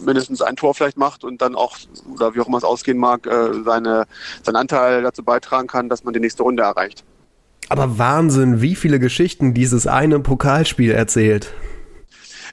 mindestens 0.00 0.42
ein 0.42 0.56
Tor 0.56 0.74
vielleicht 0.74 0.96
macht 0.96 1.24
und 1.24 1.42
dann 1.42 1.54
auch, 1.54 1.76
oder 2.12 2.34
wie 2.34 2.40
auch 2.40 2.48
immer 2.48 2.58
es 2.58 2.64
ausgehen 2.64 2.98
mag, 2.98 3.26
äh, 3.26 3.62
seine, 3.64 4.06
seinen 4.42 4.56
Anteil 4.56 5.02
dazu 5.02 5.22
beitragen 5.22 5.68
kann, 5.68 5.88
dass 5.88 6.04
man 6.04 6.14
die 6.14 6.20
nächste 6.20 6.42
Runde 6.42 6.62
erreicht. 6.62 7.04
Aber 7.68 7.98
Wahnsinn, 7.98 8.60
wie 8.60 8.74
viele 8.74 8.98
Geschichten 8.98 9.54
dieses 9.54 9.86
eine 9.86 10.20
Pokalspiel 10.20 10.90
erzählt. 10.90 11.52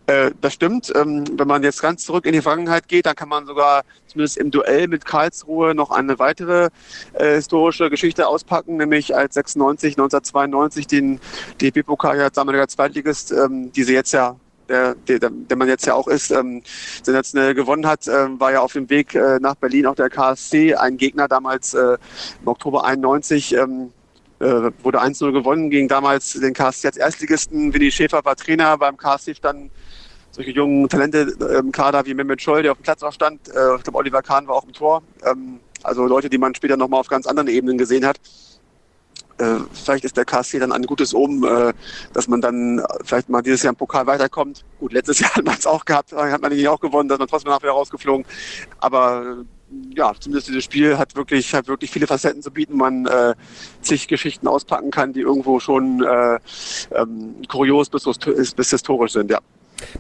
Äh, 0.10 0.32
das 0.42 0.54
stimmt. 0.54 0.92
Ähm, 0.96 1.24
wenn 1.38 1.48
man 1.48 1.62
jetzt 1.62 1.82
ganz 1.82 2.04
zurück 2.04 2.26
in 2.26 2.34
die 2.34 2.42
Vergangenheit 2.42 2.88
geht, 2.88 3.06
dann 3.06 3.15
kann 3.15 3.30
man 3.30 3.46
sogar 3.46 3.84
zumindest 4.08 4.38
im 4.38 4.50
Duell 4.50 4.88
mit 4.88 5.06
Karlsruhe 5.06 5.76
noch 5.76 5.92
eine 5.92 6.18
weitere 6.18 6.70
äh, 7.13 7.36
historische 7.36 7.92
Geschichte 7.92 8.28
auspacken, 8.28 8.78
nämlich 8.78 9.15
als 9.15 9.36
96, 9.36 9.94
1992 9.94 10.88
den 10.88 11.20
DFB-Pokal 11.62 12.20
als 12.22 12.34
damaliger 12.34 12.68
Zweitligist, 12.68 13.32
ähm, 13.32 13.72
diese 13.72 13.94
jetzt 13.94 14.12
ja 14.12 14.36
der, 14.69 14.95
der, 14.95 15.29
der 15.29 15.58
man 15.58 15.67
jetzt 15.67 15.86
ja 15.86 15.95
auch 15.95 16.08
ist, 16.08 16.32
ähm, 16.32 16.62
sensationell 17.03 17.53
gewonnen 17.53 17.86
hat, 17.86 18.08
ähm, 18.08 18.39
war 18.39 18.51
ja 18.51 18.62
auf 18.62 18.73
dem 18.73 18.89
Weg 18.89 19.15
äh, 19.15 19.39
nach 19.41 19.55
Berlin 19.55 19.88
auch 19.88 19.95
der 19.95 20.10
KSC, 20.10 20.75
ein 20.75 20.97
Gegner 20.97 21.27
damals 21.27 21.73
äh, 21.73 21.97
im 22.41 22.47
Oktober 22.47 22.86
91. 22.86 23.55
Ähm, 23.55 23.91
äh, 24.39 24.71
wurde 24.84 25.01
1-0 25.01 25.34
gewonnen 25.34 25.69
gegen 25.69 25.89
damals 25.89 26.34
den 26.34 26.53
KSC 26.53 26.88
als 26.88 26.97
Erstligisten. 26.97 27.73
Winnie 27.73 27.91
Schäfer 27.91 28.23
war 28.23 28.38
Trainer. 28.38 28.77
Beim 28.77 28.95
KSC 28.95 29.36
standen 29.36 29.69
solche 30.32 30.51
jungen 30.51 30.88
Talente 30.88 31.34
im 31.60 31.73
Kader 31.73 32.05
wie 32.05 32.13
Mehmet 32.13 32.41
Scholl, 32.41 32.63
der 32.63 32.71
auf 32.71 32.77
dem 32.77 32.84
Platz 32.84 33.03
auch 33.03 33.12
stand. 33.12 33.49
Äh, 33.49 33.75
ich 33.75 33.84
glaube, 33.84 33.97
Oliver 33.97 34.21
Kahn 34.21 34.47
war 34.47 34.55
auch 34.55 34.63
im 34.63 34.71
Tor. 34.71 35.03
Ähm, 35.25 35.60
also 35.84 36.05
Leute, 36.05 36.29
die 36.29 36.38
man 36.38 36.55
später 36.55 36.77
nochmal 36.77 37.01
auf 37.01 37.08
ganz 37.08 37.27
anderen 37.27 37.49
Ebenen 37.49 37.77
gesehen 37.77 38.05
hat 38.05 38.19
vielleicht 39.73 40.06
ist 40.06 40.17
der 40.17 40.25
KSC 40.25 40.60
dann 40.60 40.71
ein 40.71 40.84
gutes 40.84 41.13
Omen, 41.13 41.43
äh, 41.43 41.73
dass 42.13 42.28
man 42.28 42.41
dann 42.41 42.82
vielleicht 43.04 43.30
mal 43.30 43.41
dieses 43.41 43.63
Jahr 43.63 43.71
im 43.71 43.78
Pokal 43.78 44.08
weiterkommt. 44.08 44.63
Gut, 44.80 44.93
letztes 44.93 45.19
Jahr 45.19 45.32
hat 45.36 45.45
man 45.45 45.56
es 45.58 45.65
auch 45.65 45.86
gehabt, 45.86 46.12
hat 46.12 46.41
man 46.41 46.52
ihn 46.52 46.67
auch 46.67 46.80
gewonnen, 46.80 47.10
dass 47.10 47.19
man 47.19 47.28
trotzdem 47.28 47.52
nachher 47.52 47.71
rausgeflogen. 47.71 48.25
Aber 48.80 49.38
äh, 49.39 49.95
ja, 49.95 50.13
zumindest 50.19 50.47
dieses 50.47 50.63
Spiel 50.63 50.97
hat 50.97 51.15
wirklich, 51.15 51.54
hat 51.54 51.67
wirklich 51.67 51.91
viele 51.91 52.08
Facetten 52.08 52.41
zu 52.41 52.52
bieten. 52.52 52.75
Man 52.78 53.06
äh, 53.06 53.36
zig 53.82 54.08
Geschichten 54.08 54.47
auspacken 54.47 54.91
kann, 54.91 55.13
die 55.13 55.21
irgendwo 55.21 55.60
schon 55.60 56.04
äh, 56.04 56.39
ähm, 56.95 57.36
kurios 57.47 57.89
bis, 57.89 58.04
bis 58.56 58.69
historisch 58.69 59.13
sind, 59.13 59.32
ja. 59.32 59.39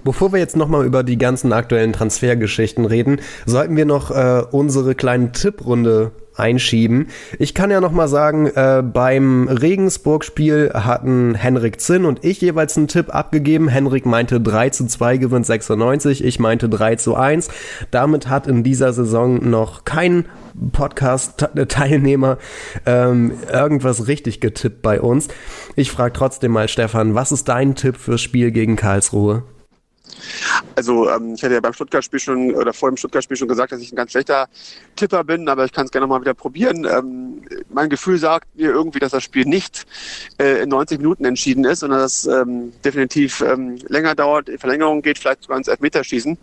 Bevor 0.03 0.33
wir 0.33 0.39
jetzt 0.39 0.57
nochmal 0.57 0.85
über 0.85 1.03
die 1.03 1.17
ganzen 1.17 1.53
aktuellen 1.53 1.93
Transfergeschichten 1.93 2.85
reden, 2.85 3.21
sollten 3.45 3.77
wir 3.77 3.85
noch 3.85 4.11
äh, 4.11 4.43
unsere 4.51 4.95
kleine 4.95 5.31
Tipprunde 5.31 6.11
einschieben. 6.39 7.07
Ich 7.37 7.53
kann 7.53 7.71
ja 7.71 7.81
noch 7.81 7.91
mal 7.91 8.07
sagen, 8.07 8.47
äh, 8.47 8.81
beim 8.81 9.47
Regensburg-Spiel 9.47 10.71
hatten 10.73 11.35
Henrik 11.35 11.79
Zinn 11.81 12.05
und 12.05 12.23
ich 12.25 12.41
jeweils 12.41 12.77
einen 12.77 12.87
Tipp 12.87 13.13
abgegeben. 13.13 13.67
Henrik 13.67 14.05
meinte 14.05 14.41
3 14.41 14.69
zu 14.69 14.87
2 14.87 15.17
gewinnt 15.17 15.45
96, 15.45 16.23
ich 16.23 16.39
meinte 16.39 16.69
3 16.69 16.95
zu 16.95 17.15
1. 17.15 17.49
Damit 17.91 18.29
hat 18.29 18.47
in 18.47 18.63
dieser 18.63 18.93
Saison 18.93 19.49
noch 19.49 19.85
kein 19.85 20.25
Podcast-Teilnehmer 20.71 22.37
ähm, 22.85 23.33
irgendwas 23.51 24.07
richtig 24.07 24.41
getippt 24.41 24.81
bei 24.81 24.99
uns. 24.99 25.27
Ich 25.75 25.91
frage 25.91 26.13
trotzdem 26.13 26.51
mal, 26.51 26.67
Stefan, 26.67 27.15
was 27.15 27.31
ist 27.31 27.47
dein 27.47 27.75
Tipp 27.75 27.97
fürs 27.97 28.21
Spiel 28.21 28.51
gegen 28.51 28.75
Karlsruhe? 28.75 29.43
Also 30.75 31.09
ähm, 31.09 31.33
ich 31.35 31.43
hatte 31.43 31.53
ja 31.53 31.59
beim 31.59 31.73
Stuttgart-Spiel 31.73 32.19
schon 32.19 32.55
oder 32.55 32.73
vor 32.73 32.89
dem 32.89 32.97
Stuttgart-Spiel 32.97 33.37
schon 33.37 33.47
gesagt, 33.47 33.71
dass 33.71 33.81
ich 33.81 33.91
ein 33.91 33.95
ganz 33.95 34.11
schlechter 34.11 34.47
Tipper 34.95 35.23
bin, 35.23 35.47
aber 35.49 35.65
ich 35.65 35.71
kann 35.71 35.85
es 35.85 35.91
gerne 35.91 36.07
mal 36.07 36.21
wieder 36.21 36.33
probieren. 36.33 36.85
Ähm, 36.85 37.41
mein 37.69 37.89
Gefühl 37.89 38.17
sagt 38.17 38.47
mir 38.55 38.71
irgendwie, 38.71 38.99
dass 38.99 39.11
das 39.11 39.23
Spiel 39.23 39.45
nicht 39.45 39.85
äh, 40.39 40.63
in 40.63 40.69
90 40.69 40.99
Minuten 40.99 41.25
entschieden 41.25 41.65
ist, 41.65 41.79
sondern 41.79 41.99
dass 41.99 42.25
es 42.25 42.27
ähm, 42.27 42.73
definitiv 42.83 43.41
ähm, 43.41 43.77
länger 43.87 44.15
dauert, 44.15 44.47
die 44.47 44.57
Verlängerung 44.57 45.01
geht, 45.01 45.19
vielleicht 45.19 45.43
sogar 45.43 45.57
ins 45.57 45.67
Elfmeterschießen. 45.67 46.37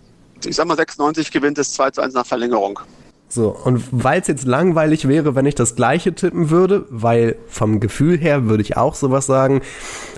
Ich 0.45 0.57
sag 0.57 0.67
mal 0.67 0.77
96 0.77 1.31
gewinnt 1.31 1.59
es 1.59 1.73
2 1.73 1.91
zu 1.91 2.03
1 2.03 2.15
nach 2.15 2.27
Verlängerung. 2.27 2.81
So, 3.29 3.49
und 3.51 3.83
weil 3.91 4.21
es 4.21 4.29
jetzt 4.29 4.45
langweilig 4.45 5.09
wäre, 5.09 5.35
wenn 5.35 5.47
ich 5.47 5.57
das 5.57 5.75
gleiche 5.75 6.15
tippen 6.15 6.51
würde, 6.51 6.87
weil 6.91 7.37
vom 7.49 7.81
Gefühl 7.81 8.17
her 8.19 8.45
würde 8.45 8.63
ich 8.63 8.77
auch 8.77 8.95
sowas 8.95 9.27
sagen, 9.27 9.63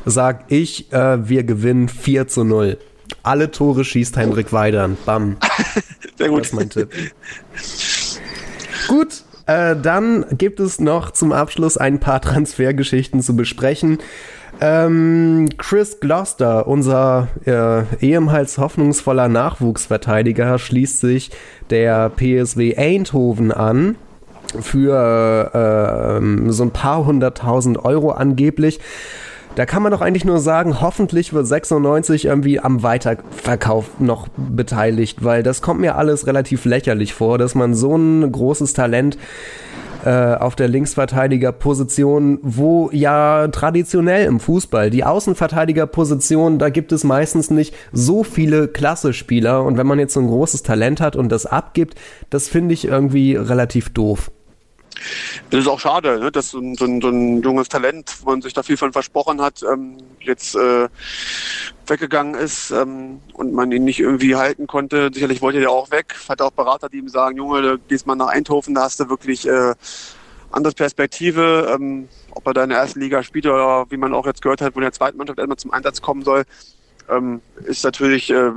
sag 0.04 0.44
ich, 0.52 0.92
äh, 0.92 1.26
wir 1.26 1.44
gewinnen 1.44 1.88
4 1.88 2.28
zu 2.28 2.44
0. 2.44 2.78
Alle 3.22 3.50
Tore 3.50 3.84
schießt 3.84 4.16
Heinrich 4.16 4.52
Weidern. 4.52 4.96
Bam. 5.04 5.36
Sehr 6.16 6.28
gut. 6.28 6.40
Das 6.40 6.46
ist 6.48 6.54
mein 6.54 6.70
Tipp. 6.70 6.90
gut, 8.88 9.22
äh, 9.46 9.76
dann 9.80 10.26
gibt 10.36 10.60
es 10.60 10.78
noch 10.80 11.10
zum 11.10 11.32
Abschluss 11.32 11.76
ein 11.76 12.00
paar 12.00 12.20
Transfergeschichten 12.20 13.22
zu 13.22 13.34
besprechen. 13.36 13.98
Ähm, 14.60 15.48
Chris 15.56 16.00
Gloucester, 16.00 16.66
unser 16.66 17.28
äh, 17.44 17.84
ehemals 18.04 18.58
hoffnungsvoller 18.58 19.28
Nachwuchsverteidiger, 19.28 20.58
schließt 20.58 21.00
sich 21.00 21.30
der 21.70 22.10
PSW 22.10 22.76
Eindhoven 22.76 23.52
an 23.52 23.96
für 24.60 26.20
äh, 26.20 26.50
so 26.50 26.62
ein 26.64 26.70
paar 26.70 27.06
hunderttausend 27.06 27.84
Euro 27.84 28.10
angeblich. 28.10 28.80
Da 29.58 29.66
kann 29.66 29.82
man 29.82 29.90
doch 29.90 30.02
eigentlich 30.02 30.24
nur 30.24 30.38
sagen, 30.38 30.80
hoffentlich 30.80 31.32
wird 31.32 31.48
96 31.48 32.26
irgendwie 32.26 32.60
am 32.60 32.84
Weiterverkauf 32.84 33.98
noch 33.98 34.28
beteiligt, 34.36 35.24
weil 35.24 35.42
das 35.42 35.62
kommt 35.62 35.80
mir 35.80 35.96
alles 35.96 36.28
relativ 36.28 36.64
lächerlich 36.64 37.12
vor, 37.12 37.38
dass 37.38 37.56
man 37.56 37.74
so 37.74 37.96
ein 37.96 38.30
großes 38.30 38.72
Talent 38.72 39.18
äh, 40.04 40.10
auf 40.36 40.54
der 40.54 40.68
Linksverteidigerposition, 40.68 42.38
wo 42.42 42.88
ja 42.92 43.48
traditionell 43.48 44.26
im 44.26 44.38
Fußball 44.38 44.90
die 44.90 45.02
Außenverteidigerposition, 45.02 46.60
da 46.60 46.68
gibt 46.70 46.92
es 46.92 47.02
meistens 47.02 47.50
nicht 47.50 47.74
so 47.90 48.22
viele 48.22 48.68
Klasse-Spieler 48.68 49.64
und 49.64 49.76
wenn 49.76 49.88
man 49.88 49.98
jetzt 49.98 50.14
so 50.14 50.20
ein 50.20 50.28
großes 50.28 50.62
Talent 50.62 51.00
hat 51.00 51.16
und 51.16 51.32
das 51.32 51.46
abgibt, 51.46 51.96
das 52.30 52.46
finde 52.46 52.74
ich 52.74 52.84
irgendwie 52.86 53.34
relativ 53.34 53.88
doof. 53.88 54.30
Das 55.50 55.60
ist 55.60 55.66
auch 55.66 55.80
schade, 55.80 56.18
ne, 56.18 56.30
dass 56.30 56.50
so 56.50 56.58
ein, 56.58 56.74
so, 56.74 56.84
ein, 56.84 57.00
so 57.00 57.08
ein, 57.08 57.42
junges 57.42 57.68
Talent, 57.68 58.16
wo 58.22 58.30
man 58.30 58.42
sich 58.42 58.52
da 58.52 58.62
viel 58.62 58.76
von 58.76 58.92
versprochen 58.92 59.40
hat, 59.40 59.62
ähm, 59.62 59.98
jetzt 60.20 60.54
äh, 60.54 60.88
weggegangen 61.86 62.34
ist 62.34 62.70
ähm, 62.70 63.20
und 63.32 63.52
man 63.52 63.72
ihn 63.72 63.84
nicht 63.84 64.00
irgendwie 64.00 64.36
halten 64.36 64.66
konnte. 64.66 65.10
Sicherlich 65.12 65.40
wollte 65.40 65.60
er 65.60 65.70
auch 65.70 65.90
weg. 65.90 66.14
Hat 66.28 66.42
auch 66.42 66.50
Berater, 66.50 66.88
die 66.88 66.98
ihm 66.98 67.08
sagen, 67.08 67.36
Junge, 67.36 67.62
du 67.62 67.78
gehst 67.78 68.06
mal 68.06 68.16
nach 68.16 68.28
Eindhoven, 68.28 68.74
da 68.74 68.82
hast 68.82 69.00
du 69.00 69.08
wirklich 69.08 69.46
äh, 69.48 69.74
andere 70.50 70.74
Perspektive. 70.74 71.72
Ähm, 71.74 72.08
ob 72.32 72.46
er 72.46 72.54
da 72.54 72.64
in 72.64 72.70
der 72.70 72.78
ersten 72.78 73.00
Liga 73.00 73.22
spielt 73.22 73.46
oder 73.46 73.86
wie 73.90 73.96
man 73.96 74.14
auch 74.14 74.26
jetzt 74.26 74.42
gehört 74.42 74.60
hat, 74.60 74.74
wo 74.74 74.78
in 74.78 74.84
der 74.84 74.92
zweiten 74.92 75.18
Mannschaft 75.18 75.38
erstmal 75.38 75.58
zum 75.58 75.72
Einsatz 75.72 76.00
kommen 76.00 76.22
soll, 76.22 76.44
ähm, 77.08 77.40
ist 77.64 77.84
natürlich 77.84 78.30
äh, 78.30 78.52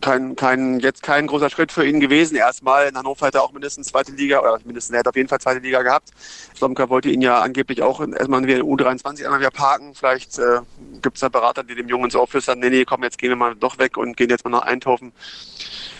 kein, 0.00 0.36
kein, 0.36 0.80
jetzt 0.80 1.02
kein 1.02 1.26
großer 1.26 1.50
Schritt 1.50 1.72
für 1.72 1.86
ihn 1.86 2.00
gewesen. 2.00 2.36
Erstmal 2.36 2.88
in 2.88 2.96
Hannover 2.96 3.26
hat 3.26 3.34
er 3.34 3.42
auch 3.42 3.52
mindestens 3.52 3.88
zweite 3.88 4.12
Liga, 4.12 4.40
oder 4.40 4.58
mindestens, 4.64 4.94
er 4.94 5.00
hat 5.00 5.08
auf 5.08 5.16
jeden 5.16 5.28
Fall 5.28 5.40
zweite 5.40 5.60
Liga 5.60 5.82
gehabt. 5.82 6.10
Slomka 6.56 6.88
wollte 6.88 7.10
ihn 7.10 7.22
ja 7.22 7.40
angeblich 7.40 7.82
auch 7.82 8.00
erstmal 8.00 8.48
in 8.48 8.62
U23 8.62 9.24
einmal 9.24 9.40
wieder 9.40 9.50
parken. 9.50 9.94
Vielleicht 9.94 10.38
äh, 10.38 10.60
gibt 11.02 11.16
es 11.16 11.20
da 11.20 11.28
Berater, 11.28 11.62
die 11.62 11.74
dem 11.74 11.88
Jungen 11.88 12.10
so 12.10 12.20
aufflüstern, 12.20 12.58
nee, 12.58 12.70
nee, 12.70 12.84
komm, 12.84 13.02
jetzt 13.02 13.18
gehen 13.18 13.30
wir 13.30 13.36
mal 13.36 13.54
doch 13.54 13.78
weg 13.78 13.96
und 13.96 14.16
gehen 14.16 14.30
jetzt 14.30 14.44
mal 14.44 14.50
nach 14.50 14.62
Eindhoven. 14.62 15.12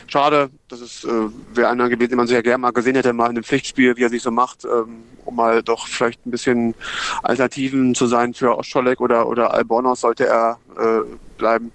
schade. 0.06 0.50
Das 0.68 0.80
ist, 0.80 1.04
äh, 1.04 1.28
wäre 1.52 1.68
einer 1.68 1.88
gewesen, 1.88 2.10
den 2.10 2.16
man 2.16 2.26
sehr 2.26 2.42
gerne 2.42 2.58
mal 2.58 2.72
gesehen 2.72 2.94
hätte, 2.94 3.12
mal 3.12 3.26
in 3.26 3.30
einem 3.30 3.44
Pflichtspiel, 3.44 3.96
wie 3.96 4.04
er 4.04 4.08
sich 4.08 4.22
so 4.22 4.30
macht, 4.30 4.64
ähm, 4.64 5.02
um 5.24 5.36
mal 5.36 5.62
doch 5.62 5.86
vielleicht 5.86 6.24
ein 6.26 6.30
bisschen 6.30 6.74
Alternativen 7.22 7.94
zu 7.94 8.06
sein 8.06 8.34
für 8.34 8.56
Oscholek 8.56 9.00
oder, 9.00 9.26
oder 9.26 9.52
Albornoz 9.52 10.00
sollte 10.00 10.26
er 10.26 10.58
äh, 10.78 11.00
bleiben. 11.38 11.72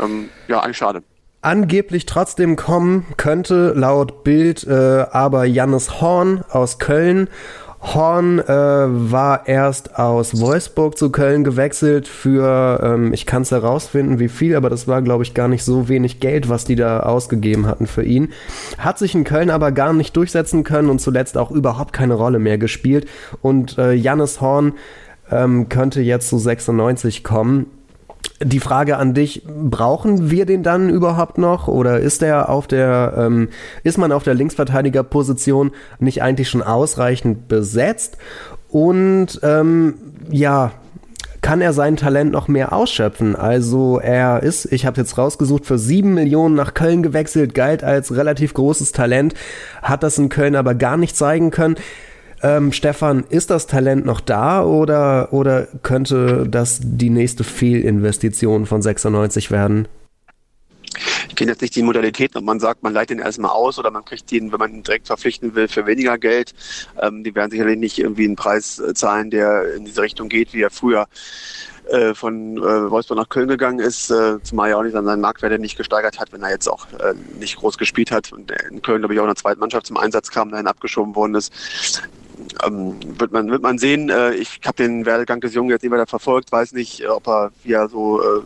Ähm, 0.00 0.28
ja, 0.48 0.60
eigentlich 0.60 0.76
schade 0.76 1.02
angeblich 1.46 2.06
trotzdem 2.06 2.56
kommen 2.56 3.06
könnte, 3.16 3.72
laut 3.74 4.24
Bild, 4.24 4.66
äh, 4.66 5.06
aber 5.10 5.44
Jannis 5.44 6.00
Horn 6.00 6.44
aus 6.50 6.78
Köln 6.78 7.28
Horn 7.94 8.40
äh, 8.40 8.48
war 8.48 9.46
erst 9.46 9.96
aus 9.96 10.40
Wolfsburg 10.40 10.98
zu 10.98 11.10
Köln 11.10 11.44
gewechselt 11.44 12.08
für, 12.08 12.80
ähm, 12.82 13.12
ich 13.12 13.26
kann 13.26 13.42
es 13.42 13.52
herausfinden, 13.52 14.18
wie 14.18 14.28
viel, 14.28 14.56
aber 14.56 14.70
das 14.70 14.88
war, 14.88 15.02
glaube 15.02 15.22
ich, 15.22 15.34
gar 15.34 15.46
nicht 15.46 15.62
so 15.62 15.88
wenig 15.88 16.18
Geld, 16.18 16.48
was 16.48 16.64
die 16.64 16.74
da 16.74 17.00
ausgegeben 17.00 17.66
hatten 17.66 17.86
für 17.86 18.02
ihn. 18.02 18.30
Hat 18.78 18.98
sich 18.98 19.14
in 19.14 19.22
Köln 19.22 19.50
aber 19.50 19.70
gar 19.70 19.92
nicht 19.92 20.16
durchsetzen 20.16 20.64
können 20.64 20.90
und 20.90 21.00
zuletzt 21.00 21.38
auch 21.38 21.52
überhaupt 21.52 21.92
keine 21.92 22.14
Rolle 22.14 22.40
mehr 22.40 22.58
gespielt. 22.58 23.06
Und 23.40 23.78
äh, 23.78 23.92
Jannis 23.92 24.40
Horn 24.40 24.72
ähm, 25.30 25.68
könnte 25.68 26.00
jetzt 26.00 26.28
zu 26.28 26.38
96 26.38 27.22
kommen. 27.22 27.66
Die 28.42 28.60
Frage 28.60 28.98
an 28.98 29.14
dich, 29.14 29.42
brauchen 29.46 30.30
wir 30.30 30.44
den 30.44 30.62
dann 30.62 30.90
überhaupt 30.90 31.38
noch 31.38 31.68
oder 31.68 32.00
ist 32.00 32.22
der 32.22 32.48
auf 32.50 32.66
der, 32.66 33.14
ähm, 33.16 33.48
ist 33.82 33.96
man 33.96 34.12
auf 34.12 34.24
der 34.24 34.34
Linksverteidigerposition 34.34 35.72
nicht 35.98 36.22
eigentlich 36.22 36.50
schon 36.50 36.62
ausreichend 36.62 37.48
besetzt? 37.48 38.18
Und 38.68 39.40
ähm, 39.42 39.94
ja, 40.30 40.72
kann 41.46 41.60
er 41.60 41.72
sein 41.72 41.96
Talent 41.96 42.32
noch 42.32 42.48
mehr 42.48 42.72
ausschöpfen. 42.72 43.36
Also 43.36 44.00
er 44.00 44.42
ist, 44.42 44.72
ich 44.72 44.84
habe 44.84 45.00
jetzt 45.00 45.16
rausgesucht, 45.16 45.64
für 45.64 45.78
sieben 45.78 46.12
Millionen 46.12 46.56
nach 46.56 46.74
Köln 46.74 47.04
gewechselt, 47.04 47.54
galt 47.54 47.84
als 47.84 48.16
relativ 48.16 48.52
großes 48.52 48.92
Talent, 48.92 49.34
hat 49.80 50.02
das 50.02 50.18
in 50.18 50.28
Köln 50.28 50.56
aber 50.56 50.74
gar 50.74 50.96
nicht 50.96 51.16
zeigen 51.16 51.52
können. 51.52 51.76
Ähm, 52.46 52.70
Stefan, 52.70 53.24
ist 53.28 53.50
das 53.50 53.66
Talent 53.66 54.06
noch 54.06 54.20
da 54.20 54.62
oder, 54.62 55.32
oder 55.32 55.66
könnte 55.82 56.46
das 56.48 56.78
die 56.80 57.10
nächste 57.10 57.42
Fehlinvestition 57.42 58.66
von 58.66 58.82
96 58.82 59.50
werden? 59.50 59.88
Ich 61.28 61.34
kenne 61.34 61.50
jetzt 61.50 61.60
nicht 61.60 61.74
die 61.74 61.82
Modalitäten, 61.82 62.38
ob 62.38 62.44
man 62.44 62.60
sagt, 62.60 62.84
man 62.84 62.92
leitet 62.92 63.18
ihn 63.18 63.24
erstmal 63.24 63.50
aus 63.50 63.80
oder 63.80 63.90
man 63.90 64.04
kriegt 64.04 64.30
ihn, 64.30 64.52
wenn 64.52 64.60
man 64.60 64.72
ihn 64.72 64.82
direkt 64.84 65.08
verpflichten 65.08 65.56
will, 65.56 65.66
für 65.66 65.86
weniger 65.86 66.18
Geld. 66.18 66.54
Ähm, 67.02 67.24
die 67.24 67.34
werden 67.34 67.50
sicherlich 67.50 67.78
nicht 67.78 67.98
irgendwie 67.98 68.26
einen 68.26 68.36
Preis 68.36 68.78
äh, 68.78 68.94
zahlen, 68.94 69.30
der 69.30 69.74
in 69.74 69.84
diese 69.84 70.02
Richtung 70.02 70.28
geht, 70.28 70.54
wie 70.54 70.62
er 70.62 70.70
früher 70.70 71.08
äh, 71.90 72.14
von 72.14 72.58
äh, 72.58 72.90
Wolfsburg 72.90 73.18
nach 73.18 73.28
Köln 73.28 73.48
gegangen 73.48 73.80
ist, 73.80 74.12
zumal 74.44 74.70
er 74.70 74.78
auch 74.78 74.84
nicht 74.84 74.94
an 74.94 75.04
seinen 75.04 75.20
Marktwert 75.20 75.60
nicht 75.60 75.76
gesteigert 75.76 76.20
hat, 76.20 76.32
wenn 76.32 76.44
er 76.44 76.50
jetzt 76.50 76.68
auch 76.68 76.86
nicht 77.40 77.56
groß 77.56 77.76
gespielt 77.76 78.12
hat 78.12 78.32
und 78.32 78.52
in 78.70 78.82
Köln, 78.82 79.00
glaube 79.00 79.14
ich, 79.14 79.20
auch 79.20 79.24
in 79.24 79.30
der 79.30 79.36
zweiten 79.36 79.58
Mannschaft 79.58 79.88
zum 79.88 79.96
Einsatz 79.96 80.30
kam, 80.30 80.50
dahin 80.50 80.68
abgeschoben 80.68 81.16
worden 81.16 81.34
ist 81.34 81.52
ähm, 82.64 82.96
wird 83.18 83.32
man 83.32 83.50
wird 83.50 83.62
man 83.62 83.78
sehen. 83.78 84.10
Äh, 84.10 84.34
ich 84.34 84.60
habe 84.64 84.76
den 84.76 85.06
Werdegang 85.06 85.40
des 85.40 85.54
Jungen 85.54 85.70
jetzt 85.70 85.82
nicht 85.82 85.92
weiter 85.92 86.06
verfolgt, 86.06 86.52
weiß 86.52 86.72
nicht, 86.72 87.00
äh, 87.02 87.06
ob 87.06 87.26
er 87.28 87.50
wie 87.64 87.72
er 87.72 87.88
so 87.88 88.20
äh, 88.20 88.42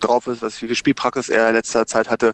drauf 0.00 0.26
ist, 0.26 0.42
was 0.42 0.60
wie 0.62 0.66
viel 0.66 0.76
Spielpraxis 0.76 1.28
er 1.28 1.48
in 1.48 1.54
letzter 1.54 1.86
Zeit 1.86 2.10
hatte. 2.10 2.32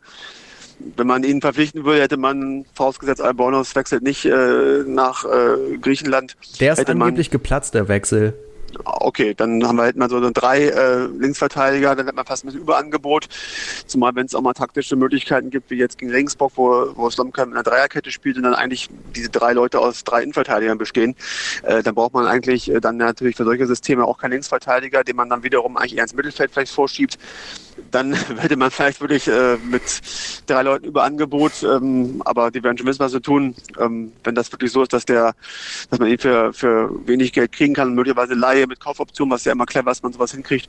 Wenn 0.96 1.08
man 1.08 1.24
ihn 1.24 1.40
verpflichten 1.40 1.84
würde, 1.84 2.02
hätte 2.02 2.16
man 2.16 2.64
vorausgesetzt, 2.72 3.20
Albornoz 3.20 3.74
wechselt 3.74 4.02
nicht 4.04 4.24
äh, 4.24 4.84
nach 4.86 5.24
äh, 5.24 5.76
Griechenland. 5.78 6.36
Der 6.60 6.74
ist 6.74 6.88
angeblich 6.88 7.30
geplatzt, 7.30 7.74
der 7.74 7.88
Wechsel 7.88 8.34
okay, 8.84 9.34
dann 9.34 9.66
haben 9.66 9.76
wir 9.76 9.82
halt 9.82 9.96
mal 9.96 10.08
so 10.08 10.18
drei 10.30 10.66
äh, 10.66 11.06
Linksverteidiger, 11.06 11.94
dann 11.94 12.06
hat 12.06 12.14
man 12.14 12.26
fast 12.26 12.44
ein 12.44 12.48
bisschen 12.48 12.62
Überangebot. 12.62 13.28
Zumal 13.86 14.14
wenn 14.14 14.26
es 14.26 14.34
auch 14.34 14.40
mal 14.40 14.52
taktische 14.52 14.96
Möglichkeiten 14.96 15.50
gibt, 15.50 15.70
wie 15.70 15.76
jetzt 15.76 15.98
gegen 15.98 16.10
Regensburg, 16.10 16.52
wo, 16.56 16.88
wo 16.94 17.10
Slomka 17.10 17.44
mit 17.46 17.54
einer 17.54 17.62
Dreierkette 17.62 18.10
spielt 18.10 18.36
und 18.36 18.42
dann 18.44 18.54
eigentlich 18.54 18.88
diese 19.14 19.30
drei 19.30 19.52
Leute 19.52 19.80
aus 19.80 20.04
drei 20.04 20.22
Innenverteidigern 20.22 20.78
bestehen, 20.78 21.14
äh, 21.62 21.82
dann 21.82 21.94
braucht 21.94 22.14
man 22.14 22.26
eigentlich 22.26 22.70
äh, 22.70 22.80
dann 22.80 22.96
natürlich 22.96 23.36
für 23.36 23.44
solche 23.44 23.66
Systeme 23.66 24.04
auch 24.04 24.18
keinen 24.18 24.32
Linksverteidiger, 24.32 25.04
den 25.04 25.16
man 25.16 25.28
dann 25.28 25.42
wiederum 25.42 25.76
eigentlich 25.76 25.96
eher 25.96 26.02
ins 26.02 26.14
Mittelfeld 26.14 26.50
vielleicht 26.52 26.72
vorschiebt. 26.72 27.18
Dann 27.90 28.12
hätte 28.38 28.56
man 28.56 28.70
vielleicht 28.70 29.00
wirklich 29.00 29.28
äh, 29.28 29.56
mit 29.56 29.82
drei 30.46 30.62
Leuten 30.62 30.86
Überangebot, 30.86 31.62
ähm, 31.62 32.22
aber 32.24 32.50
die 32.50 32.62
werden 32.62 32.76
schon 32.78 32.86
wissen, 32.86 33.00
was 33.00 33.12
sie 33.12 33.20
tun. 33.20 33.54
Ähm, 33.78 34.12
wenn 34.24 34.34
das 34.34 34.50
wirklich 34.52 34.72
so 34.72 34.82
ist, 34.82 34.92
dass 34.92 35.04
der, 35.04 35.34
dass 35.90 35.98
man 35.98 36.08
ihn 36.08 36.18
für, 36.18 36.52
für 36.52 36.90
wenig 37.06 37.32
Geld 37.32 37.52
kriegen 37.52 37.74
kann, 37.74 37.94
möglicherweise 37.94 38.34
Laie 38.58 38.66
mit 38.66 38.80
Kaufoption, 38.80 39.30
was 39.30 39.44
ja 39.44 39.52
immer 39.52 39.66
clever 39.66 39.90
ist, 39.90 40.02
man 40.02 40.12
sowas 40.12 40.32
hinkriegt, 40.32 40.68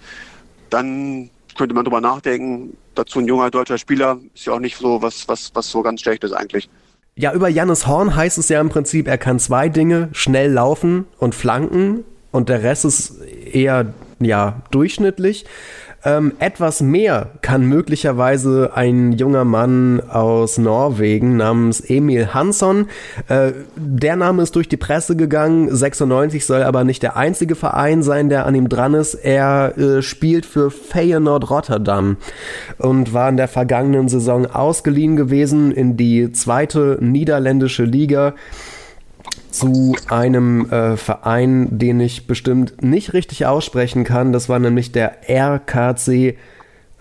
dann 0.70 1.30
könnte 1.58 1.74
man 1.74 1.84
drüber 1.84 2.02
nachdenken. 2.02 2.78
Dazu 2.96 3.20
ein 3.20 3.28
junger 3.28 3.50
deutscher 3.50 3.78
Spieler 3.78 4.20
ist 4.34 4.46
ja 4.46 4.54
auch 4.54 4.60
nicht 4.60 4.78
so 4.78 5.02
was, 5.02 5.28
was, 5.28 5.52
was 5.54 5.70
so 5.70 5.82
ganz 5.82 6.02
schlecht 6.02 6.24
ist 6.24 6.34
eigentlich. 6.34 6.70
Ja, 7.16 7.34
über 7.34 7.50
Jannis 7.50 7.86
Horn 7.86 8.16
heißt 8.16 8.38
es 8.38 8.50
ja 8.50 8.62
im 8.62 8.70
Prinzip, 8.70 9.08
er 9.08 9.18
kann 9.18 9.40
zwei 9.40 9.68
Dinge, 9.68 10.10
schnell 10.14 10.52
laufen 10.52 11.06
und 11.18 11.36
flanken 11.36 12.06
und 12.32 12.48
der 12.50 12.64
Rest 12.64 12.86
ist 12.86 13.22
eher, 13.22 13.94
ja, 14.20 14.62
durchschnittlich. 14.72 15.46
Ähm, 16.06 16.34
etwas 16.40 16.82
mehr 16.82 17.28
kann 17.42 17.66
möglicherweise 17.66 18.72
ein 18.74 19.12
junger 19.14 19.44
Mann 19.44 20.02
aus 20.10 20.58
Norwegen 20.58 21.36
namens 21.36 21.82
Emil 21.82 22.34
Hansson. 22.34 22.88
Äh, 23.28 23.52
der 23.76 24.16
Name 24.16 24.44
ist 24.44 24.56
durch 24.56 24.70
die 24.70 24.78
Presse 24.78 25.18
gegangen. 25.18 25.76
96 25.76 26.46
soll 26.46 26.64
aber 26.64 26.86
nicht 26.86 27.04
der 27.04 27.18
einzige 27.18 27.56
Verein 27.56 28.02
sein, 28.02 28.30
der 28.30 28.46
an 28.46 28.56
ihm 28.56 28.70
dran 28.70 28.94
ist. 28.94 29.14
Er 29.14 29.78
äh, 29.78 30.02
spielt 30.02 30.46
für 30.46 30.72
Feyenoord 30.72 31.50
Rotterdam 31.50 32.16
und 32.78 33.14
war 33.14 33.28
in 33.28 33.38
der 33.38 33.50
vergangenen 33.50 34.08
Saison 34.08 34.46
ausgeliehen 34.46 35.18
gewesen 35.18 35.72
in 35.72 35.98
die 35.98 36.32
zweite 36.32 36.98
niederländische 37.02 37.84
Liga 37.84 38.36
zu 39.52 39.96
einem 40.10 40.70
äh, 40.70 40.98
Verein, 40.98 41.68
den 41.72 42.00
ich 42.00 42.28
bestimmt 42.28 42.82
nicht 42.82 43.14
richtig 43.14 43.46
aussprechen 43.46 44.04
kann. 44.04 44.32
Das 44.32 44.50
war 44.50 44.60
nämlich 44.60 44.92
der 44.92 45.30
RKC 45.30 46.38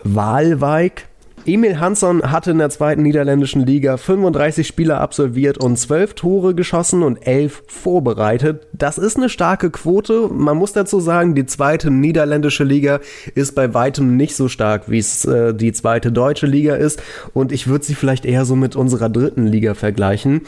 Waalwijk. 0.02 1.08
Emil 1.46 1.80
Hansson 1.80 2.30
hatte 2.30 2.50
in 2.50 2.58
der 2.58 2.68
zweiten 2.68 3.02
niederländischen 3.02 3.64
Liga 3.64 3.96
35 3.96 4.66
Spiele 4.66 4.98
absolviert 4.98 5.56
und 5.56 5.78
12 5.78 6.14
Tore 6.14 6.54
geschossen 6.54 7.02
und 7.02 7.26
11 7.26 7.62
vorbereitet. 7.68 8.66
Das 8.72 8.98
ist 8.98 9.16
eine 9.16 9.30
starke 9.30 9.70
Quote. 9.70 10.28
Man 10.30 10.58
muss 10.58 10.72
dazu 10.72 11.00
sagen, 11.00 11.34
die 11.34 11.46
zweite 11.46 11.90
niederländische 11.90 12.64
Liga 12.64 13.00
ist 13.34 13.54
bei 13.54 13.72
weitem 13.72 14.16
nicht 14.16 14.36
so 14.36 14.48
stark, 14.48 14.90
wie 14.90 14.98
es 14.98 15.24
äh, 15.24 15.54
die 15.54 15.72
zweite 15.72 16.12
deutsche 16.12 16.46
Liga 16.46 16.74
ist. 16.74 17.02
Und 17.32 17.50
ich 17.50 17.66
würde 17.66 17.84
sie 17.84 17.94
vielleicht 17.94 18.26
eher 18.26 18.44
so 18.44 18.54
mit 18.54 18.76
unserer 18.76 19.08
dritten 19.08 19.46
Liga 19.46 19.74
vergleichen. 19.74 20.42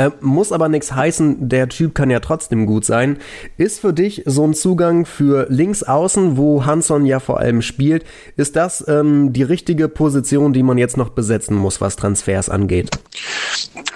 Äh, 0.00 0.12
muss 0.22 0.50
aber 0.50 0.70
nichts 0.70 0.92
heißen, 0.92 1.50
der 1.50 1.68
Typ 1.68 1.94
kann 1.94 2.08
ja 2.08 2.20
trotzdem 2.20 2.64
gut 2.64 2.86
sein. 2.86 3.18
Ist 3.58 3.80
für 3.80 3.92
dich 3.92 4.22
so 4.24 4.46
ein 4.46 4.54
Zugang 4.54 5.04
für 5.04 5.46
links 5.50 5.82
außen, 5.82 6.38
wo 6.38 6.64
Hanson 6.64 7.04
ja 7.04 7.20
vor 7.20 7.38
allem 7.38 7.60
spielt, 7.60 8.06
ist 8.38 8.56
das 8.56 8.82
ähm, 8.88 9.34
die 9.34 9.42
richtige 9.42 9.90
Position, 9.90 10.54
die 10.54 10.62
man 10.62 10.78
jetzt 10.78 10.96
noch 10.96 11.10
besetzen 11.10 11.54
muss, 11.54 11.82
was 11.82 11.96
Transfers 11.96 12.48
angeht? 12.48 12.88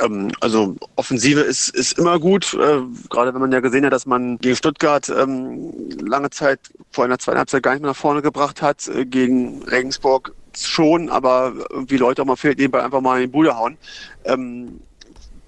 Ähm, 0.05 0.31
also 0.41 0.77
Offensive 0.97 1.41
ist, 1.41 1.71
ist 1.71 1.99
immer 1.99 2.19
gut, 2.19 2.53
äh, 2.53 2.83
gerade 3.09 3.33
wenn 3.33 3.41
man 3.41 3.53
ja 3.53 3.61
gesehen 3.61 3.87
hat, 3.87 3.95
dass 3.95 4.05
man 4.05 4.37
gegen 4.37 4.57
Stuttgart 4.57 5.09
ähm, 5.09 5.73
lange 6.03 6.29
Zeit 6.29 6.61
vor 6.91 7.07
einer 7.07 7.19
zweiten 7.19 7.39
Halbzeit 7.39 7.63
gar 7.63 7.73
nicht 7.73 7.81
mehr 7.81 7.93
nach 7.93 7.97
vorne 7.97 8.21
gebracht 8.21 8.61
hat, 8.61 8.89
äh, 8.89 9.07
gegen 9.07 9.63
Regensburg 9.63 10.35
schon, 10.55 11.09
aber 11.09 11.55
wie 11.87 11.97
Leute 11.97 12.21
auch 12.21 12.27
mal 12.27 12.37
fehlt, 12.37 12.59
nebenbei 12.59 12.83
einfach 12.83 13.01
mal 13.01 13.17
in 13.17 13.23
die 13.23 13.33
Bude 13.33 13.57
hauen. 13.57 13.79
Ähm, 14.27 14.81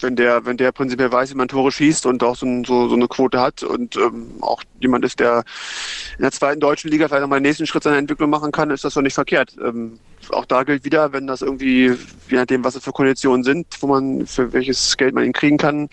wenn 0.00 0.16
der, 0.16 0.44
wenn 0.44 0.56
der 0.56 0.72
prinzipiell 0.72 1.10
weiß, 1.10 1.30
wie 1.30 1.36
man 1.36 1.48
Tore 1.48 1.72
schießt 1.72 2.06
und 2.06 2.22
auch 2.22 2.36
so, 2.36 2.46
so, 2.64 2.88
so 2.88 2.94
eine 2.94 3.08
Quote 3.08 3.40
hat 3.40 3.62
und 3.62 3.96
ähm, 3.96 4.32
auch 4.40 4.62
jemand 4.80 5.04
ist, 5.04 5.20
der 5.20 5.44
in 6.18 6.22
der 6.22 6.32
zweiten 6.32 6.60
deutschen 6.60 6.90
Liga 6.90 7.08
vielleicht 7.08 7.22
nochmal 7.22 7.40
den 7.40 7.48
nächsten 7.48 7.66
Schritt 7.66 7.82
seiner 7.82 7.98
Entwicklung 7.98 8.30
machen 8.30 8.52
kann, 8.52 8.70
ist 8.70 8.84
das 8.84 8.94
doch 8.94 9.02
nicht 9.02 9.14
verkehrt. 9.14 9.56
Ähm, 9.62 9.98
auch 10.30 10.44
da 10.44 10.64
gilt 10.64 10.84
wieder, 10.84 11.12
wenn 11.12 11.26
das 11.26 11.42
irgendwie, 11.42 11.96
je 12.28 12.36
nachdem, 12.36 12.64
was 12.64 12.74
es 12.74 12.84
für 12.84 12.92
Konditionen 12.92 13.44
sind, 13.44 13.66
wo 13.80 13.86
man, 13.86 14.26
für 14.26 14.52
welches 14.52 14.96
Geld 14.96 15.14
man 15.14 15.24
ihn 15.24 15.32
kriegen 15.32 15.56
kann, 15.56 15.88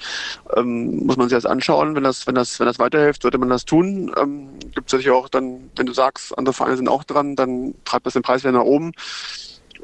ähm, 0.55 1.05
muss 1.05 1.17
man 1.17 1.29
sich 1.29 1.37
das 1.37 1.45
anschauen. 1.45 1.95
Wenn 1.95 2.03
das, 2.03 2.25
wenn 2.25 2.35
das, 2.35 2.59
wenn 2.59 2.65
das 2.65 2.79
weiterhilft, 2.79 3.21
sollte 3.21 3.37
man 3.37 3.49
das 3.49 3.65
tun. 3.65 4.11
Ähm, 4.17 4.49
Gibt 4.73 4.87
es 4.87 4.93
natürlich 4.93 5.11
auch 5.11 5.29
dann, 5.29 5.69
wenn 5.75 5.85
du 5.85 5.93
sagst, 5.93 6.37
andere 6.37 6.53
Vereine 6.53 6.77
sind 6.77 6.87
auch 6.87 7.03
dran, 7.03 7.35
dann 7.35 7.75
treibt 7.85 8.05
das 8.05 8.13
den 8.13 8.23
Preis 8.23 8.43
wieder 8.43 8.53
nach 8.53 8.63
oben 8.63 8.91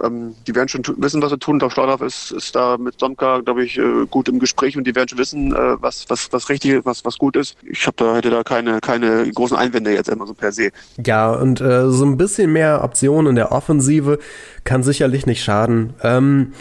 ähm, 0.04 0.36
die 0.48 0.56
werden 0.56 0.68
schon 0.68 0.84
wissen, 0.98 1.22
was 1.22 1.32
sie 1.32 1.38
tun. 1.38 1.60
Doch 1.60 1.72
Stadorf 1.72 2.02
ist, 2.02 2.32
ist 2.32 2.56
da 2.56 2.78
mit 2.78 3.00
Somka, 3.00 3.40
glaube 3.40 3.64
ich, 3.64 3.78
äh, 3.78 4.06
gut 4.10 4.28
im 4.30 4.40
Gespräch 4.40 4.78
und 4.78 4.86
die 4.86 4.96
werden 4.96 5.10
schon 5.10 5.18
wissen, 5.18 5.54
äh, 5.54 5.82
was, 5.82 6.06
was, 6.10 6.32
was 6.32 6.50
richtig 6.50 6.72
ist, 6.72 6.86
was, 6.86 7.06
was 7.06 7.18
gut 7.18 7.36
ist. 7.36 7.56
Ich 7.64 7.86
hab 7.88 7.98
da, 7.98 8.16
hätte 8.16 8.30
da 8.30 8.44
keine, 8.44 8.80
keine 8.82 9.30
großen 9.32 9.58
Einwände 9.58 9.94
jetzt 9.94 10.10
immer 10.10 10.28
so 10.28 10.34
per 10.34 10.52
se. 10.52 10.70
Ja, 11.04 11.32
und 11.32 11.62
äh, 11.62 11.90
so 11.90 12.06
ein 12.06 12.18
bisschen 12.18 12.52
mehr 12.52 12.84
Optionen 12.84 13.28
in 13.32 13.36
der 13.36 13.52
Offensive 13.52 14.20
kann 14.64 14.84
sicherlich 14.84 15.26
nicht 15.26 15.44
schaden. 15.44 15.94
Ähm, 16.04 16.54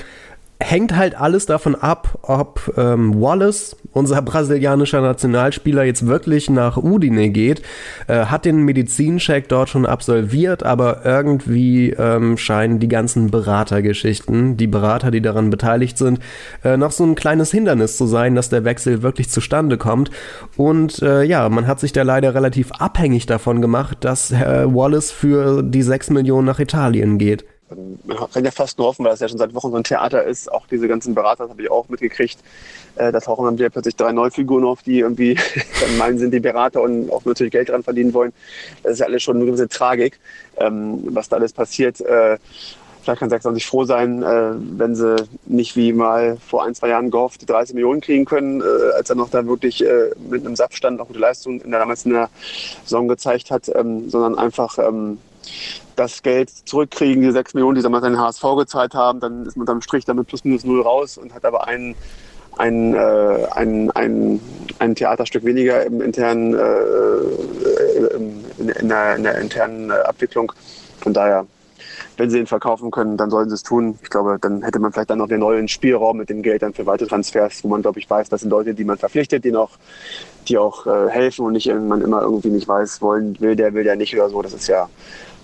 hängt 0.61 0.96
halt 0.96 1.14
alles 1.18 1.46
davon 1.46 1.76
ab, 1.76 2.18
ob 2.22 2.72
ähm, 2.76 3.20
Wallace, 3.20 3.76
unser 3.92 4.20
brasilianischer 4.22 5.00
Nationalspieler, 5.00 5.84
jetzt 5.84 6.06
wirklich 6.06 6.50
nach 6.50 6.76
Udine 6.76 7.30
geht. 7.30 7.62
Äh, 8.09 8.26
hat 8.26 8.44
den 8.44 8.64
Medizincheck 8.64 9.48
dort 9.48 9.68
schon 9.68 9.86
absolviert, 9.86 10.64
aber 10.64 11.04
irgendwie 11.04 11.90
ähm, 11.90 12.36
scheinen 12.36 12.80
die 12.80 12.88
ganzen 12.88 13.30
Beratergeschichten, 13.30 14.56
die 14.56 14.66
Berater, 14.66 15.12
die 15.12 15.20
daran 15.20 15.50
beteiligt 15.50 15.96
sind, 15.96 16.18
äh, 16.64 16.76
noch 16.76 16.90
so 16.90 17.04
ein 17.04 17.14
kleines 17.14 17.52
Hindernis 17.52 17.96
zu 17.96 18.06
sein, 18.06 18.34
dass 18.34 18.48
der 18.48 18.64
Wechsel 18.64 19.02
wirklich 19.02 19.30
zustande 19.30 19.78
kommt. 19.78 20.11
Und 20.56 21.02
äh, 21.02 21.22
ja, 21.22 21.48
man 21.48 21.68
hat 21.68 21.78
sich 21.78 21.92
da 21.92 22.02
leider 22.02 22.34
relativ 22.34 22.72
abhängig 22.72 23.26
davon 23.26 23.62
gemacht, 23.62 23.98
dass 24.00 24.32
Herr 24.32 24.74
Wallace 24.74 25.12
für 25.12 25.62
die 25.62 25.82
6 25.82 26.11
Millionen 26.11 26.46
nach 26.46 26.59
Italien 26.59 27.18
geht 27.18 27.44
man 27.70 28.30
kann 28.32 28.44
ja 28.44 28.50
fast 28.50 28.78
nur 28.78 28.88
hoffen, 28.88 29.04
weil 29.04 29.12
das 29.12 29.20
ja 29.20 29.28
schon 29.28 29.38
seit 29.38 29.54
Wochen 29.54 29.70
so 29.70 29.76
ein 29.76 29.84
Theater 29.84 30.24
ist. 30.24 30.50
Auch 30.50 30.66
diese 30.66 30.88
ganzen 30.88 31.14
Berater, 31.14 31.44
das 31.44 31.50
habe 31.50 31.62
ich 31.62 31.70
auch 31.70 31.88
mitgekriegt. 31.88 32.38
Äh, 32.96 33.12
da 33.12 33.20
tauchen 33.20 33.44
dann 33.44 33.58
wieder 33.58 33.70
plötzlich 33.70 33.96
drei 33.96 34.12
Neufiguren 34.12 34.64
auf, 34.64 34.82
die 34.82 35.00
irgendwie 35.00 35.34
dann 35.80 35.98
meinen, 35.98 36.18
sind 36.18 36.32
die 36.32 36.40
Berater 36.40 36.82
und 36.82 37.10
auch 37.10 37.24
natürlich 37.24 37.52
Geld 37.52 37.68
dran 37.68 37.82
verdienen 37.82 38.14
wollen. 38.14 38.32
Das 38.82 38.94
ist 38.94 38.98
ja 39.00 39.06
alles 39.06 39.22
schon 39.22 39.36
eine 39.36 39.46
gewisse 39.46 39.68
Tragik, 39.68 40.18
ähm, 40.56 41.00
was 41.14 41.28
da 41.28 41.36
alles 41.36 41.52
passiert. 41.52 42.00
Äh, 42.00 42.38
vielleicht 43.02 43.20
kann 43.20 43.30
96 43.30 43.66
froh 43.66 43.84
sein, 43.84 44.22
äh, 44.22 44.52
wenn 44.78 44.94
sie 44.94 45.16
nicht 45.46 45.76
wie 45.76 45.92
mal 45.92 46.36
vor 46.46 46.64
ein, 46.64 46.74
zwei 46.74 46.88
Jahren 46.88 47.10
gehofft, 47.10 47.40
die 47.40 47.46
30 47.46 47.74
Millionen 47.74 48.00
kriegen 48.00 48.24
können, 48.24 48.60
äh, 48.60 48.94
als 48.96 49.08
er 49.08 49.16
noch 49.16 49.30
da 49.30 49.46
wirklich 49.46 49.84
äh, 49.84 50.10
mit 50.28 50.44
einem 50.44 50.56
Saftstand 50.56 51.00
auch 51.00 51.06
gute 51.06 51.18
Leistung 51.18 51.60
in 51.60 51.70
der 51.70 51.80
damals 51.80 52.04
in 52.04 52.12
der 52.12 52.28
Saison 52.84 53.08
gezeigt 53.08 53.50
hat, 53.50 53.70
ähm, 53.74 54.10
sondern 54.10 54.38
einfach 54.38 54.78
ähm, 54.78 55.18
das 55.96 56.22
Geld 56.22 56.51
zurückkriegen, 56.51 57.22
die 57.22 57.30
6 57.30 57.55
Millionen, 57.55 57.74
die 57.74 57.80
sie 57.82 57.88
mal 57.88 58.03
an 58.05 58.12
den 58.12 58.20
HSV 58.20 58.42
gezahlt 58.57 58.94
haben, 58.94 59.20
dann 59.20 59.46
ist 59.46 59.57
man 59.57 59.62
unterm 59.62 59.82
Strich 59.82 60.05
damit 60.05 60.28
plus 60.28 60.44
minus 60.44 60.64
null 60.64 60.82
raus 60.82 61.18
und 61.18 61.34
hat 61.34 61.44
aber 61.44 61.66
ein, 61.66 61.94
ein, 62.57 62.94
äh, 62.94 63.46
ein, 63.53 63.90
ein, 63.92 64.40
ein 64.78 64.94
Theaterstück 64.94 65.44
weniger 65.44 65.84
im 65.84 66.01
internen, 66.01 66.55
äh, 66.55 68.16
in, 68.16 68.68
in, 68.68 68.88
der, 68.88 69.16
in 69.16 69.22
der 69.24 69.38
internen 69.38 69.90
Abwicklung. 69.90 70.53
Von 71.01 71.12
daher 71.12 71.46
wenn 72.18 72.30
sie 72.30 72.38
ihn 72.38 72.46
verkaufen 72.46 72.90
können, 72.90 73.16
dann 73.16 73.30
sollen 73.30 73.49
sie 73.49 73.55
es 73.55 73.62
tun. 73.62 73.99
Ich 74.03 74.11
glaube, 74.11 74.38
dann 74.40 74.62
hätte 74.62 74.80
man 74.80 74.92
vielleicht 74.92 75.11
dann 75.11 75.18
noch 75.18 75.28
den 75.28 75.38
neuen 75.38 75.68
Spielraum 75.68 76.18
mit 76.18 76.28
dem 76.28 76.42
Geld 76.42 76.62
dann 76.62 76.74
für 76.74 76.84
weitere 76.84 77.09
Transfers, 77.09 77.62
wo 77.62 77.68
man, 77.68 77.82
glaube 77.82 78.01
ich, 78.01 78.11
weiß, 78.11 78.28
das 78.28 78.40
sind 78.40 78.51
Leute, 78.51 78.74
die 78.74 78.84
man 78.84 78.99
verpflichtet, 78.99 79.44
die 79.44 79.53
noch, 79.53 79.78
die 80.49 80.59
auch 80.59 80.86
äh, 80.86 81.09
helfen 81.09 81.46
und 81.46 81.53
nicht 81.53 81.68
irgendwann 81.68 82.03
immer 82.03 82.22
irgendwie 82.22 82.49
nicht 82.49 82.66
weiß, 82.66 83.01
wollen, 83.03 83.38
will 83.40 83.55
der, 83.55 83.72
will 83.72 83.84
der 83.84 83.94
nicht 83.94 84.14
oder 84.14 84.28
so. 84.28 84.42
Das 84.42 84.53
ist 84.53 84.66
ja 84.66 84.88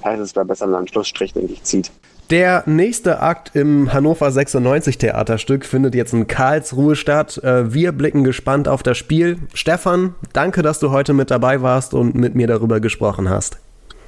heißt 0.04 0.20
es 0.20 0.36
wäre 0.36 0.46
besser, 0.46 0.66
einen 0.66 0.88
Schlussstrich, 0.88 1.32
denke 1.32 1.52
ich, 1.52 1.62
zieht. 1.62 1.90
Der 2.30 2.62
nächste 2.66 3.20
Akt 3.20 3.54
im 3.54 3.92
Hannover 3.92 4.30
96 4.30 4.96
Theaterstück 4.96 5.66
findet 5.66 5.94
jetzt 5.94 6.14
in 6.14 6.26
Karlsruhe 6.26 6.96
statt. 6.96 7.36
Äh, 7.44 7.74
wir 7.74 7.92
blicken 7.92 8.24
gespannt 8.24 8.66
auf 8.66 8.82
das 8.82 8.96
Spiel. 8.96 9.38
Stefan, 9.52 10.14
danke, 10.32 10.62
dass 10.62 10.78
du 10.78 10.90
heute 10.90 11.12
mit 11.12 11.30
dabei 11.30 11.60
warst 11.60 11.92
und 11.92 12.14
mit 12.14 12.34
mir 12.34 12.46
darüber 12.46 12.80
gesprochen 12.80 13.28
hast. 13.28 13.58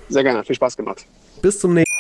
Sehr 0.09 0.23
gerne, 0.23 0.45
viel 0.45 0.57
Spaß 0.57 0.79
gemacht. 0.79 1.05
Bis 1.43 1.61
zum 1.61 1.75
nächsten 1.75 1.93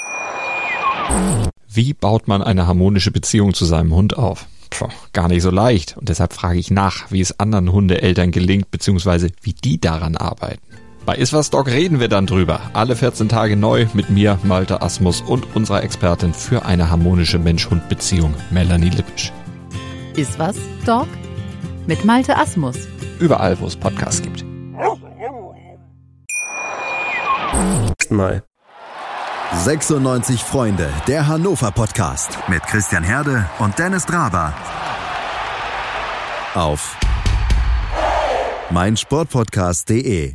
Wie 1.68 1.92
baut 1.92 2.28
man 2.28 2.42
eine 2.42 2.66
harmonische 2.66 3.10
Beziehung 3.10 3.52
zu 3.52 3.66
seinem 3.66 3.94
Hund 3.94 4.16
auf? 4.16 4.46
Puh, 4.70 4.88
gar 5.12 5.28
nicht 5.28 5.42
so 5.42 5.50
leicht. 5.50 5.98
Und 5.98 6.08
deshalb 6.08 6.32
frage 6.32 6.58
ich 6.58 6.70
nach, 6.70 7.10
wie 7.10 7.20
es 7.20 7.38
anderen 7.38 7.70
Hundeeltern 7.72 8.30
gelingt, 8.30 8.70
beziehungsweise 8.70 9.28
wie 9.42 9.52
die 9.52 9.78
daran 9.80 10.16
arbeiten. 10.16 10.62
Bei 11.06 11.14
Iswas 11.14 11.50
Dog 11.50 11.68
reden 11.68 12.00
wir 12.00 12.08
dann 12.08 12.26
drüber. 12.26 12.60
Alle 12.72 12.96
14 12.96 13.28
Tage 13.28 13.56
neu 13.56 13.86
mit 13.94 14.10
mir, 14.10 14.40
Malte 14.42 14.82
Asmus 14.82 15.20
und 15.20 15.54
unserer 15.54 15.84
Expertin 15.84 16.34
für 16.34 16.66
eine 16.66 16.90
harmonische 16.90 17.38
Mensch-Hund-Beziehung, 17.38 18.34
Melanie 18.50 18.90
Lippisch. 18.90 19.32
Iswas 20.16 20.56
Dog 20.84 21.06
mit 21.86 22.04
Malte 22.04 22.36
Asmus. 22.36 22.76
Überall, 23.20 23.58
wo 23.60 23.66
es 23.66 23.76
Podcasts 23.76 24.20
gibt. 24.20 24.44
Mal. 28.10 28.42
96 29.64 30.42
Freunde, 30.42 30.88
der 31.06 31.28
Hannover 31.28 31.70
Podcast 31.70 32.36
mit 32.48 32.64
Christian 32.64 33.04
Herde 33.04 33.48
und 33.60 33.78
Dennis 33.78 34.06
Draber. 34.06 34.52
Auf 36.54 36.96
meinsportpodcast.de 38.70 40.34